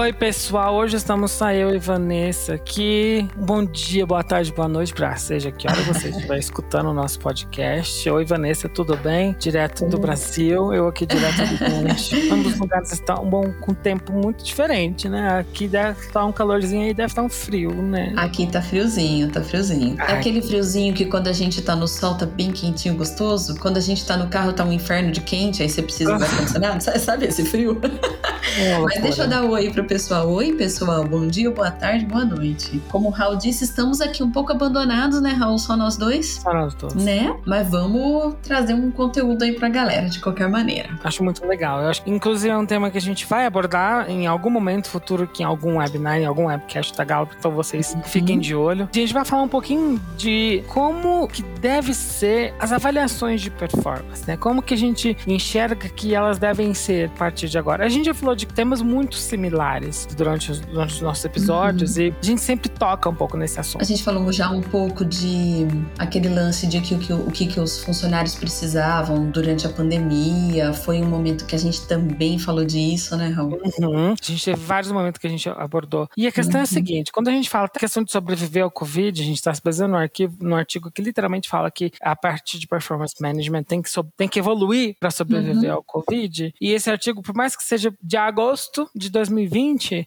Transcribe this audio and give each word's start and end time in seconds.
Oi, 0.00 0.14
pessoal. 0.14 0.76
Hoje 0.76 0.96
estamos 0.96 1.30
só 1.30 1.52
eu 1.52 1.74
e 1.74 1.78
Vanessa 1.78 2.54
aqui. 2.54 3.28
Bom 3.36 3.62
dia, 3.62 4.06
boa 4.06 4.24
tarde, 4.24 4.50
boa 4.50 4.66
noite, 4.66 4.94
pra 4.94 5.14
seja 5.16 5.52
que 5.52 5.68
hora 5.68 5.82
você 5.82 6.08
estiver 6.08 6.38
escutando 6.40 6.88
o 6.88 6.94
nosso 6.94 7.18
podcast. 7.18 8.08
Oi, 8.08 8.24
Vanessa, 8.24 8.66
tudo 8.66 8.96
bem? 8.96 9.36
Direto 9.38 9.86
do 9.86 9.98
Brasil, 9.98 10.72
eu 10.72 10.88
aqui 10.88 11.04
direto 11.04 11.36
do 11.36 11.84
México. 11.84 12.16
Ambos 12.32 12.56
lugares 12.56 12.90
estão 12.92 13.28
bom, 13.28 13.52
com 13.60 13.74
tempo 13.74 14.10
muito 14.10 14.42
diferente, 14.42 15.06
né? 15.06 15.38
Aqui 15.38 15.68
deve 15.68 16.00
estar 16.00 16.24
um 16.24 16.32
calorzinho 16.32 16.88
e 16.88 16.94
deve 16.94 17.12
estar 17.12 17.22
um 17.22 17.28
frio, 17.28 17.70
né? 17.70 18.14
Aqui 18.16 18.46
tá 18.46 18.62
friozinho, 18.62 19.30
tá 19.30 19.42
friozinho. 19.42 20.00
É 20.00 20.12
aquele 20.14 20.40
friozinho 20.40 20.94
que 20.94 21.04
quando 21.04 21.28
a 21.28 21.34
gente 21.34 21.60
tá 21.60 21.76
no 21.76 21.86
sol 21.86 22.14
tá 22.14 22.24
bem 22.24 22.52
quentinho, 22.52 22.96
gostoso. 22.96 23.54
Quando 23.60 23.76
a 23.76 23.80
gente 23.80 24.06
tá 24.06 24.16
no 24.16 24.28
carro 24.28 24.54
tá 24.54 24.64
um 24.64 24.72
inferno 24.72 25.12
de 25.12 25.20
quente, 25.20 25.62
aí 25.62 25.68
você 25.68 25.82
precisa 25.82 26.16
do 26.16 26.24
ar-condicionado. 26.24 26.82
Sabe 26.82 27.26
esse 27.26 27.44
frio? 27.44 27.78
É 28.58 28.78
Mas 28.78 29.02
deixa 29.02 29.24
eu 29.24 29.28
dar 29.28 29.44
um 29.44 29.50
oi 29.50 29.68
pro 29.70 29.89
pessoal. 29.90 30.30
Oi, 30.30 30.52
pessoal. 30.52 31.02
Bom 31.02 31.26
dia, 31.26 31.50
boa 31.50 31.68
tarde, 31.68 32.06
boa 32.06 32.24
noite. 32.24 32.80
Como 32.90 33.08
o 33.08 33.10
Raul 33.10 33.34
disse, 33.34 33.64
estamos 33.64 34.00
aqui 34.00 34.22
um 34.22 34.30
pouco 34.30 34.52
abandonados, 34.52 35.20
né, 35.20 35.30
Raul? 35.30 35.58
Só 35.58 35.76
nós 35.76 35.96
dois? 35.96 36.34
Só 36.34 36.54
nós 36.54 36.74
dois. 36.74 36.94
Né? 36.94 37.36
Mas 37.44 37.68
vamos 37.68 38.36
trazer 38.40 38.72
um 38.72 38.92
conteúdo 38.92 39.42
aí 39.42 39.52
pra 39.52 39.68
galera, 39.68 40.08
de 40.08 40.20
qualquer 40.20 40.48
maneira. 40.48 40.96
Acho 41.02 41.24
muito 41.24 41.44
legal. 41.44 41.82
Eu 41.82 41.88
acho 41.88 42.04
que, 42.04 42.10
inclusive, 42.10 42.54
é 42.54 42.56
um 42.56 42.64
tema 42.64 42.88
que 42.88 42.98
a 42.98 43.00
gente 43.00 43.26
vai 43.26 43.44
abordar 43.44 44.08
em 44.08 44.28
algum 44.28 44.48
momento 44.48 44.88
futuro, 44.88 45.26
que 45.26 45.42
em 45.42 45.46
algum 45.46 45.78
webinar, 45.78 46.18
em 46.18 46.24
algum 46.24 46.46
webcast 46.46 46.96
da 46.96 47.02
Gallup, 47.02 47.34
então 47.36 47.50
vocês 47.50 47.92
uhum. 47.92 48.02
fiquem 48.04 48.38
de 48.38 48.54
olho. 48.54 48.88
A 48.94 48.96
gente 48.96 49.12
vai 49.12 49.24
falar 49.24 49.42
um 49.42 49.48
pouquinho 49.48 50.00
de 50.16 50.62
como 50.68 51.26
que 51.26 51.42
deve 51.60 51.94
ser 51.94 52.54
as 52.60 52.70
avaliações 52.70 53.40
de 53.40 53.50
performance, 53.50 54.24
né? 54.24 54.36
Como 54.36 54.62
que 54.62 54.72
a 54.72 54.78
gente 54.78 55.16
enxerga 55.26 55.88
que 55.88 56.14
elas 56.14 56.38
devem 56.38 56.74
ser 56.74 57.08
a 57.08 57.18
partir 57.18 57.48
de 57.48 57.58
agora. 57.58 57.84
A 57.84 57.88
gente 57.88 58.04
já 58.04 58.14
falou 58.14 58.36
de 58.36 58.46
temas 58.46 58.80
muito 58.80 59.16
similares 59.16 59.69
durante 60.16 60.50
os, 60.50 60.60
durante 60.60 60.94
os 60.94 61.00
nossos 61.00 61.24
episódios 61.24 61.96
uhum. 61.96 62.02
e 62.02 62.14
a 62.20 62.26
gente 62.26 62.40
sempre 62.40 62.68
toca 62.68 63.08
um 63.08 63.14
pouco 63.14 63.36
nesse 63.36 63.60
assunto. 63.60 63.82
A 63.82 63.84
gente 63.84 64.02
falou 64.02 64.32
já 64.32 64.50
um 64.50 64.62
pouco 64.62 65.04
de 65.04 65.66
aquele 65.98 66.28
lance 66.28 66.66
de 66.66 66.80
que, 66.80 66.96
que, 66.98 67.12
o 67.12 67.30
que, 67.30 67.46
que 67.46 67.60
os 67.60 67.82
funcionários 67.82 68.34
precisavam 68.34 69.30
durante 69.30 69.66
a 69.66 69.70
pandemia. 69.70 70.72
Foi 70.72 71.00
um 71.00 71.06
momento 71.06 71.46
que 71.46 71.54
a 71.54 71.58
gente 71.58 71.86
também 71.86 72.38
falou 72.38 72.64
disso, 72.64 73.16
né, 73.16 73.28
Raul? 73.28 73.60
Uhum. 73.78 74.12
A 74.12 74.24
gente 74.24 74.44
teve 74.44 74.60
vários 74.60 74.90
momentos 74.90 75.20
que 75.20 75.26
a 75.26 75.30
gente 75.30 75.48
abordou. 75.48 76.08
E 76.16 76.26
a 76.26 76.32
questão 76.32 76.54
uhum. 76.54 76.60
é 76.60 76.60
a 76.60 76.62
uhum. 76.62 76.66
seguinte: 76.66 77.12
quando 77.12 77.28
a 77.28 77.32
gente 77.32 77.48
fala 77.48 77.68
da 77.72 77.78
questão 77.78 78.02
de 78.02 78.10
sobreviver 78.10 78.64
ao 78.64 78.70
Covid, 78.70 79.20
a 79.20 79.24
gente 79.24 79.36
está 79.36 79.52
se 79.52 79.62
baseando 79.62 79.92
no, 79.92 79.98
arquivo, 79.98 80.36
no 80.40 80.56
artigo 80.56 80.90
que 80.90 81.02
literalmente 81.02 81.48
fala 81.48 81.70
que 81.70 81.92
a 82.00 82.16
parte 82.16 82.58
de 82.58 82.66
performance 82.66 83.14
management 83.20 83.64
tem 83.64 83.82
que, 83.82 83.90
tem 84.16 84.28
que 84.28 84.38
evoluir 84.38 84.96
para 84.98 85.10
sobreviver 85.10 85.70
uhum. 85.70 85.76
ao 85.76 85.82
Covid. 85.82 86.54
E 86.60 86.72
esse 86.72 86.90
artigo, 86.90 87.22
por 87.22 87.34
mais 87.34 87.56
que 87.56 87.62
seja 87.62 87.92
de 88.02 88.16
agosto 88.16 88.88
de 88.94 89.10
2020, 89.10 89.59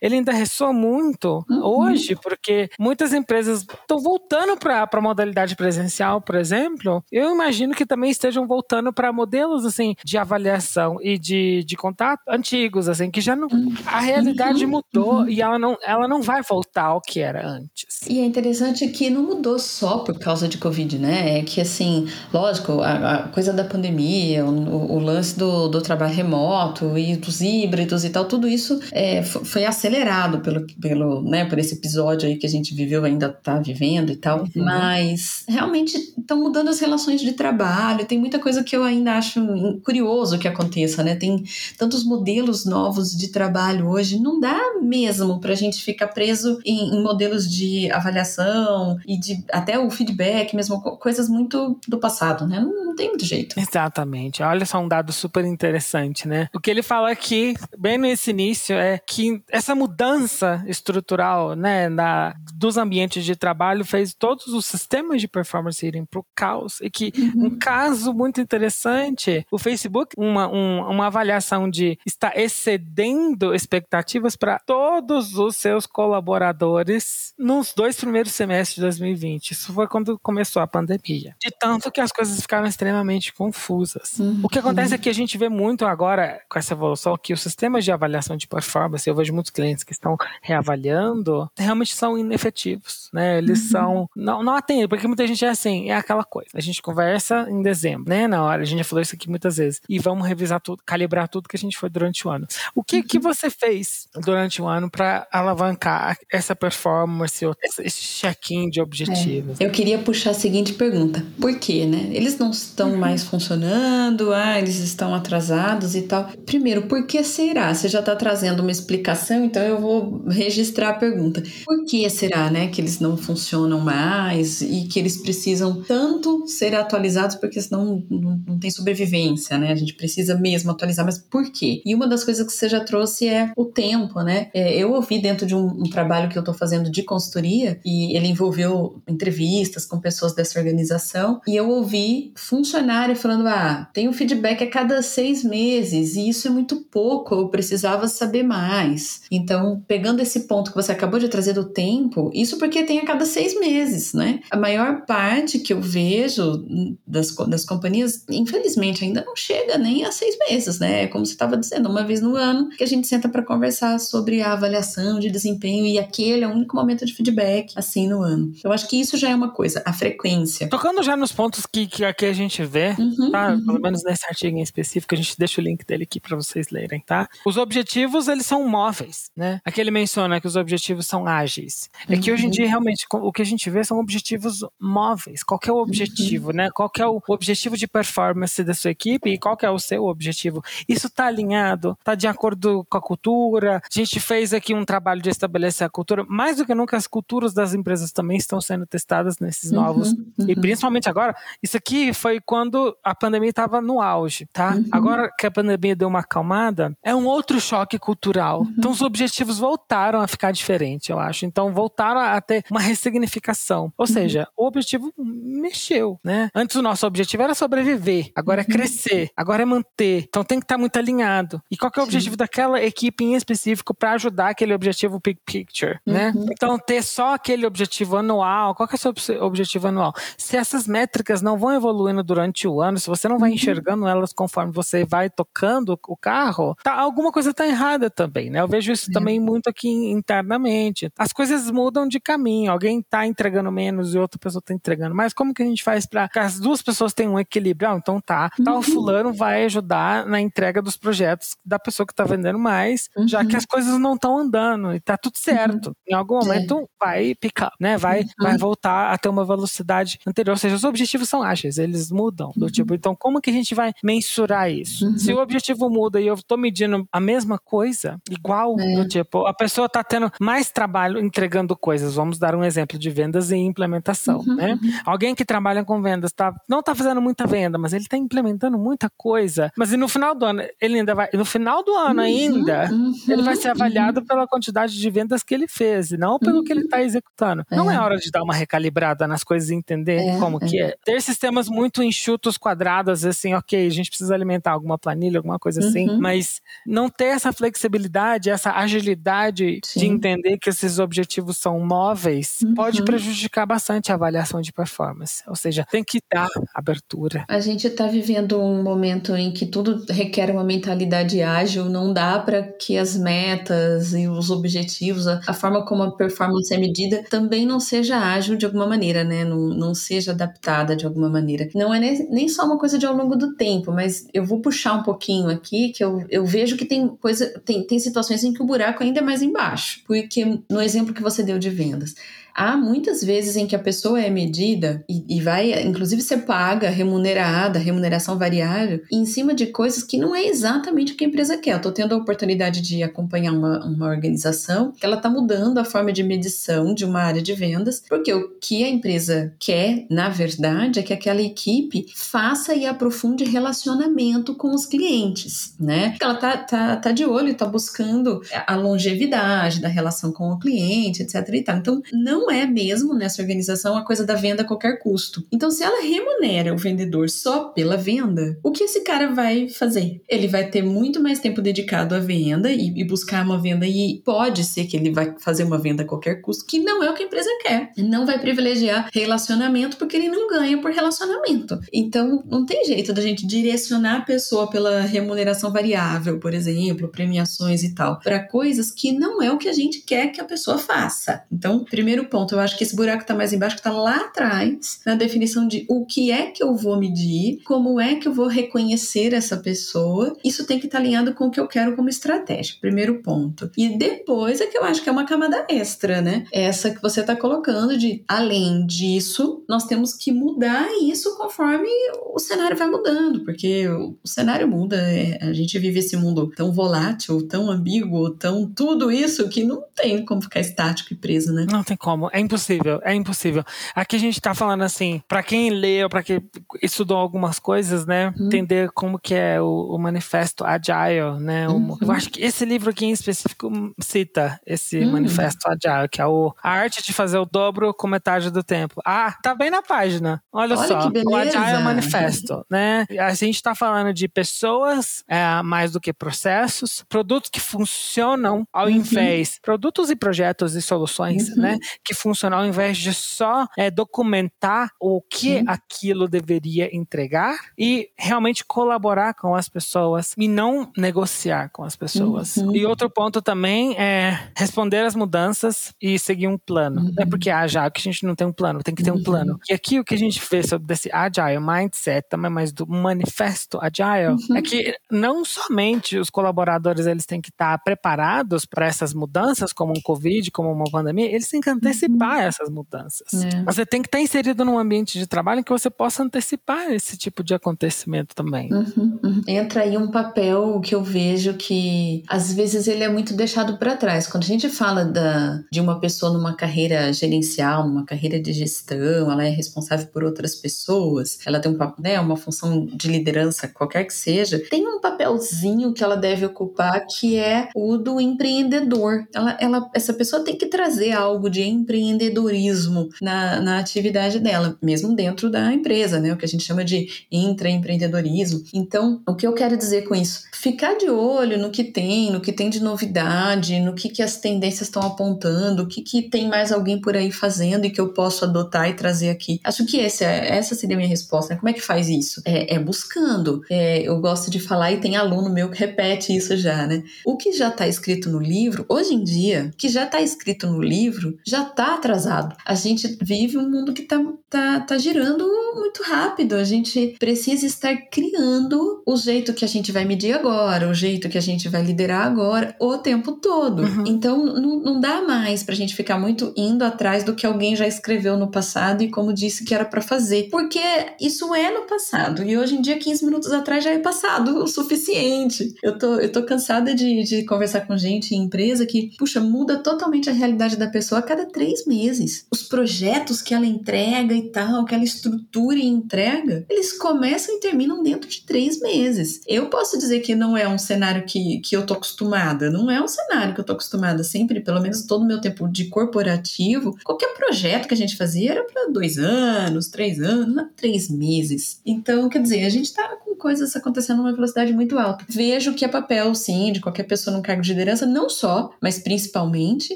ele 0.00 0.16
ainda 0.16 0.32
ressoa 0.32 0.72
muito 0.72 1.44
uhum. 1.48 1.64
hoje, 1.64 2.16
porque 2.16 2.68
muitas 2.78 3.12
empresas 3.12 3.60
estão 3.62 3.98
voltando 3.98 4.56
para 4.56 4.88
a 4.90 5.00
modalidade 5.00 5.56
presencial, 5.56 6.20
por 6.20 6.34
exemplo. 6.34 7.02
Eu 7.10 7.32
imagino 7.32 7.74
que 7.74 7.86
também 7.86 8.10
estejam 8.10 8.46
voltando 8.46 8.92
para 8.92 9.12
modelos 9.12 9.64
assim 9.64 9.94
de 10.04 10.18
avaliação 10.18 10.96
e 11.02 11.18
de, 11.18 11.64
de 11.64 11.76
contato 11.76 12.20
antigos, 12.28 12.88
assim, 12.88 13.10
que 13.10 13.20
já 13.20 13.34
não. 13.34 13.48
A 13.86 14.00
realidade 14.00 14.64
uhum. 14.64 14.70
mudou 14.70 15.20
uhum. 15.20 15.28
e 15.28 15.40
ela 15.40 15.58
não, 15.58 15.76
ela 15.84 16.08
não 16.08 16.22
vai 16.22 16.42
voltar 16.42 16.84
ao 16.84 17.00
que 17.00 17.20
era 17.20 17.46
antes. 17.46 18.00
E 18.08 18.20
é 18.20 18.24
interessante 18.24 18.86
que 18.88 19.10
não 19.10 19.22
mudou 19.22 19.58
só 19.58 19.98
por 19.98 20.18
causa 20.18 20.48
de 20.48 20.58
Covid, 20.58 20.98
né? 20.98 21.38
É 21.38 21.42
que, 21.42 21.60
assim, 21.60 22.08
lógico, 22.32 22.80
a, 22.80 23.14
a 23.14 23.28
coisa 23.28 23.52
da 23.52 23.64
pandemia, 23.64 24.44
o, 24.44 24.92
o 24.92 24.98
lance 24.98 25.38
do, 25.38 25.68
do 25.68 25.80
trabalho 25.80 26.14
remoto 26.14 26.96
e 26.98 27.16
dos 27.16 27.40
híbridos 27.40 28.04
e 28.04 28.10
tal, 28.10 28.24
tudo 28.24 28.48
isso 28.48 28.80
é, 28.92 29.22
foi 29.44 29.64
acelerado 29.64 30.40
pelo, 30.40 30.66
pelo, 30.80 31.22
né, 31.22 31.44
por 31.44 31.58
esse 31.58 31.74
episódio 31.74 32.28
aí 32.28 32.36
que 32.36 32.46
a 32.46 32.50
gente 32.50 32.74
viveu, 32.74 33.04
ainda 33.04 33.26
está 33.26 33.58
vivendo 33.58 34.10
e 34.10 34.16
tal. 34.16 34.40
Uhum. 34.40 34.64
Mas 34.64 35.44
realmente 35.48 35.96
estão 35.96 36.40
mudando 36.40 36.68
as 36.68 36.80
relações 36.80 37.20
de 37.20 37.32
trabalho. 37.32 38.04
Tem 38.04 38.18
muita 38.18 38.38
coisa 38.38 38.62
que 38.62 38.76
eu 38.76 38.84
ainda 38.84 39.14
acho 39.14 39.40
curioso 39.84 40.38
que 40.38 40.48
aconteça, 40.48 41.02
né? 41.02 41.14
Tem 41.14 41.42
tantos 41.76 42.04
modelos 42.04 42.64
novos 42.64 43.16
de 43.16 43.28
trabalho 43.28 43.88
hoje. 43.88 44.20
Não 44.20 44.40
dá 44.40 44.58
mesmo 44.82 45.40
para 45.40 45.52
a 45.52 45.56
gente 45.56 45.82
ficar 45.82 46.08
preso 46.08 46.58
em, 46.64 46.96
em, 46.96 47.02
modelos 47.02 47.48
de 47.48 47.90
avaliação 47.90 48.98
e 49.06 49.18
de 49.18 49.44
até 49.52 49.78
o 49.78 49.90
feedback, 49.90 50.54
mesmo 50.54 50.80
coisas 50.80 51.28
muito 51.28 51.78
do 51.86 51.98
passado, 51.98 52.46
né? 52.46 52.60
Não, 52.60 52.86
não 52.86 52.96
tem 52.96 53.08
muito 53.08 53.24
jeito. 53.24 53.58
Exatamente. 53.58 54.42
Olha 54.42 54.66
só 54.66 54.78
um 54.78 54.88
dado 54.88 55.12
super 55.12 55.44
interessante, 55.44 56.26
né? 56.26 56.48
O 56.54 56.60
que 56.60 56.70
ele 56.70 56.82
fala 56.82 57.10
aqui, 57.10 57.54
bem 57.76 57.98
nesse 57.98 58.30
início, 58.30 58.76
é 58.76 58.98
que 58.98 59.27
essa 59.50 59.74
mudança 59.74 60.64
estrutural, 60.66 61.54
né, 61.54 61.88
na, 61.88 62.34
dos 62.54 62.76
ambientes 62.76 63.24
de 63.24 63.36
trabalho 63.36 63.84
fez 63.84 64.14
todos 64.14 64.46
os 64.48 64.66
sistemas 64.66 65.20
de 65.20 65.28
performance 65.28 65.84
irem 65.86 66.04
para 66.04 66.20
o 66.20 66.26
caos 66.34 66.80
e 66.80 66.90
que 66.90 67.12
uhum. 67.16 67.46
um 67.46 67.58
caso 67.58 68.12
muito 68.12 68.40
interessante, 68.40 69.46
o 69.50 69.58
Facebook, 69.58 70.14
uma, 70.16 70.48
um, 70.48 70.80
uma 70.88 71.06
avaliação 71.06 71.68
de 71.68 71.98
está 72.04 72.32
excedendo 72.34 73.54
expectativas 73.54 74.36
para 74.36 74.58
todos 74.58 75.34
os 75.36 75.56
seus 75.56 75.86
colaboradores 75.86 77.34
nos 77.38 77.72
dois 77.74 77.96
primeiros 77.96 78.32
semestres 78.32 78.76
de 78.76 78.82
2020. 78.82 79.50
Isso 79.50 79.72
foi 79.72 79.86
quando 79.86 80.18
começou 80.18 80.62
a 80.62 80.66
pandemia. 80.66 81.36
De 81.40 81.50
tanto 81.50 81.90
que 81.90 82.00
as 82.00 82.12
coisas 82.12 82.40
ficaram 82.40 82.66
extremamente 82.66 83.32
confusas. 83.32 84.18
Uhum. 84.18 84.40
O 84.42 84.48
que 84.48 84.58
acontece 84.58 84.94
é 84.94 84.98
que 84.98 85.08
a 85.08 85.14
gente 85.14 85.38
vê 85.38 85.48
muito 85.48 85.84
agora 85.84 86.40
com 86.48 86.58
essa 86.58 86.74
evolução 86.74 87.16
que 87.16 87.32
os 87.32 87.40
sistemas 87.40 87.84
de 87.84 87.92
avaliação 87.92 88.36
de 88.36 88.46
performance, 88.46 89.08
eu 89.08 89.14
vejo 89.18 89.34
muitos 89.34 89.50
clientes 89.50 89.84
que 89.84 89.92
estão 89.92 90.16
reavaliando, 90.42 91.50
realmente 91.56 91.94
são 91.94 92.16
inefetivos, 92.18 93.08
né? 93.12 93.38
Eles 93.38 93.64
uhum. 93.64 93.68
são 93.68 94.10
não 94.16 94.42
não 94.42 94.54
atendem, 94.54 94.88
porque 94.88 95.06
muita 95.06 95.26
gente 95.26 95.44
é 95.44 95.48
assim, 95.48 95.90
é 95.90 95.96
aquela 95.96 96.24
coisa. 96.24 96.50
A 96.54 96.60
gente 96.60 96.80
conversa 96.80 97.46
em 97.50 97.62
dezembro, 97.62 98.08
né? 98.08 98.26
Na 98.26 98.42
hora 98.42 98.62
a 98.62 98.64
gente 98.64 98.78
já 98.78 98.84
falou 98.84 99.02
isso 99.02 99.14
aqui 99.14 99.28
muitas 99.28 99.56
vezes 99.56 99.80
e 99.88 99.98
vamos 99.98 100.26
revisar 100.26 100.60
tudo, 100.60 100.82
calibrar 100.84 101.28
tudo 101.28 101.48
que 101.48 101.56
a 101.56 101.58
gente 101.58 101.76
foi 101.76 101.90
durante 101.90 102.26
o 102.26 102.30
ano. 102.30 102.46
O 102.74 102.82
que 102.82 102.96
uhum. 102.96 103.02
que 103.02 103.18
você 103.18 103.50
fez 103.50 104.08
durante 104.14 104.62
o 104.62 104.66
ano 104.66 104.90
para 104.90 105.26
alavancar 105.32 106.18
essa 106.32 106.54
performance, 106.54 107.44
esse 107.80 108.00
check-in 108.00 108.70
de 108.70 108.80
objetivos? 108.80 109.60
É. 109.60 109.66
Eu 109.66 109.70
queria 109.70 109.98
puxar 109.98 110.30
a 110.30 110.34
seguinte 110.34 110.72
pergunta: 110.74 111.24
por 111.40 111.58
quê, 111.58 111.86
né? 111.86 112.08
Eles 112.12 112.38
não 112.38 112.50
estão 112.50 112.92
uhum. 112.92 112.98
mais 112.98 113.24
funcionando? 113.24 114.32
Ah, 114.32 114.58
eles 114.58 114.78
estão 114.78 115.14
atrasados 115.14 115.94
e 115.94 116.02
tal. 116.02 116.28
Primeiro, 116.46 116.82
por 116.82 117.06
que 117.06 117.22
será? 117.24 117.74
Você 117.74 117.88
já 117.88 118.00
está 118.00 118.14
trazendo 118.14 118.60
uma 118.60 118.70
explicação, 118.70 119.07
então 119.44 119.62
eu 119.62 119.80
vou 119.80 120.24
registrar 120.28 120.90
a 120.90 120.94
pergunta. 120.94 121.42
Por 121.64 121.84
que 121.84 122.08
será, 122.10 122.50
né, 122.50 122.68
que 122.68 122.80
eles 122.80 123.00
não 123.00 123.16
funcionam 123.16 123.80
mais 123.80 124.60
e 124.60 124.86
que 124.88 124.98
eles 124.98 125.16
precisam 125.16 125.82
tanto 125.82 126.46
ser 126.46 126.74
atualizados 126.74 127.36
porque 127.36 127.60
senão 127.60 128.04
não, 128.10 128.42
não 128.46 128.58
tem 128.58 128.70
sobrevivência, 128.70 129.58
né? 129.58 129.72
A 129.72 129.74
gente 129.74 129.94
precisa 129.94 130.36
mesmo 130.36 130.70
atualizar, 130.70 131.04
mas 131.04 131.18
por 131.18 131.50
quê? 131.50 131.82
E 131.84 131.94
uma 131.94 132.06
das 132.06 132.24
coisas 132.24 132.46
que 132.46 132.52
você 132.52 132.68
já 132.68 132.80
trouxe 132.80 133.28
é 133.28 133.52
o 133.56 133.64
tempo, 133.64 134.20
né? 134.22 134.50
É, 134.54 134.76
eu 134.76 134.92
ouvi 134.92 135.20
dentro 135.20 135.46
de 135.46 135.54
um, 135.54 135.66
um 135.66 135.90
trabalho 135.90 136.28
que 136.28 136.36
eu 136.36 136.40
estou 136.40 136.54
fazendo 136.54 136.90
de 136.90 137.02
consultoria 137.02 137.80
e 137.84 138.16
ele 138.16 138.28
envolveu 138.28 139.00
entrevistas 139.06 139.84
com 139.84 140.00
pessoas 140.00 140.34
dessa 140.34 140.58
organização 140.58 141.40
e 141.46 141.56
eu 141.56 141.68
ouvi 141.68 142.32
funcionário 142.34 143.16
falando: 143.16 143.46
ah, 143.46 143.88
tem 143.92 144.08
um 144.08 144.12
feedback 144.12 144.62
a 144.62 144.70
cada 144.70 145.02
seis 145.02 145.44
meses 145.44 146.16
e 146.16 146.28
isso 146.28 146.48
é 146.48 146.50
muito 146.50 146.76
pouco, 146.90 147.34
eu 147.34 147.48
precisava 147.48 148.08
saber 148.08 148.42
mais. 148.42 148.97
Então, 149.30 149.82
pegando 149.86 150.20
esse 150.20 150.40
ponto 150.40 150.70
que 150.70 150.76
você 150.76 150.92
acabou 150.92 151.18
de 151.18 151.28
trazer 151.28 151.52
do 151.52 151.64
tempo, 151.64 152.30
isso 152.34 152.58
porque 152.58 152.84
tem 152.84 152.98
a 152.98 153.04
cada 153.04 153.24
seis 153.24 153.58
meses, 153.58 154.12
né? 154.12 154.40
A 154.50 154.56
maior 154.56 155.04
parte 155.06 155.58
que 155.58 155.72
eu 155.72 155.80
vejo 155.80 156.64
das, 157.06 157.34
das 157.34 157.64
companhias, 157.64 158.24
infelizmente, 158.30 159.04
ainda 159.04 159.24
não 159.24 159.36
chega 159.36 159.78
nem 159.78 160.04
a 160.04 160.12
seis 160.12 160.36
meses, 160.48 160.78
né? 160.78 161.06
Como 161.08 161.24
você 161.24 161.32
estava 161.32 161.56
dizendo, 161.56 161.88
uma 161.88 162.04
vez 162.04 162.20
no 162.20 162.36
ano 162.36 162.68
que 162.70 162.84
a 162.84 162.86
gente 162.86 163.06
senta 163.06 163.28
para 163.28 163.42
conversar 163.42 163.98
sobre 164.00 164.42
a 164.42 164.52
avaliação 164.52 165.18
de 165.18 165.30
desempenho 165.30 165.86
e 165.86 165.98
aquele 165.98 166.44
é 166.44 166.48
o 166.48 166.52
único 166.52 166.76
momento 166.76 167.04
de 167.04 167.14
feedback, 167.14 167.72
assim, 167.76 168.08
no 168.08 168.22
ano. 168.22 168.52
Eu 168.62 168.72
acho 168.72 168.88
que 168.88 169.00
isso 169.00 169.16
já 169.16 169.30
é 169.30 169.34
uma 169.34 169.50
coisa, 169.50 169.82
a 169.84 169.92
frequência. 169.92 170.68
Tocando 170.68 171.02
já 171.02 171.16
nos 171.16 171.32
pontos 171.32 171.66
que, 171.66 171.86
que 171.86 172.04
aqui 172.04 172.26
a 172.26 172.32
gente 172.32 172.64
vê, 172.64 172.94
uhum, 172.98 173.30
tá? 173.30 173.52
Uhum. 173.52 173.64
Pelo 173.64 173.80
menos 173.80 174.02
nesse 174.04 174.26
artigo 174.26 174.56
em 174.56 174.62
específico, 174.62 175.14
a 175.14 175.18
gente 175.18 175.38
deixa 175.38 175.60
o 175.60 175.64
link 175.64 175.84
dele 175.84 176.04
aqui 176.04 176.20
para 176.20 176.36
vocês 176.36 176.70
lerem, 176.70 177.02
tá? 177.06 177.28
os 177.44 177.56
objetivos, 177.56 178.28
eles 178.28 178.46
são 178.46 178.66
móveis, 178.88 179.30
né? 179.36 179.60
Aqui 179.64 179.80
ele 179.80 179.90
menciona 179.90 180.40
que 180.40 180.46
os 180.46 180.56
objetivos 180.56 181.06
são 181.06 181.26
ágeis. 181.26 181.90
É 182.08 182.16
que 182.16 182.32
hoje 182.32 182.46
em 182.46 182.50
dia, 182.50 182.66
realmente, 182.66 183.06
o 183.12 183.32
que 183.32 183.42
a 183.42 183.44
gente 183.44 183.68
vê 183.68 183.84
são 183.84 183.98
objetivos 183.98 184.64
móveis. 184.80 185.42
Qual 185.42 185.60
é 185.66 185.72
o 185.72 185.76
objetivo, 185.76 186.52
né? 186.52 186.70
Qual 186.70 186.90
é 186.98 187.06
o 187.06 187.20
objetivo 187.28 187.76
de 187.76 187.86
performance 187.86 188.62
da 188.64 188.74
sua 188.74 188.90
equipe 188.90 189.30
e 189.30 189.38
qual 189.38 189.56
é 189.60 189.70
o 189.70 189.78
seu 189.78 190.04
objetivo? 190.04 190.62
Isso 190.88 191.08
está 191.08 191.26
alinhado, 191.26 191.96
está 191.98 192.14
de 192.14 192.26
acordo 192.26 192.86
com 192.88 192.98
a 192.98 193.00
cultura. 193.00 193.82
A 193.84 193.88
gente 193.90 194.18
fez 194.20 194.54
aqui 194.54 194.74
um 194.74 194.84
trabalho 194.84 195.20
de 195.20 195.28
estabelecer 195.28 195.86
a 195.86 195.90
cultura. 195.90 196.24
Mais 196.28 196.56
do 196.56 196.66
que 196.66 196.74
nunca, 196.74 196.96
as 196.96 197.06
culturas 197.06 197.52
das 197.52 197.74
empresas 197.74 198.10
também 198.10 198.36
estão 198.36 198.60
sendo 198.60 198.86
testadas 198.86 199.38
nesses 199.38 199.70
novos. 199.70 200.12
Uhum, 200.12 200.32
uhum. 200.38 200.46
E 200.48 200.56
principalmente 200.56 201.08
agora, 201.08 201.36
isso 201.62 201.76
aqui 201.76 202.14
foi 202.14 202.40
quando 202.40 202.96
a 203.04 203.14
pandemia 203.14 203.50
estava 203.50 203.80
no 203.80 204.00
auge, 204.00 204.46
tá? 204.52 204.74
Uhum. 204.74 204.88
Agora 204.90 205.30
que 205.38 205.46
a 205.46 205.50
pandemia 205.50 205.94
deu 205.94 206.08
uma 206.08 206.20
acalmada, 206.20 206.96
é 207.02 207.14
um 207.14 207.26
outro 207.26 207.60
choque 207.60 207.98
cultural. 207.98 208.66
Uhum. 208.68 208.74
Então 208.78 208.90
os 208.90 209.02
objetivos 209.02 209.58
voltaram 209.58 210.20
a 210.20 210.28
ficar 210.28 210.52
diferentes, 210.52 211.08
eu 211.08 211.18
acho. 211.18 211.44
Então 211.44 211.72
voltaram 211.72 212.20
a 212.20 212.40
ter 212.40 212.64
uma 212.70 212.80
ressignificação. 212.80 213.92
Ou 213.96 214.06
uhum. 214.06 214.12
seja, 214.12 214.48
o 214.56 214.66
objetivo 214.66 215.12
mexeu, 215.16 216.18
né? 216.22 216.50
Antes 216.54 216.76
o 216.76 216.82
nosso 216.82 217.06
objetivo 217.06 217.42
era 217.42 217.54
sobreviver, 217.54 218.30
agora 218.34 218.62
é 218.62 218.64
uhum. 218.64 218.70
crescer, 218.70 219.30
agora 219.36 219.62
é 219.62 219.66
manter. 219.66 220.24
Então 220.28 220.44
tem 220.44 220.58
que 220.58 220.64
estar 220.64 220.78
muito 220.78 220.96
alinhado. 220.98 221.62
E 221.70 221.76
qual 221.76 221.90
é 221.94 221.98
o 221.98 222.02
Sim. 222.02 222.08
objetivo 222.08 222.36
daquela 222.36 222.82
equipe 222.82 223.24
em 223.24 223.34
específico 223.34 223.94
para 223.94 224.12
ajudar 224.12 224.50
aquele 224.50 224.74
objetivo 224.74 225.20
big 225.22 225.40
picture, 225.44 225.98
né? 226.06 226.32
Então 226.50 226.78
ter 226.78 227.02
só 227.02 227.34
aquele 227.34 227.66
objetivo 227.66 228.16
anual, 228.16 228.74
qual 228.74 228.88
é 228.90 228.94
o 228.94 228.98
seu 228.98 229.42
objetivo 229.42 229.88
anual? 229.88 230.12
Se 230.36 230.56
essas 230.56 230.86
métricas 230.86 231.42
não 231.42 231.58
vão 231.58 231.72
evoluindo 231.72 232.22
durante 232.22 232.66
o 232.66 232.80
ano, 232.80 232.98
se 232.98 233.06
você 233.06 233.28
não 233.28 233.38
vai 233.38 233.50
enxergando 233.50 234.06
elas 234.06 234.32
conforme 234.32 234.72
você 234.72 235.04
vai 235.04 235.30
tocando 235.30 235.98
o 236.06 236.16
carro, 236.16 236.76
tá, 236.82 236.94
alguma 236.94 237.32
coisa 237.32 237.50
está 237.50 237.66
errada 237.66 238.10
também, 238.10 238.50
né? 238.50 238.57
Eu 238.60 238.68
vejo 238.68 238.92
isso 238.92 239.10
é. 239.10 239.12
também 239.12 239.40
muito 239.40 239.68
aqui 239.68 239.88
internamente. 239.88 241.10
As 241.18 241.32
coisas 241.32 241.70
mudam 241.70 242.06
de 242.06 242.20
caminho. 242.20 242.70
Alguém 242.70 243.00
está 243.00 243.26
entregando 243.26 243.70
menos 243.70 244.14
e 244.14 244.18
outra 244.18 244.38
pessoa 244.38 244.60
está 244.60 244.74
entregando 244.74 245.14
mais. 245.14 245.32
Como 245.32 245.54
que 245.54 245.62
a 245.62 245.66
gente 245.66 245.82
faz 245.82 246.06
para 246.06 246.28
que 246.28 246.38
as 246.38 246.58
duas 246.58 246.82
pessoas 246.82 247.12
tenham 247.12 247.34
um 247.34 247.38
equilíbrio? 247.38 247.90
Ah, 247.90 247.96
então 247.96 248.20
tá. 248.20 248.50
Tal 248.64 248.76
uhum. 248.76 248.82
fulano 248.82 249.32
vai 249.32 249.64
ajudar 249.64 250.26
na 250.26 250.40
entrega 250.40 250.80
dos 250.82 250.96
projetos 250.96 251.56
da 251.64 251.78
pessoa 251.78 252.06
que 252.06 252.12
está 252.12 252.24
vendendo 252.24 252.58
mais, 252.58 253.08
uhum. 253.16 253.26
já 253.26 253.44
que 253.44 253.56
as 253.56 253.64
coisas 253.64 253.98
não 253.98 254.14
estão 254.14 254.38
andando 254.38 254.94
e 254.94 255.00
tá 255.00 255.16
tudo 255.16 255.36
certo. 255.36 255.88
Uhum. 255.88 255.94
Em 256.08 256.14
algum 256.14 256.38
momento 256.38 256.78
é. 256.78 256.86
vai 257.04 257.34
picar, 257.34 257.72
né? 257.80 257.96
Vai, 257.96 258.24
vai 258.40 258.52
uhum. 258.52 258.58
voltar 258.58 259.12
a 259.12 259.18
ter 259.18 259.28
uma 259.28 259.44
velocidade 259.44 260.18
anterior. 260.26 260.52
Ou 260.52 260.58
seja, 260.58 260.74
os 260.74 260.84
objetivos 260.84 261.28
são 261.28 261.42
ágeis, 261.42 261.78
eles 261.78 262.10
mudam. 262.10 262.52
Do 262.56 262.66
uhum. 262.66 262.70
tipo, 262.70 262.94
então 262.94 263.14
como 263.14 263.40
que 263.40 263.50
a 263.50 263.52
gente 263.52 263.74
vai 263.74 263.92
mensurar 264.02 264.70
isso? 264.70 265.06
Uhum. 265.06 265.18
Se 265.18 265.32
o 265.32 265.40
objetivo 265.40 265.88
muda 265.90 266.20
e 266.20 266.26
eu 266.26 266.34
estou 266.34 266.58
medindo 266.58 267.06
a 267.12 267.20
mesma 267.20 267.58
coisa, 267.58 268.18
igual, 268.30 268.47
é. 268.78 268.94
do 268.96 269.08
tipo, 269.08 269.46
a 269.46 269.54
pessoa 269.54 269.86
está 269.86 270.02
tendo 270.02 270.30
mais 270.40 270.70
trabalho 270.70 271.18
entregando 271.18 271.76
coisas. 271.76 272.14
Vamos 272.14 272.38
dar 272.38 272.54
um 272.54 272.64
exemplo 272.64 272.98
de 272.98 273.10
vendas 273.10 273.50
e 273.50 273.56
implementação, 273.56 274.38
uhum. 274.40 274.56
né? 274.56 274.78
Uhum. 274.82 274.90
Alguém 275.04 275.34
que 275.34 275.44
trabalha 275.44 275.84
com 275.84 276.00
vendas 276.00 276.32
tá, 276.32 276.54
não 276.68 276.80
está 276.80 276.94
fazendo 276.94 277.20
muita 277.20 277.46
venda, 277.46 277.78
mas 277.78 277.92
ele 277.92 278.04
está 278.04 278.16
implementando 278.16 278.78
muita 278.78 279.10
coisa. 279.16 279.72
Mas 279.76 279.92
no 279.92 280.08
final 280.08 280.34
do 280.34 280.44
ano, 280.44 280.62
ele 280.80 280.98
ainda 280.98 281.14
vai, 281.14 281.28
no 281.32 281.44
final 281.44 281.82
do 281.82 281.94
ano 281.94 282.20
uhum. 282.20 282.26
ainda, 282.26 282.88
uhum. 282.90 283.12
ele 283.28 283.42
vai 283.42 283.56
ser 283.56 283.68
avaliado 283.68 284.24
pela 284.24 284.46
quantidade 284.46 284.98
de 284.98 285.10
vendas 285.10 285.42
que 285.42 285.54
ele 285.54 285.66
fez, 285.66 286.10
e 286.12 286.16
não 286.16 286.38
pelo 286.38 286.62
que 286.62 286.72
ele 286.72 286.82
está 286.82 287.02
executando. 287.02 287.64
É. 287.70 287.76
Não 287.76 287.90
é 287.90 287.98
hora 287.98 288.16
de 288.16 288.30
dar 288.30 288.42
uma 288.42 288.54
recalibrada 288.54 289.26
nas 289.26 289.42
coisas 289.42 289.70
e 289.70 289.74
entender 289.74 290.18
é. 290.18 290.38
como 290.38 290.58
que 290.58 290.80
é. 290.80 290.96
Ter 291.04 291.20
sistemas 291.20 291.68
muito 291.68 292.02
enxutos, 292.02 292.56
quadrados, 292.56 293.24
assim, 293.24 293.54
ok, 293.54 293.86
a 293.86 293.90
gente 293.90 294.10
precisa 294.10 294.34
alimentar 294.34 294.72
alguma 294.72 294.98
planilha, 294.98 295.38
alguma 295.38 295.58
coisa 295.58 295.80
assim, 295.80 296.08
uhum. 296.08 296.20
mas 296.20 296.60
não 296.86 297.08
ter 297.08 297.26
essa 297.26 297.52
flexibilidade, 297.52 298.37
essa 298.46 298.72
agilidade 298.72 299.80
Sim. 299.84 300.00
de 300.00 300.06
entender 300.06 300.58
que 300.58 300.70
esses 300.70 300.98
objetivos 300.98 301.56
são 301.56 301.80
móveis, 301.80 302.58
uhum. 302.62 302.74
pode 302.74 303.02
prejudicar 303.04 303.66
bastante 303.66 304.12
a 304.12 304.14
avaliação 304.14 304.60
de 304.60 304.72
performance. 304.72 305.42
Ou 305.46 305.56
seja, 305.56 305.86
tem 305.90 306.04
que 306.04 306.18
dar 306.32 306.48
abertura. 306.74 307.44
A 307.48 307.60
gente 307.60 307.86
está 307.86 308.06
vivendo 308.06 308.60
um 308.60 308.82
momento 308.82 309.34
em 309.34 309.50
que 309.50 309.66
tudo 309.66 310.04
requer 310.10 310.50
uma 310.50 310.64
mentalidade 310.64 311.42
ágil, 311.42 311.86
não 311.86 312.12
dá 312.12 312.38
para 312.38 312.62
que 312.62 312.96
as 312.96 313.16
metas 313.16 314.12
e 314.12 314.28
os 314.28 314.50
objetivos, 314.50 315.26
a, 315.26 315.40
a, 315.46 315.54
forma 315.54 315.84
como 315.84 316.02
a 316.02 316.16
performance 316.16 316.72
é 316.72 316.78
medida, 316.78 317.24
também 317.30 317.64
não 317.66 317.80
seja 317.80 318.18
ágil 318.18 318.56
de 318.56 318.66
alguma 318.66 318.86
maneira, 318.86 319.24
né? 319.24 319.44
Não, 319.44 319.68
não 319.68 319.94
seja 319.94 320.32
adaptada 320.32 320.94
de 320.94 321.06
alguma 321.06 321.28
maneira. 321.28 321.68
Não 321.74 321.92
é 321.92 321.98
nem, 321.98 322.30
nem 322.30 322.48
só 322.48 322.64
uma 322.64 322.78
coisa 322.78 322.98
de 322.98 323.06
ao 323.06 323.16
longo 323.16 323.36
do 323.36 323.54
tempo, 323.54 323.92
mas 323.92 324.26
eu 324.32 324.44
vou 324.44 324.60
puxar 324.60 324.94
um 324.94 325.02
pouquinho 325.02 325.48
aqui, 325.48 325.90
que 325.90 326.04
eu, 326.04 326.24
eu 326.28 326.44
vejo 326.44 326.76
que 326.76 326.84
tem 326.84 327.08
coisa, 327.08 327.58
tem, 327.64 327.86
tem 327.86 327.98
situações 327.98 328.27
em 328.30 328.52
que 328.52 328.62
o 328.62 328.66
buraco 328.66 329.02
ainda 329.02 329.20
é 329.20 329.22
mais 329.22 329.42
embaixo. 329.42 330.00
Porque 330.06 330.44
no 330.68 330.80
exemplo 330.80 331.14
que 331.14 331.22
você 331.22 331.42
deu 331.42 331.58
de 331.58 331.70
vendas, 331.70 332.14
há 332.58 332.76
muitas 332.76 333.22
vezes 333.22 333.54
em 333.54 333.68
que 333.68 333.76
a 333.76 333.78
pessoa 333.78 334.20
é 334.20 334.28
medida 334.28 335.04
e, 335.08 335.36
e, 335.36 335.40
vai, 335.40 335.80
inclusive, 335.80 336.20
ser 336.20 336.38
paga, 336.38 336.90
remunerada, 336.90 337.78
remuneração 337.78 338.36
variável, 338.36 339.00
em 339.12 339.24
cima 339.24 339.54
de 339.54 339.66
coisas 339.66 340.02
que 340.02 340.18
não 340.18 340.34
é 340.34 340.44
exatamente 340.44 341.12
o 341.12 341.16
que 341.16 341.24
a 341.24 341.28
empresa 341.28 341.56
quer. 341.56 341.74
Eu 341.74 341.76
estou 341.76 341.92
tendo 341.92 342.14
a 342.14 342.18
oportunidade 342.18 342.80
de 342.80 343.00
acompanhar 343.04 343.52
uma, 343.52 343.86
uma 343.86 344.08
organização 344.08 344.90
que 344.90 345.06
ela 345.06 345.16
está 345.16 345.30
mudando 345.30 345.78
a 345.78 345.84
forma 345.84 346.12
de 346.12 346.24
medição 346.24 346.92
de 346.92 347.04
uma 347.04 347.20
área 347.20 347.40
de 347.40 347.54
vendas, 347.54 348.02
porque 348.08 348.34
o 348.34 348.58
que 348.60 348.82
a 348.82 348.88
empresa 348.88 349.54
quer, 349.60 350.04
na 350.10 350.28
verdade, 350.28 350.98
é 350.98 351.02
que 351.02 351.12
aquela 351.12 351.40
equipe 351.40 352.06
faça 352.16 352.74
e 352.74 352.84
aprofunde 352.86 353.44
relacionamento 353.44 354.56
com 354.56 354.74
os 354.74 354.84
clientes, 354.84 355.74
né? 355.78 356.16
Ela 356.20 356.34
tá, 356.34 356.56
tá, 356.56 356.96
tá 356.96 357.12
de 357.12 357.24
olho, 357.24 357.52
está 357.52 357.66
buscando 357.66 358.40
a 358.66 358.74
longevidade 358.74 359.80
da 359.80 359.88
relação 359.88 360.32
com 360.32 360.50
o 360.50 360.58
cliente, 360.58 361.22
etc. 361.22 361.48
E 361.52 361.62
tal. 361.62 361.76
Então, 361.76 362.02
não 362.12 362.47
é 362.50 362.66
mesmo 362.66 363.14
nessa 363.14 363.42
organização 363.42 363.96
a 363.96 364.04
coisa 364.04 364.24
da 364.24 364.34
venda 364.34 364.62
a 364.62 364.66
qualquer 364.66 364.98
custo. 364.98 365.44
Então, 365.52 365.70
se 365.70 365.82
ela 365.82 366.02
remunera 366.02 366.74
o 366.74 366.78
vendedor 366.78 367.28
só 367.28 367.64
pela 367.70 367.96
venda, 367.96 368.58
o 368.62 368.70
que 368.70 368.84
esse 368.84 369.00
cara 369.00 369.32
vai 369.32 369.68
fazer? 369.68 370.20
Ele 370.28 370.48
vai 370.48 370.68
ter 370.68 370.82
muito 370.82 371.22
mais 371.22 371.38
tempo 371.38 371.60
dedicado 371.60 372.14
à 372.14 372.18
venda 372.18 372.70
e, 372.70 372.92
e 372.96 373.04
buscar 373.04 373.44
uma 373.44 373.60
venda, 373.60 373.86
e 373.86 374.20
pode 374.24 374.64
ser 374.64 374.86
que 374.86 374.96
ele 374.96 375.10
vai 375.10 375.34
fazer 375.38 375.64
uma 375.64 375.78
venda 375.78 376.02
a 376.02 376.06
qualquer 376.06 376.40
custo, 376.40 376.66
que 376.66 376.78
não 376.78 377.02
é 377.02 377.10
o 377.10 377.14
que 377.14 377.22
a 377.22 377.26
empresa 377.26 377.50
quer. 377.62 377.92
Não 377.96 378.26
vai 378.26 378.38
privilegiar 378.38 379.08
relacionamento 379.12 379.96
porque 379.96 380.16
ele 380.16 380.28
não 380.28 380.48
ganha 380.48 380.80
por 380.80 380.90
relacionamento. 380.90 381.78
Então, 381.92 382.42
não 382.46 382.64
tem 382.64 382.84
jeito 382.84 383.12
da 383.12 383.22
gente 383.22 383.46
direcionar 383.46 384.18
a 384.18 384.22
pessoa 384.22 384.68
pela 384.70 385.00
remuneração 385.00 385.72
variável, 385.72 386.38
por 386.38 386.54
exemplo, 386.54 387.08
premiações 387.08 387.82
e 387.82 387.94
tal, 387.94 388.18
para 388.20 388.46
coisas 388.46 388.90
que 388.90 389.12
não 389.12 389.42
é 389.42 389.50
o 389.52 389.58
que 389.58 389.68
a 389.68 389.72
gente 389.72 390.00
quer 390.00 390.28
que 390.28 390.40
a 390.40 390.44
pessoa 390.44 390.78
faça. 390.78 391.42
Então, 391.50 391.84
primeiro 391.84 392.24
ponto 392.26 392.37
ponto. 392.38 392.54
Eu 392.54 392.60
acho 392.60 392.76
que 392.76 392.84
esse 392.84 392.94
buraco 392.94 393.22
está 393.22 393.34
mais 393.34 393.52
embaixo, 393.52 393.76
que 393.76 393.80
está 393.80 393.90
lá 393.90 394.16
atrás, 394.16 395.00
na 395.04 395.14
definição 395.14 395.66
de 395.66 395.84
o 395.88 396.06
que 396.06 396.30
é 396.30 396.46
que 396.46 396.62
eu 396.62 396.76
vou 396.76 396.96
medir, 396.98 397.60
como 397.64 398.00
é 398.00 398.14
que 398.14 398.28
eu 398.28 398.32
vou 398.32 398.46
reconhecer 398.46 399.34
essa 399.34 399.56
pessoa. 399.56 400.36
Isso 400.44 400.66
tem 400.66 400.78
que 400.78 400.86
estar 400.86 400.98
tá 400.98 401.04
alinhado 401.04 401.34
com 401.34 401.46
o 401.46 401.50
que 401.50 401.58
eu 401.58 401.66
quero 401.66 401.96
como 401.96 402.08
estratégia. 402.08 402.76
Primeiro 402.80 403.22
ponto. 403.22 403.70
E 403.76 403.98
depois 403.98 404.60
é 404.60 404.66
que 404.66 404.78
eu 404.78 404.84
acho 404.84 405.02
que 405.02 405.08
é 405.08 405.12
uma 405.12 405.24
camada 405.24 405.66
extra, 405.68 406.20
né? 406.20 406.44
Essa 406.52 406.90
que 406.90 407.02
você 407.02 407.20
está 407.20 407.34
colocando 407.34 407.96
de, 407.98 408.22
além 408.28 408.86
disso, 408.86 409.64
nós 409.68 409.84
temos 409.84 410.12
que 410.12 410.30
mudar 410.30 410.86
isso 411.02 411.36
conforme 411.36 411.88
o 412.32 412.38
cenário 412.38 412.76
vai 412.76 412.88
mudando, 412.88 413.44
porque 413.44 413.88
o 413.88 414.16
cenário 414.24 414.68
muda. 414.68 414.96
É, 414.98 415.38
a 415.42 415.52
gente 415.52 415.78
vive 415.78 415.98
esse 415.98 416.16
mundo 416.16 416.50
tão 416.54 416.72
volátil, 416.72 417.46
tão 417.46 417.70
ambíguo, 417.70 418.30
tão 418.30 418.66
tudo 418.66 419.10
isso 419.10 419.48
que 419.48 419.64
não 419.64 419.82
tem 419.94 420.24
como 420.24 420.42
ficar 420.42 420.60
estático 420.60 421.12
e 421.12 421.16
preso, 421.16 421.52
né? 421.52 421.66
Não 421.70 421.82
tem 421.82 421.96
como 421.96 422.27
é 422.32 422.40
impossível, 422.40 423.00
é 423.02 423.14
impossível. 423.14 423.64
Aqui 423.94 424.16
a 424.16 424.18
gente 424.18 424.40
tá 424.40 424.54
falando 424.54 424.82
assim, 424.82 425.22
para 425.28 425.42
quem 425.42 425.70
leu, 425.70 426.08
para 426.08 426.22
quem 426.22 426.40
estudou 426.82 427.16
algumas 427.16 427.58
coisas, 427.58 428.06
né, 428.06 428.32
uhum. 428.36 428.46
entender 428.46 428.90
como 428.92 429.18
que 429.18 429.34
é 429.34 429.60
o, 429.60 429.94
o 429.94 429.98
manifesto 429.98 430.64
Agile, 430.64 431.40
né? 431.40 431.68
Uhum. 431.68 431.96
eu 432.00 432.12
acho 432.12 432.30
que 432.30 432.42
esse 432.42 432.64
livro 432.64 432.90
aqui 432.90 433.06
em 433.06 433.10
específico 433.10 433.70
cita 434.00 434.60
esse 434.66 434.98
uhum. 434.98 435.12
manifesto 435.12 435.68
Agile, 435.68 436.08
que 436.08 436.20
é 436.20 436.26
o, 436.26 436.54
a 436.62 436.70
arte 436.70 437.02
de 437.02 437.12
fazer 437.12 437.38
o 437.38 437.44
dobro 437.44 437.92
com 437.94 438.06
metade 438.06 438.50
do 438.50 438.62
tempo. 438.62 439.00
Ah, 439.04 439.36
tá 439.42 439.54
bem 439.54 439.70
na 439.70 439.82
página. 439.82 440.42
Olha, 440.52 440.76
Olha 440.76 440.88
só, 440.88 441.08
o 441.08 441.36
Agile 441.36 441.82
Manifesto, 441.82 442.64
né? 442.70 443.06
A 443.18 443.34
gente 443.34 443.62
tá 443.62 443.74
falando 443.74 444.12
de 444.12 444.28
pessoas 444.28 445.24
é, 445.28 445.62
mais 445.62 445.92
do 445.92 446.00
que 446.00 446.12
processos, 446.12 447.04
produtos 447.08 447.50
que 447.50 447.60
funcionam 447.60 448.66
ao 448.72 448.86
uhum. 448.86 448.92
invés, 448.92 449.58
produtos 449.62 450.10
e 450.10 450.16
projetos 450.16 450.74
e 450.74 450.82
soluções, 450.82 451.48
uhum. 451.50 451.62
né? 451.62 451.78
Que 452.08 452.14
funcionar 452.14 452.60
ao 452.60 452.66
invés 452.66 452.96
de 452.96 453.12
só 453.12 453.66
é, 453.76 453.90
documentar 453.90 454.92
o 454.98 455.20
que 455.20 455.62
aquilo 455.66 456.26
deveria 456.26 456.94
entregar 456.96 457.58
e 457.76 458.08
realmente 458.16 458.64
colaborar 458.64 459.34
com 459.34 459.54
as 459.54 459.68
pessoas 459.68 460.34
e 460.38 460.48
não 460.48 460.90
negociar 460.96 461.68
com 461.70 461.84
as 461.84 461.94
pessoas. 461.94 462.56
Uhum. 462.56 462.74
E 462.74 462.86
outro 462.86 463.10
ponto 463.10 463.42
também 463.42 463.94
é 463.98 464.48
responder 464.56 465.04
às 465.04 465.14
mudanças 465.14 465.94
e 466.00 466.18
seguir 466.18 466.48
um 466.48 466.56
plano. 466.56 467.02
Uhum. 467.02 467.12
Não 467.14 467.22
é 467.22 467.26
porque 467.26 467.50
ah, 467.50 467.66
já 467.66 467.90
que 467.90 468.00
a 468.00 468.04
gente 468.04 468.24
não 468.24 468.34
tem 468.34 468.46
um 468.46 468.52
plano, 468.52 468.82
tem 468.82 468.94
que 468.94 469.02
ter 469.02 469.12
um 469.12 469.22
plano. 469.22 469.52
Uhum. 469.52 469.58
E 469.68 469.74
aqui 469.74 470.00
o 470.00 470.04
que 470.04 470.14
a 470.14 470.18
gente 470.18 470.40
vê 470.50 470.62
sobre 470.66 470.94
esse 470.94 471.10
agile 471.12 471.60
mindset, 471.60 472.26
também 472.26 472.50
mais 472.50 472.72
do 472.72 472.86
manifesto 472.86 473.78
agile, 473.82 474.28
uhum. 474.48 474.56
é 474.56 474.62
que 474.62 474.94
não 475.10 475.44
somente 475.44 476.16
os 476.16 476.30
colaboradores 476.30 477.06
eles 477.06 477.26
têm 477.26 477.42
que 477.42 477.50
estar 477.50 477.76
preparados 477.84 478.64
para 478.64 478.86
essas 478.86 479.12
mudanças, 479.12 479.74
como 479.74 479.92
um 479.92 480.00
Covid, 480.00 480.50
como 480.50 480.72
uma 480.72 480.90
pandemia, 480.90 481.26
eles 481.26 481.50
têm 481.50 481.60
que 481.60 481.68
antecipar 481.68 481.97
uhum. 482.06 482.40
essas 482.40 482.70
mudanças. 482.70 483.44
É. 483.44 483.62
Você 483.64 483.84
tem 483.84 484.02
que 484.02 484.08
estar 484.08 484.20
inserido 484.20 484.64
num 484.64 484.78
ambiente 484.78 485.18
de 485.18 485.26
trabalho 485.26 485.60
em 485.60 485.62
que 485.62 485.72
você 485.72 485.90
possa 485.90 486.22
antecipar 486.22 486.90
esse 486.92 487.16
tipo 487.16 487.42
de 487.42 487.54
acontecimento 487.54 488.34
também. 488.34 488.72
Uhum, 488.72 489.18
uhum. 489.22 489.42
Entra 489.46 489.82
aí 489.82 489.96
um 489.96 490.10
papel 490.10 490.80
que 490.80 490.94
eu 490.94 491.02
vejo 491.02 491.54
que 491.54 492.22
às 492.28 492.52
vezes 492.52 492.86
ele 492.86 493.02
é 493.02 493.08
muito 493.08 493.34
deixado 493.34 493.78
para 493.78 493.96
trás. 493.96 494.26
Quando 494.26 494.44
a 494.44 494.46
gente 494.46 494.68
fala 494.68 495.04
da, 495.04 495.62
de 495.70 495.80
uma 495.80 496.00
pessoa 496.00 496.32
numa 496.32 496.54
carreira 496.54 497.12
gerencial, 497.12 497.86
numa 497.86 498.04
carreira 498.04 498.40
de 498.40 498.52
gestão, 498.52 499.30
ela 499.30 499.44
é 499.44 499.50
responsável 499.50 500.06
por 500.06 500.24
outras 500.24 500.54
pessoas, 500.54 501.38
ela 501.46 501.60
tem 501.60 501.72
um, 501.72 501.78
né, 501.98 502.20
uma 502.20 502.36
função 502.36 502.86
de 502.86 503.08
liderança, 503.08 503.68
qualquer 503.68 504.04
que 504.04 504.14
seja, 504.14 504.58
tem 504.70 504.86
um 504.86 505.00
papelzinho 505.00 505.92
que 505.92 506.02
ela 506.02 506.16
deve 506.16 506.46
ocupar 506.46 507.06
que 507.06 507.36
é 507.36 507.68
o 507.74 507.96
do 507.96 508.20
empreendedor. 508.20 509.26
Ela, 509.34 509.56
ela, 509.60 509.90
essa 509.94 510.12
pessoa 510.12 510.44
tem 510.44 510.56
que 510.56 510.66
trazer 510.66 511.12
algo 511.12 511.48
de 511.48 511.62
empreendedorismo 511.88 513.08
na, 513.20 513.60
na 513.60 513.78
atividade 513.78 514.38
dela, 514.38 514.76
mesmo 514.82 515.16
dentro 515.16 515.50
da 515.50 515.72
empresa, 515.72 516.20
né? 516.20 516.32
O 516.32 516.36
que 516.36 516.44
a 516.44 516.48
gente 516.48 516.64
chama 516.64 516.84
de 516.84 517.08
intraempreendedorismo. 517.32 518.62
Então, 518.74 519.22
o 519.26 519.34
que 519.34 519.46
eu 519.46 519.54
quero 519.54 519.76
dizer 519.76 520.02
com 520.02 520.14
isso? 520.14 520.42
Ficar 520.52 520.94
de 520.98 521.08
olho 521.08 521.58
no 521.58 521.70
que 521.70 521.84
tem, 521.84 522.30
no 522.30 522.40
que 522.40 522.52
tem 522.52 522.68
de 522.68 522.80
novidade, 522.80 523.80
no 523.80 523.94
que, 523.94 524.08
que 524.08 524.22
as 524.22 524.36
tendências 524.36 524.88
estão 524.88 525.02
apontando, 525.02 525.84
o 525.84 525.86
que, 525.86 526.02
que 526.02 526.22
tem 526.22 526.48
mais 526.48 526.70
alguém 526.70 527.00
por 527.00 527.16
aí 527.16 527.32
fazendo 527.32 527.86
e 527.86 527.90
que 527.90 528.00
eu 528.00 528.08
posso 528.08 528.44
adotar 528.44 528.88
e 528.88 528.94
trazer 528.94 529.30
aqui. 529.30 529.60
Acho 529.64 529.86
que 529.86 529.96
esse 529.98 530.24
é, 530.24 530.56
essa 530.56 530.74
seria 530.74 530.96
a 530.96 530.98
minha 530.98 531.08
resposta. 531.08 531.54
Né? 531.54 531.60
Como 531.60 531.70
é 531.70 531.72
que 531.72 531.80
faz 531.80 532.08
isso? 532.08 532.42
É, 532.44 532.74
é 532.74 532.78
buscando. 532.78 533.62
É, 533.70 534.02
eu 534.02 534.20
gosto 534.20 534.50
de 534.50 534.60
falar 534.60 534.92
e 534.92 535.00
tem 535.00 535.16
aluno 535.16 535.48
meu 535.48 535.70
que 535.70 535.78
repete 535.78 536.36
isso 536.36 536.56
já, 536.56 536.86
né? 536.86 537.02
O 537.24 537.36
que 537.36 537.52
já 537.52 537.68
está 537.68 537.86
escrito 537.86 538.28
no 538.28 538.38
livro, 538.38 538.84
hoje 538.88 539.14
em 539.14 539.22
dia, 539.22 539.70
que 539.76 539.88
já 539.88 540.04
está 540.04 540.20
escrito 540.20 540.66
no 540.66 540.82
livro, 540.82 541.38
já 541.46 541.62
está 541.78 541.94
atrasado. 541.94 542.56
A 542.66 542.74
gente 542.74 543.16
vive 543.22 543.56
um 543.56 543.70
mundo 543.70 543.92
que 543.92 544.02
está 544.02 544.20
tá, 544.50 544.80
tá 544.80 544.98
girando 544.98 545.46
muito 545.76 546.02
rápido. 546.02 546.54
A 546.54 546.64
gente 546.64 547.14
precisa 547.18 547.64
estar 547.64 547.94
criando 548.10 549.02
o 549.06 549.16
jeito 549.16 549.54
que 549.54 549.64
a 549.64 549.68
gente 549.68 549.92
vai 549.92 550.04
medir 550.04 550.32
agora, 550.32 550.88
o 550.88 550.94
jeito 550.94 551.28
que 551.28 551.38
a 551.38 551.40
gente 551.40 551.68
vai 551.68 551.82
liderar 551.82 552.26
agora, 552.26 552.74
o 552.80 552.98
tempo 552.98 553.32
todo. 553.32 553.82
Uhum. 553.82 554.04
Então, 554.06 554.44
não, 554.44 554.80
não 554.80 555.00
dá 555.00 555.22
mais 555.22 555.62
pra 555.62 555.74
gente 555.74 555.94
ficar 555.94 556.18
muito 556.18 556.52
indo 556.56 556.82
atrás 556.82 557.22
do 557.22 557.34
que 557.34 557.46
alguém 557.46 557.76
já 557.76 557.86
escreveu 557.86 558.36
no 558.36 558.50
passado 558.50 559.02
e 559.02 559.10
como 559.10 559.32
disse 559.32 559.64
que 559.64 559.74
era 559.74 559.84
para 559.84 560.00
fazer. 560.00 560.48
Porque 560.50 560.80
isso 561.20 561.54
é 561.54 561.70
no 561.70 561.86
passado. 561.86 562.42
E 562.42 562.56
hoje 562.56 562.74
em 562.74 562.82
dia, 562.82 562.98
15 562.98 563.24
minutos 563.24 563.52
atrás 563.52 563.84
já 563.84 563.90
é 563.90 563.98
passado 563.98 564.64
o 564.64 564.66
suficiente. 564.66 565.74
Eu 565.82 565.96
tô, 565.96 566.14
eu 566.16 566.32
tô 566.32 566.42
cansada 566.42 566.94
de, 566.94 567.22
de 567.22 567.44
conversar 567.44 567.86
com 567.86 567.96
gente 567.96 568.34
em 568.34 568.44
empresa 568.44 568.84
que, 568.84 569.10
puxa, 569.16 569.40
muda 569.40 569.78
totalmente 569.78 570.28
a 570.28 570.32
realidade 570.32 570.76
da 570.76 570.88
pessoa 570.88 571.20
a 571.20 571.22
cada 571.22 571.46
três 571.46 571.67
meses. 571.86 572.46
Os 572.50 572.62
projetos 572.62 573.42
que 573.42 573.54
ela 573.54 573.66
entrega 573.66 574.34
e 574.34 574.50
tal, 574.50 574.82
aquela 574.82 575.04
estrutura 575.04 575.78
e 575.78 575.86
entrega, 575.86 576.64
eles 576.68 576.96
começam 576.98 577.54
e 577.56 577.60
terminam 577.60 578.02
dentro 578.02 578.28
de 578.28 578.42
três 578.42 578.80
meses. 578.80 579.40
Eu 579.46 579.68
posso 579.68 579.98
dizer 579.98 580.20
que 580.20 580.34
não 580.34 580.56
é 580.56 580.68
um 580.68 580.78
cenário 580.78 581.24
que, 581.24 581.60
que 581.60 581.76
eu 581.76 581.84
tô 581.86 581.94
acostumada, 581.94 582.70
não 582.70 582.90
é 582.90 583.02
um 583.02 583.08
cenário 583.08 583.54
que 583.54 583.60
eu 583.60 583.64
tô 583.64 583.72
acostumada 583.72 584.22
sempre, 584.24 584.60
pelo 584.60 584.80
menos 584.80 585.02
todo 585.02 585.22
o 585.22 585.26
meu 585.26 585.40
tempo 585.40 585.68
de 585.68 585.86
corporativo, 585.86 586.96
qualquer 587.04 587.34
projeto 587.34 587.88
que 587.88 587.94
a 587.94 587.96
gente 587.96 588.16
fazia 588.16 588.52
era 588.52 588.64
para 588.64 588.90
dois 588.90 589.18
anos, 589.18 589.88
três 589.88 590.20
anos, 590.20 590.66
três 590.76 591.08
meses. 591.08 591.80
Então, 591.84 592.28
quer 592.28 592.42
dizer, 592.42 592.64
a 592.64 592.70
gente 592.70 592.92
tá 592.92 593.16
com 593.24 593.27
coisas 593.38 593.74
acontecendo 593.74 594.18
numa 594.18 594.34
velocidade 594.34 594.72
muito 594.72 594.98
alta. 594.98 595.24
Vejo 595.28 595.74
que 595.74 595.84
é 595.84 595.88
papel, 595.88 596.34
sim, 596.34 596.72
de 596.72 596.80
qualquer 596.80 597.04
pessoa 597.04 597.34
num 597.34 597.42
cargo 597.42 597.62
de 597.62 597.70
liderança, 597.70 598.04
não 598.04 598.28
só, 598.28 598.70
mas 598.80 598.98
principalmente, 598.98 599.94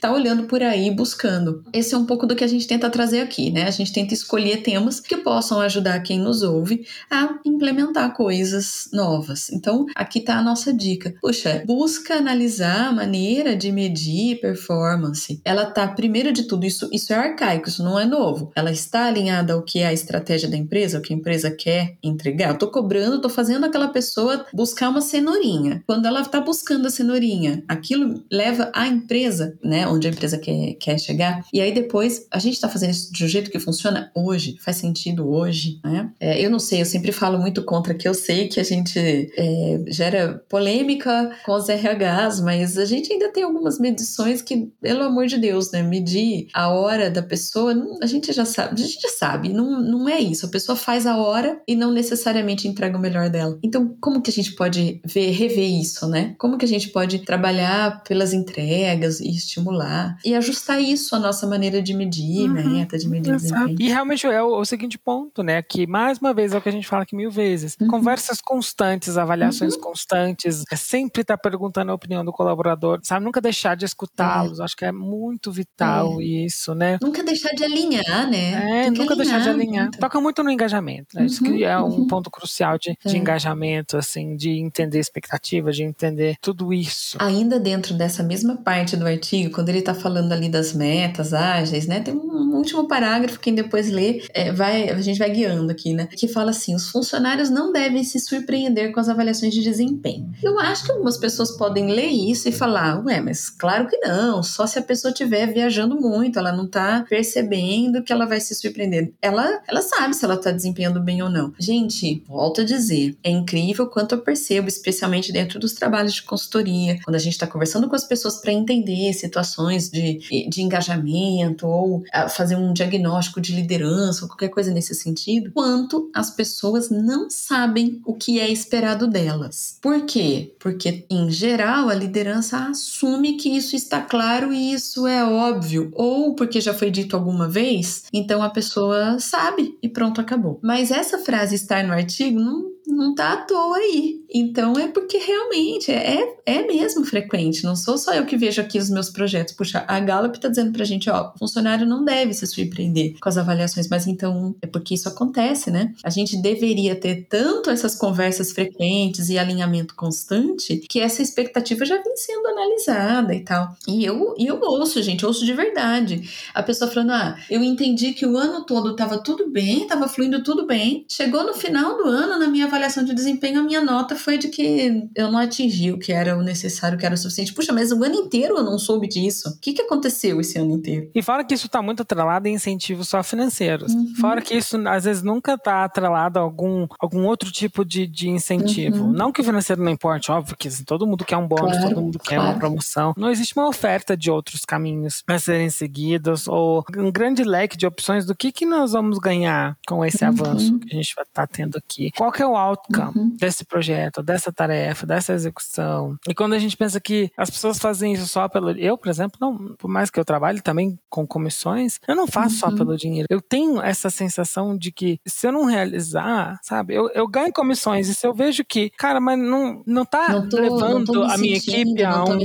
tá 0.00 0.12
olhando 0.12 0.44
por 0.44 0.62
aí 0.62 0.90
buscando. 0.90 1.62
Esse 1.72 1.94
é 1.94 1.98
um 1.98 2.06
pouco 2.06 2.26
do 2.26 2.34
que 2.34 2.44
a 2.44 2.48
gente 2.48 2.66
tenta 2.66 2.90
trazer 2.90 3.20
aqui, 3.20 3.50
né? 3.50 3.64
A 3.64 3.70
gente 3.70 3.92
tenta 3.92 4.14
escolher 4.14 4.62
temas 4.62 5.00
que 5.00 5.16
possam 5.18 5.60
ajudar 5.60 6.00
quem 6.00 6.18
nos 6.18 6.42
ouve 6.42 6.86
a 7.10 7.38
implementar 7.44 8.14
coisas 8.14 8.88
novas. 8.92 9.50
Então, 9.50 9.86
aqui 9.94 10.20
tá 10.20 10.38
a 10.38 10.42
nossa 10.42 10.72
dica. 10.72 11.14
Puxa, 11.20 11.62
busca 11.66 12.14
analisar 12.14 12.88
a 12.88 12.92
maneira 12.92 13.54
de 13.54 13.70
medir 13.70 14.40
performance. 14.40 15.40
Ela 15.44 15.66
tá, 15.66 15.86
primeiro 15.88 16.32
de 16.32 16.44
tudo, 16.44 16.64
isso, 16.64 16.88
isso 16.92 17.12
é 17.12 17.16
arcaico, 17.16 17.68
isso 17.68 17.82
não 17.82 17.98
é 17.98 18.04
novo. 18.04 18.50
Ela 18.54 18.70
está 18.70 19.06
alinhada 19.06 19.52
ao 19.52 19.62
que 19.62 19.80
é 19.80 19.86
a 19.86 19.92
estratégia 19.92 20.48
da 20.48 20.56
empresa, 20.56 20.98
o 20.98 21.02
que 21.02 21.12
a 21.12 21.16
empresa 21.16 21.50
quer 21.50 21.96
entregar. 22.02 22.50
Eu 22.50 22.58
tô 22.58 22.68
cobrando 22.68 23.17
eu 23.18 23.22
tô 23.22 23.28
fazendo 23.28 23.64
aquela 23.64 23.88
pessoa 23.88 24.46
buscar 24.52 24.88
uma 24.88 25.00
cenourinha. 25.00 25.82
Quando 25.86 26.06
ela 26.06 26.24
tá 26.24 26.40
buscando 26.40 26.86
a 26.86 26.90
cenourinha, 26.90 27.62
aquilo 27.68 28.24
leva 28.30 28.70
a 28.74 28.86
empresa, 28.86 29.58
né, 29.62 29.86
onde 29.86 30.06
a 30.06 30.10
empresa 30.10 30.38
quer, 30.38 30.74
quer 30.74 30.98
chegar. 30.98 31.44
E 31.52 31.60
aí 31.60 31.72
depois, 31.72 32.26
a 32.30 32.38
gente 32.38 32.60
tá 32.60 32.68
fazendo 32.68 32.90
isso 32.90 33.12
de 33.12 33.24
um 33.24 33.28
jeito 33.28 33.50
que 33.50 33.58
funciona 33.58 34.10
hoje, 34.14 34.56
faz 34.60 34.76
sentido 34.76 35.28
hoje, 35.28 35.80
né? 35.84 36.10
É, 36.20 36.40
eu 36.44 36.50
não 36.50 36.58
sei, 36.58 36.80
eu 36.80 36.86
sempre 36.86 37.12
falo 37.12 37.38
muito 37.38 37.62
contra 37.64 37.94
que 37.94 38.08
eu 38.08 38.14
sei 38.14 38.48
que 38.48 38.60
a 38.60 38.64
gente 38.64 38.98
é, 38.98 39.82
gera 39.88 40.42
polêmica 40.48 41.32
com 41.44 41.52
os 41.52 41.68
RHs, 41.68 42.40
mas 42.40 42.78
a 42.78 42.84
gente 42.84 43.12
ainda 43.12 43.32
tem 43.32 43.42
algumas 43.42 43.78
medições 43.78 44.40
que, 44.40 44.70
pelo 44.80 45.02
amor 45.02 45.26
de 45.26 45.38
Deus, 45.38 45.70
né, 45.72 45.82
medir 45.82 46.48
a 46.54 46.68
hora 46.68 47.10
da 47.10 47.22
pessoa, 47.22 47.74
a 48.00 48.06
gente 48.06 48.32
já 48.32 48.44
sabe, 48.44 48.80
a 48.80 48.84
gente 48.84 49.00
já 49.00 49.08
sabe, 49.08 49.48
não, 49.48 49.80
não 49.80 50.08
é 50.08 50.20
isso. 50.20 50.46
A 50.46 50.50
pessoa 50.50 50.76
faz 50.76 51.06
a 51.06 51.16
hora 51.16 51.60
e 51.66 51.74
não 51.74 51.90
necessariamente 51.90 52.68
entrega 52.68 52.96
o 52.96 53.00
melhor 53.08 53.28
dela. 53.30 53.58
Então, 53.62 53.96
como 54.00 54.20
que 54.20 54.30
a 54.30 54.32
gente 54.32 54.52
pode 54.52 55.00
ver, 55.04 55.30
rever 55.30 55.68
isso, 55.68 56.06
né? 56.06 56.34
Como 56.38 56.58
que 56.58 56.64
a 56.64 56.68
gente 56.68 56.88
pode 56.90 57.20
trabalhar 57.20 58.02
pelas 58.04 58.32
entregas 58.32 59.20
e 59.20 59.30
estimular 59.30 60.16
e 60.24 60.34
ajustar 60.34 60.80
isso 60.80 61.14
à 61.16 61.18
nossa 61.18 61.46
maneira 61.46 61.82
de 61.82 61.94
medir, 61.94 62.48
uhum. 62.48 62.78
meta, 62.78 62.98
de 62.98 63.08
medir 63.08 63.36
desempenho. 63.36 63.76
E 63.80 63.88
realmente 63.88 64.26
é 64.26 64.42
o, 64.42 64.58
o, 64.58 64.64
seguinte 64.64 64.98
ponto, 64.98 65.42
né? 65.42 65.62
Que 65.62 65.86
mais 65.86 66.18
uma 66.18 66.34
vez 66.34 66.52
é 66.52 66.58
o 66.58 66.60
que 66.60 66.68
a 66.68 66.72
gente 66.72 66.86
fala 66.86 67.02
aqui 67.02 67.16
mil 67.16 67.30
vezes. 67.30 67.76
Uhum. 67.80 67.88
Conversas 67.88 68.40
constantes, 68.40 69.16
avaliações 69.16 69.74
uhum. 69.74 69.80
constantes, 69.80 70.64
é 70.70 70.76
sempre 70.76 71.22
estar 71.22 71.36
tá 71.36 71.50
perguntando 71.50 71.90
a 71.90 71.94
opinião 71.94 72.24
do 72.24 72.32
colaborador, 72.32 73.00
sabe? 73.02 73.24
Nunca 73.24 73.40
deixar 73.40 73.76
de 73.76 73.84
escutá-los. 73.84 74.60
É. 74.60 74.64
Acho 74.64 74.76
que 74.76 74.84
é 74.84 74.92
muito 74.92 75.50
vital 75.50 76.20
é. 76.20 76.24
isso, 76.24 76.74
né? 76.74 76.98
Nunca 77.00 77.22
deixar 77.22 77.52
de 77.52 77.64
alinhar, 77.64 78.28
né? 78.28 78.86
É, 78.86 78.90
nunca 78.90 79.16
deixar 79.16 79.40
de 79.40 79.48
alinhar. 79.48 79.84
Muito. 79.84 79.98
Toca 79.98 80.20
muito 80.20 80.42
no 80.42 80.50
engajamento, 80.50 81.08
né? 81.14 81.26
Isso 81.26 81.42
que 81.42 81.64
é 81.64 81.78
um 81.78 81.84
uhum. 81.84 82.06
ponto 82.06 82.30
crucial 82.30 82.78
de 82.78 82.97
de 83.04 83.16
é. 83.16 83.18
engajamento, 83.18 83.96
assim, 83.96 84.36
de 84.36 84.50
entender 84.50 84.98
expectativa, 84.98 85.70
de 85.70 85.82
entender 85.82 86.36
tudo 86.40 86.72
isso. 86.72 87.16
Ainda 87.20 87.58
dentro 87.58 87.94
dessa 87.94 88.22
mesma 88.22 88.56
parte 88.56 88.96
do 88.96 89.06
artigo, 89.06 89.54
quando 89.54 89.68
ele 89.68 89.78
está 89.78 89.94
falando 89.94 90.32
ali 90.32 90.48
das 90.48 90.72
metas 90.72 91.32
ágeis, 91.32 91.86
né, 91.86 92.00
tem 92.00 92.14
um 92.14 92.56
último 92.56 92.88
parágrafo, 92.88 93.38
quem 93.38 93.54
depois 93.54 93.88
lê, 93.88 94.22
é, 94.34 94.52
vai, 94.52 94.88
a 94.88 95.00
gente 95.00 95.18
vai 95.18 95.30
guiando 95.30 95.70
aqui, 95.70 95.94
né, 95.94 96.06
que 96.06 96.28
fala 96.28 96.50
assim, 96.50 96.74
os 96.74 96.88
funcionários 96.88 97.50
não 97.50 97.72
devem 97.72 98.02
se 98.02 98.18
surpreender 98.18 98.92
com 98.92 99.00
as 99.00 99.08
avaliações 99.08 99.54
de 99.54 99.62
desempenho. 99.62 100.30
Eu 100.42 100.58
acho 100.58 100.84
que 100.84 100.92
algumas 100.92 101.16
pessoas 101.16 101.56
podem 101.56 101.90
ler 101.90 102.08
isso 102.08 102.48
e 102.48 102.52
falar, 102.52 103.04
ué, 103.04 103.20
mas 103.20 103.48
claro 103.48 103.86
que 103.86 103.96
não, 103.98 104.42
só 104.42 104.66
se 104.66 104.78
a 104.78 104.82
pessoa 104.82 105.12
estiver 105.12 105.46
viajando 105.52 106.00
muito, 106.00 106.38
ela 106.38 106.52
não 106.52 106.64
está 106.64 107.04
percebendo 107.08 108.02
que 108.02 108.12
ela 108.12 108.26
vai 108.26 108.40
se 108.40 108.54
surpreender. 108.54 109.12
Ela, 109.20 109.62
ela 109.68 109.82
sabe 109.82 110.14
se 110.14 110.24
ela 110.24 110.34
está 110.34 110.50
desempenhando 110.50 111.00
bem 111.00 111.22
ou 111.22 111.30
não. 111.30 111.52
Gente, 111.58 112.22
volto 112.26 112.60
a 112.60 112.64
dizer, 112.64 112.87
dizer. 112.88 113.16
É 113.22 113.30
incrível 113.30 113.86
quanto 113.86 114.14
eu 114.14 114.20
percebo, 114.20 114.68
especialmente 114.68 115.32
dentro 115.32 115.58
dos 115.58 115.72
trabalhos 115.72 116.14
de 116.14 116.22
consultoria, 116.22 116.98
quando 117.04 117.14
a 117.14 117.18
gente 117.18 117.34
está 117.34 117.46
conversando 117.46 117.88
com 117.88 117.94
as 117.94 118.04
pessoas 118.04 118.40
para 118.40 118.52
entender 118.52 119.12
situações 119.12 119.90
de, 119.90 120.48
de 120.48 120.62
engajamento 120.62 121.66
ou 121.66 122.02
ah, 122.12 122.28
fazer 122.28 122.56
um 122.56 122.72
diagnóstico 122.72 123.40
de 123.40 123.54
liderança 123.54 124.24
ou 124.24 124.28
qualquer 124.28 124.48
coisa 124.48 124.72
nesse 124.72 124.94
sentido, 124.94 125.52
quanto 125.52 126.10
as 126.14 126.30
pessoas 126.30 126.90
não 126.90 127.28
sabem 127.30 128.00
o 128.04 128.14
que 128.14 128.40
é 128.40 128.50
esperado 128.50 129.06
delas. 129.06 129.78
Por 129.82 130.06
quê? 130.06 130.54
Porque, 130.58 131.06
em 131.10 131.30
geral, 131.30 131.88
a 131.88 131.94
liderança 131.94 132.58
assume 132.58 133.36
que 133.36 133.50
isso 133.50 133.76
está 133.76 134.00
claro 134.00 134.52
e 134.52 134.72
isso 134.72 135.06
é 135.06 135.24
óbvio, 135.24 135.90
ou 135.94 136.34
porque 136.34 136.60
já 136.60 136.72
foi 136.72 136.90
dito 136.90 137.16
alguma 137.16 137.48
vez, 137.48 138.04
então 138.12 138.42
a 138.42 138.50
pessoa 138.50 139.18
sabe 139.18 139.76
e 139.82 139.88
pronto, 139.88 140.20
acabou. 140.20 140.58
Mas 140.62 140.90
essa 140.90 141.18
frase 141.18 141.54
estar 141.54 141.84
no 141.84 141.92
artigo 141.92 142.38
não 142.40 142.77
não 142.88 143.14
tá 143.14 143.34
à 143.34 143.36
toa 143.36 143.76
aí. 143.76 144.24
Então 144.32 144.78
é 144.78 144.88
porque 144.88 145.18
realmente 145.18 145.92
é, 145.92 146.36
é 146.44 146.66
mesmo 146.66 147.04
frequente. 147.04 147.64
Não 147.64 147.76
sou 147.76 147.98
só 147.98 148.14
eu 148.14 148.26
que 148.26 148.36
vejo 148.36 148.60
aqui 148.60 148.78
os 148.78 148.90
meus 148.90 149.10
projetos. 149.10 149.54
Puxa, 149.54 149.84
a 149.86 150.00
Gallup 150.00 150.38
tá 150.40 150.48
dizendo 150.48 150.72
pra 150.72 150.84
gente, 150.84 151.08
ó, 151.10 151.32
funcionário 151.38 151.86
não 151.86 152.04
deve 152.04 152.32
se 152.32 152.46
surpreender 152.46 153.18
com 153.20 153.28
as 153.28 153.36
avaliações, 153.36 153.88
mas 153.88 154.06
então 154.06 154.56
é 154.62 154.66
porque 154.66 154.94
isso 154.94 155.08
acontece, 155.08 155.70
né? 155.70 155.94
A 156.02 156.10
gente 156.10 156.40
deveria 156.40 156.96
ter 156.96 157.26
tanto 157.28 157.70
essas 157.70 157.94
conversas 157.94 158.52
frequentes 158.52 159.28
e 159.28 159.38
alinhamento 159.38 159.94
constante 159.94 160.82
que 160.88 161.00
essa 161.00 161.22
expectativa 161.22 161.84
já 161.84 162.00
vem 162.02 162.16
sendo 162.16 162.46
analisada 162.48 163.34
e 163.34 163.44
tal. 163.44 163.76
E 163.86 164.04
eu, 164.04 164.34
e 164.38 164.46
eu 164.46 164.58
ouço, 164.62 165.02
gente, 165.02 165.26
ouço 165.26 165.44
de 165.44 165.52
verdade. 165.52 166.28
A 166.54 166.62
pessoa 166.62 166.90
falando, 166.90 167.12
ah, 167.12 167.36
eu 167.50 167.62
entendi 167.62 168.12
que 168.12 168.26
o 168.26 168.36
ano 168.36 168.64
todo 168.64 168.96
tava 168.96 169.18
tudo 169.18 169.50
bem, 169.50 169.86
tava 169.86 170.08
fluindo 170.08 170.42
tudo 170.42 170.66
bem. 170.66 171.04
Chegou 171.08 171.44
no 171.44 171.54
final 171.54 171.96
do 171.96 172.04
ano, 172.04 172.38
na 172.38 172.48
minha 172.48 172.66
avaliação 172.66 172.77
de 172.78 173.14
desempenho, 173.14 173.60
a 173.60 173.62
minha 173.62 173.80
nota 173.80 174.16
foi 174.16 174.38
de 174.38 174.48
que 174.48 175.08
eu 175.14 175.30
não 175.30 175.38
atingi 175.38 175.92
o 175.92 175.98
que 175.98 176.12
era 176.12 176.36
o 176.36 176.42
necessário, 176.42 176.96
o 176.96 176.98
que 176.98 177.06
era 177.06 177.14
o 177.14 177.18
suficiente. 177.18 177.52
Puxa, 177.52 177.72
mas 177.72 177.92
o 177.92 178.02
ano 178.02 178.14
inteiro 178.14 178.56
eu 178.56 178.64
não 178.64 178.78
soube 178.78 179.08
disso. 179.08 179.48
O 179.48 179.60
que, 179.60 179.72
que 179.72 179.82
aconteceu 179.82 180.40
esse 180.40 180.58
ano 180.58 180.72
inteiro? 180.72 181.10
E 181.14 181.22
fora 181.22 181.44
que 181.44 181.54
isso 181.54 181.66
está 181.66 181.80
muito 181.82 182.02
atrelado 182.02 182.48
em 182.48 182.54
incentivos 182.54 183.08
só 183.08 183.22
financeiros. 183.22 183.92
Uhum. 183.92 184.14
Fora 184.20 184.40
que 184.40 184.54
isso, 184.54 184.76
às 184.88 185.04
vezes, 185.04 185.22
nunca 185.22 185.54
está 185.54 185.84
atrelado 185.84 186.38
a 186.38 186.42
algum, 186.42 186.86
algum 186.98 187.26
outro 187.26 187.50
tipo 187.50 187.84
de, 187.84 188.06
de 188.06 188.28
incentivo. 188.28 189.04
Uhum. 189.04 189.12
Não 189.12 189.32
que 189.32 189.40
o 189.40 189.44
financeiro 189.44 189.82
não 189.82 189.90
importe, 189.90 190.30
óbvio 190.30 190.56
que 190.56 190.68
assim, 190.68 190.84
todo 190.84 191.06
mundo 191.06 191.24
quer 191.24 191.36
um 191.36 191.46
bônus, 191.46 191.72
claro, 191.72 191.88
todo 191.88 192.02
mundo 192.02 192.18
claro. 192.18 192.28
quer 192.28 192.40
uma 192.40 192.58
promoção. 192.58 193.14
Não 193.16 193.30
existe 193.30 193.56
uma 193.56 193.68
oferta 193.68 194.16
de 194.16 194.30
outros 194.30 194.64
caminhos 194.64 195.22
a 195.26 195.38
serem 195.38 195.70
seguidos 195.70 196.48
ou 196.48 196.84
um 196.96 197.10
grande 197.10 197.44
leque 197.44 197.76
de 197.76 197.86
opções 197.86 198.24
do 198.26 198.34
que, 198.34 198.52
que 198.52 198.66
nós 198.66 198.92
vamos 198.92 199.18
ganhar 199.18 199.76
com 199.86 200.04
esse 200.04 200.24
uhum. 200.24 200.30
avanço 200.30 200.78
que 200.80 200.92
a 200.92 200.96
gente 200.96 201.14
vai 201.14 201.24
estar 201.24 201.46
tá 201.46 201.52
tendo 201.52 201.76
aqui. 201.76 202.10
Qual 202.16 202.32
que 202.32 202.42
é 202.42 202.46
o 202.46 202.56
outcome 202.68 203.12
uhum. 203.16 203.36
desse 203.36 203.64
projeto, 203.64 204.22
dessa 204.22 204.52
tarefa, 204.52 205.06
dessa 205.06 205.32
execução? 205.32 206.16
E 206.28 206.34
quando 206.34 206.54
a 206.54 206.58
gente 206.58 206.76
pensa 206.76 207.00
que 207.00 207.30
as 207.36 207.50
pessoas 207.50 207.78
fazem 207.78 208.12
isso 208.12 208.26
só 208.26 208.48
pelo... 208.48 208.70
Eu, 208.70 208.96
por 208.96 209.08
exemplo, 209.08 209.38
não, 209.40 209.74
por 209.76 209.88
mais 209.88 210.10
que 210.10 210.18
eu 210.18 210.24
trabalhe 210.24 210.60
também 210.60 210.98
com 211.08 211.26
comissões, 211.26 211.98
eu 212.06 212.14
não 212.14 212.26
faço 212.26 212.56
só 212.56 212.68
uhum. 212.68 212.76
pelo 212.76 212.96
dinheiro. 212.96 213.26
Eu 213.30 213.40
tenho 213.40 213.80
essa 213.80 214.10
sensação 214.10 214.76
de 214.76 214.92
que 214.92 215.20
se 215.26 215.46
eu 215.46 215.52
não 215.52 215.64
realizar, 215.64 216.58
sabe, 216.62 216.94
eu, 216.94 217.10
eu 217.14 217.26
ganho 217.26 217.52
comissões 217.52 218.08
e 218.08 218.14
se 218.14 218.26
eu 218.26 218.34
vejo 218.34 218.64
que, 218.64 218.90
cara, 218.90 219.20
mas 219.20 219.38
não, 219.38 219.82
não 219.86 220.04
tá 220.04 220.28
não 220.28 220.48
tô, 220.48 220.58
levando 220.58 221.12
não 221.12 221.30
a 221.30 221.36
minha 221.36 221.56
equipe 221.56 222.02
a 222.04 222.24
um. 222.24 222.38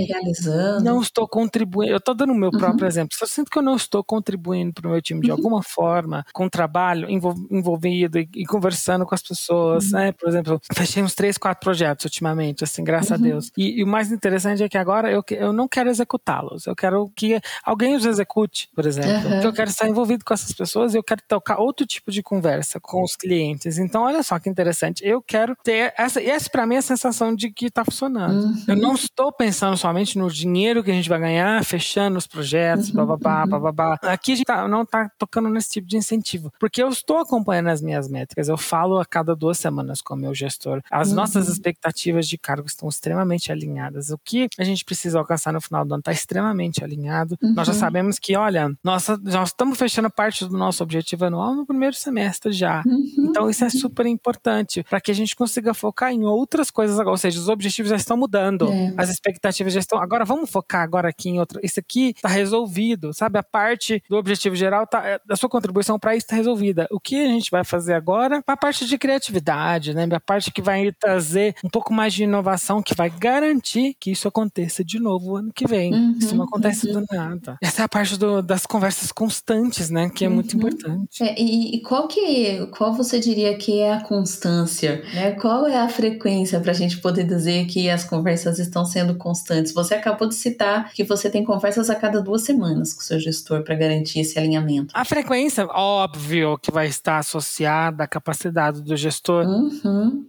Não, 0.44 0.80
não 0.82 1.02
estou 1.02 1.28
contribuindo. 1.28 1.94
Eu 1.94 1.98
estou 1.98 2.16
dando 2.16 2.34
o 2.34 2.36
meu 2.36 2.50
uhum. 2.52 2.58
próprio 2.58 2.88
exemplo. 2.88 3.16
Se 3.16 3.24
eu 3.24 3.28
sinto 3.28 3.50
que 3.50 3.58
eu 3.58 3.62
não 3.62 3.76
estou 3.76 4.04
contribuindo 4.04 4.74
para 4.74 4.88
o 4.88 4.92
meu 4.92 5.02
time 5.02 5.22
de 5.22 5.32
uhum. 5.32 5.38
alguma 5.38 5.64
forma, 5.64 6.26
com 6.34 6.50
trabalho 6.50 7.08
envolvido 7.10 8.20
e, 8.20 8.30
e, 8.36 8.46
conversando 8.46 9.06
com 9.06 9.16
as 9.16 9.22
pessoas, 9.22 9.92
uhum. 9.92 10.00
né? 10.00 10.13
Por 10.14 10.30
exemplo, 10.30 10.62
fechei 10.74 11.04
uns 11.04 11.16
três, 11.16 11.38
quatro 11.38 11.64
projetos 11.64 12.06
ultimamente, 12.06 12.64
assim, 12.64 12.84
graças 12.84 13.12
a 13.12 13.16
uhum. 13.16 13.22
Deus. 13.22 13.52
E, 13.58 13.80
e, 13.80 13.84
o 13.84 13.88
mais 13.88 14.12
interessante 14.12 14.64
é 14.64 14.70
que 14.70 14.78
agora 14.78 15.12
eu, 15.12 15.24
eu 15.32 15.54
não 15.54 15.68
quero 15.68 15.90
executá-los. 15.90 16.66
Eu 16.66 16.76
quero 16.76 17.12
que 17.16 17.40
alguém 17.64 17.96
os 17.96 18.06
execute, 18.06 18.70
por 18.76 18.86
exemplo. 18.86 19.30
Uhum. 19.30 19.42
Eu 19.42 19.54
quero 19.54 19.70
estar 19.70 19.88
envolvido 19.88 20.24
com 20.26 20.34
essas 20.34 20.52
pessoas 20.52 20.94
e 20.94 20.98
eu 20.98 21.04
quero 21.04 21.22
tocar 21.28 21.60
outro 21.60 21.86
tipo 21.86 22.12
de 22.12 22.22
conversa 22.22 22.80
com 22.80 23.04
os 23.04 23.16
clientes. 23.16 23.78
Então, 23.78 24.04
olha 24.04 24.24
só 24.24 24.40
que 24.40 24.50
interessante. 24.50 25.06
Eu 25.06 25.22
quero 25.22 25.56
ter 25.64 25.94
essa, 25.98 26.22
e 26.22 26.30
essa 26.30 26.50
para 26.50 26.66
mim 26.66 26.76
é 26.76 26.80
a 26.80 26.82
sensação 26.82 27.36
de 27.36 27.50
que 27.50 27.68
está 27.68 27.84
funcionando. 27.84 28.46
Uhum. 28.46 28.66
Eu 28.68 28.76
não 28.76 28.94
estou 28.94 29.32
pensando 29.32 29.78
somente 29.78 30.18
no 30.18 30.30
dinheiro 30.30 30.84
que 30.84 30.92
a 30.92 30.94
gente 30.94 31.10
vai 31.10 31.20
ganhar, 31.20 31.64
fechando 31.64 32.18
os 32.18 32.28
projetos, 32.28 32.90
uhum. 32.90 32.96
bababá, 32.96 33.44
uhum. 33.44 33.50
bababá. 33.50 34.00
Aqui 34.02 34.34
a 34.34 34.36
gente 34.36 34.46
tá, 34.46 34.68
não 34.68 34.84
está 34.84 35.10
tocando 35.18 35.50
nesse 35.50 35.70
tipo 35.70 35.88
de 35.88 35.98
incentivo, 35.98 36.52
porque 36.60 36.82
eu 36.82 36.90
estou 36.90 37.18
acompanhando 37.18 37.70
as 37.70 37.82
minhas 37.82 38.10
métricas. 38.10 38.48
Eu 38.48 38.58
falo 38.58 39.00
a 39.00 39.06
cada 39.06 39.36
duas 39.36 39.58
semanas 39.58 39.93
com 40.02 40.14
o 40.14 40.18
meu 40.18 40.34
gestor. 40.34 40.82
As 40.92 41.10
uhum. 41.10 41.16
nossas 41.16 41.48
expectativas 41.48 42.28
de 42.28 42.38
cargo 42.38 42.68
estão 42.68 42.90
extremamente 42.90 43.52
alinhadas. 43.52 44.10
O 44.10 44.18
que 44.18 44.48
a 44.58 44.64
gente 44.64 44.86
precisa 44.86 45.20
alcançar 45.20 45.54
no 45.54 45.62
final 45.62 45.86
do 45.86 45.94
ano 45.94 46.02
está 46.02 46.12
extremamente 46.12 46.84
alinhado. 46.84 47.38
Nós 47.42 47.68
já 47.68 47.74
uhum. 47.74 47.80
sabemos 47.80 48.20
que, 48.20 48.36
olha, 48.36 48.72
nós, 48.84 49.08
nós 49.24 49.50
estamos 49.50 49.78
fechando 49.78 50.10
parte 50.10 50.46
do 50.46 50.58
nosso 50.58 50.84
objetivo 50.84 51.26
anual 51.26 51.56
no 51.56 51.66
primeiro 51.66 51.96
semestre 51.96 52.52
já. 52.52 52.84
Uhum. 52.86 53.28
Então, 53.30 53.50
isso 53.50 53.64
é 53.64 53.70
super 53.70 54.06
importante 54.06 54.84
para 54.84 55.02
que 55.02 55.12
a 55.12 55.16
gente 55.16 55.36
consiga 55.36 55.74
focar 55.74 56.12
em 56.12 56.24
outras 56.24 56.70
coisas 56.70 57.00
agora. 57.00 57.14
Ou 57.14 57.18
seja, 57.18 57.40
os 57.40 57.50
objetivos 57.50 57.90
já 57.90 57.96
estão 57.96 58.18
mudando, 58.18 58.72
é. 58.72 58.94
as 58.98 59.10
expectativas 59.10 59.74
já 59.74 59.80
estão. 59.80 60.00
Agora, 60.00 60.26
vamos 60.26 60.50
focar 60.50 60.82
agora 60.82 61.10
aqui 61.10 61.30
em 61.30 61.40
outra. 61.40 61.60
Isso 61.64 61.80
aqui 61.80 62.14
está 62.16 62.30
resolvido, 62.30 63.14
sabe? 63.14 63.38
A 63.40 63.44
parte 63.44 64.04
do 64.10 64.18
objetivo 64.18 64.56
geral, 64.56 64.88
tá, 64.88 65.06
é, 65.06 65.20
a 65.30 65.36
sua 65.36 65.50
contribuição 65.50 66.00
para 66.00 66.16
isso 66.16 66.26
está 66.26 66.36
resolvida. 66.36 66.88
O 66.92 67.00
que 67.00 67.22
a 67.24 67.28
gente 67.28 67.52
vai 67.52 67.64
fazer 67.64 67.94
agora? 67.94 68.42
A 68.46 68.58
parte 68.58 68.86
de 68.86 68.98
criatividade, 68.98 69.83
né? 69.92 70.08
A 70.12 70.20
parte 70.20 70.52
que 70.52 70.62
vai 70.62 70.92
trazer 70.92 71.56
um 71.64 71.70
pouco 71.70 71.92
mais 71.92 72.14
de 72.14 72.24
inovação, 72.24 72.84
que 72.84 72.94
vai 72.94 73.10
garantir 73.10 73.96
que 74.00 74.12
isso 74.12 74.28
aconteça 74.28 74.84
de 74.84 75.00
novo 75.00 75.36
ano 75.36 75.52
que 75.52 75.66
vem. 75.66 75.94
Uhum, 75.94 76.18
isso 76.20 76.36
não 76.36 76.46
acontece 76.46 76.88
uhum. 76.88 77.02
do 77.02 77.06
nada. 77.12 77.58
Essa 77.62 77.82
é 77.82 77.86
a 77.86 77.90
parte 77.90 78.18
do, 78.18 78.42
das 78.42 78.66
conversas 78.66 79.12
constantes, 79.12 79.90
né? 79.90 80.10
Que 80.10 80.26
é 80.26 80.28
uhum. 80.28 80.36
muito 80.36 80.56
importante. 80.56 81.24
É, 81.24 81.36
e, 81.42 81.76
e, 81.76 81.82
qual 81.82 82.08
que 82.08 82.66
qual 82.68 82.94
você 82.94 83.20
diria 83.20 83.58
que 83.58 83.80
é 83.80 83.94
a 83.94 84.02
constância? 84.02 85.04
Né? 85.14 85.32
Qual 85.32 85.66
é 85.66 85.78
a 85.78 85.90
frequência 85.90 86.60
para 86.60 86.72
a 86.72 86.76
gente 86.76 87.00
poder 87.00 87.24
dizer 87.24 87.66
que 87.66 87.90
as 87.90 88.04
conversas 88.04 88.60
estão 88.60 88.86
sendo 88.86 89.16
constantes? 89.16 89.74
Você 89.74 89.96
acabou 89.96 90.28
de 90.28 90.36
citar 90.36 90.92
que 90.94 91.04
você 91.04 91.30
tem 91.30 91.44
conversas 91.44 91.90
a 91.90 91.96
cada 91.96 92.22
duas 92.22 92.44
semanas 92.44 92.94
com 92.94 93.02
o 93.02 93.04
seu 93.04 93.20
gestor 93.20 93.64
para 93.64 93.76
garantir 93.76 94.20
esse 94.20 94.38
alinhamento. 94.38 94.94
A 94.94 95.06
frequência, 95.06 95.66
óbvio, 95.68 96.58
que 96.58 96.72
vai 96.72 96.88
estar 96.88 97.18
associada 97.18 98.04
à 98.04 98.08
capacidade 98.08 98.82
do 98.82 98.96
gestor. 98.96 99.46
Uhum. 99.46 99.73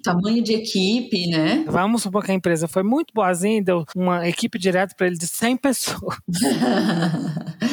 Tamanho 0.02 0.42
de 0.42 0.54
equipe, 0.54 1.26
né? 1.28 1.64
Vamos 1.66 2.02
supor 2.02 2.24
que 2.24 2.30
a 2.30 2.34
empresa 2.34 2.68
foi 2.68 2.82
muito 2.82 3.12
boazinha, 3.14 3.62
deu 3.62 3.84
uma 3.96 4.28
equipe 4.28 4.58
direta 4.58 4.94
para 4.96 5.06
ele 5.06 5.16
de 5.16 5.26
100 5.26 5.56
pessoas. 5.56 6.16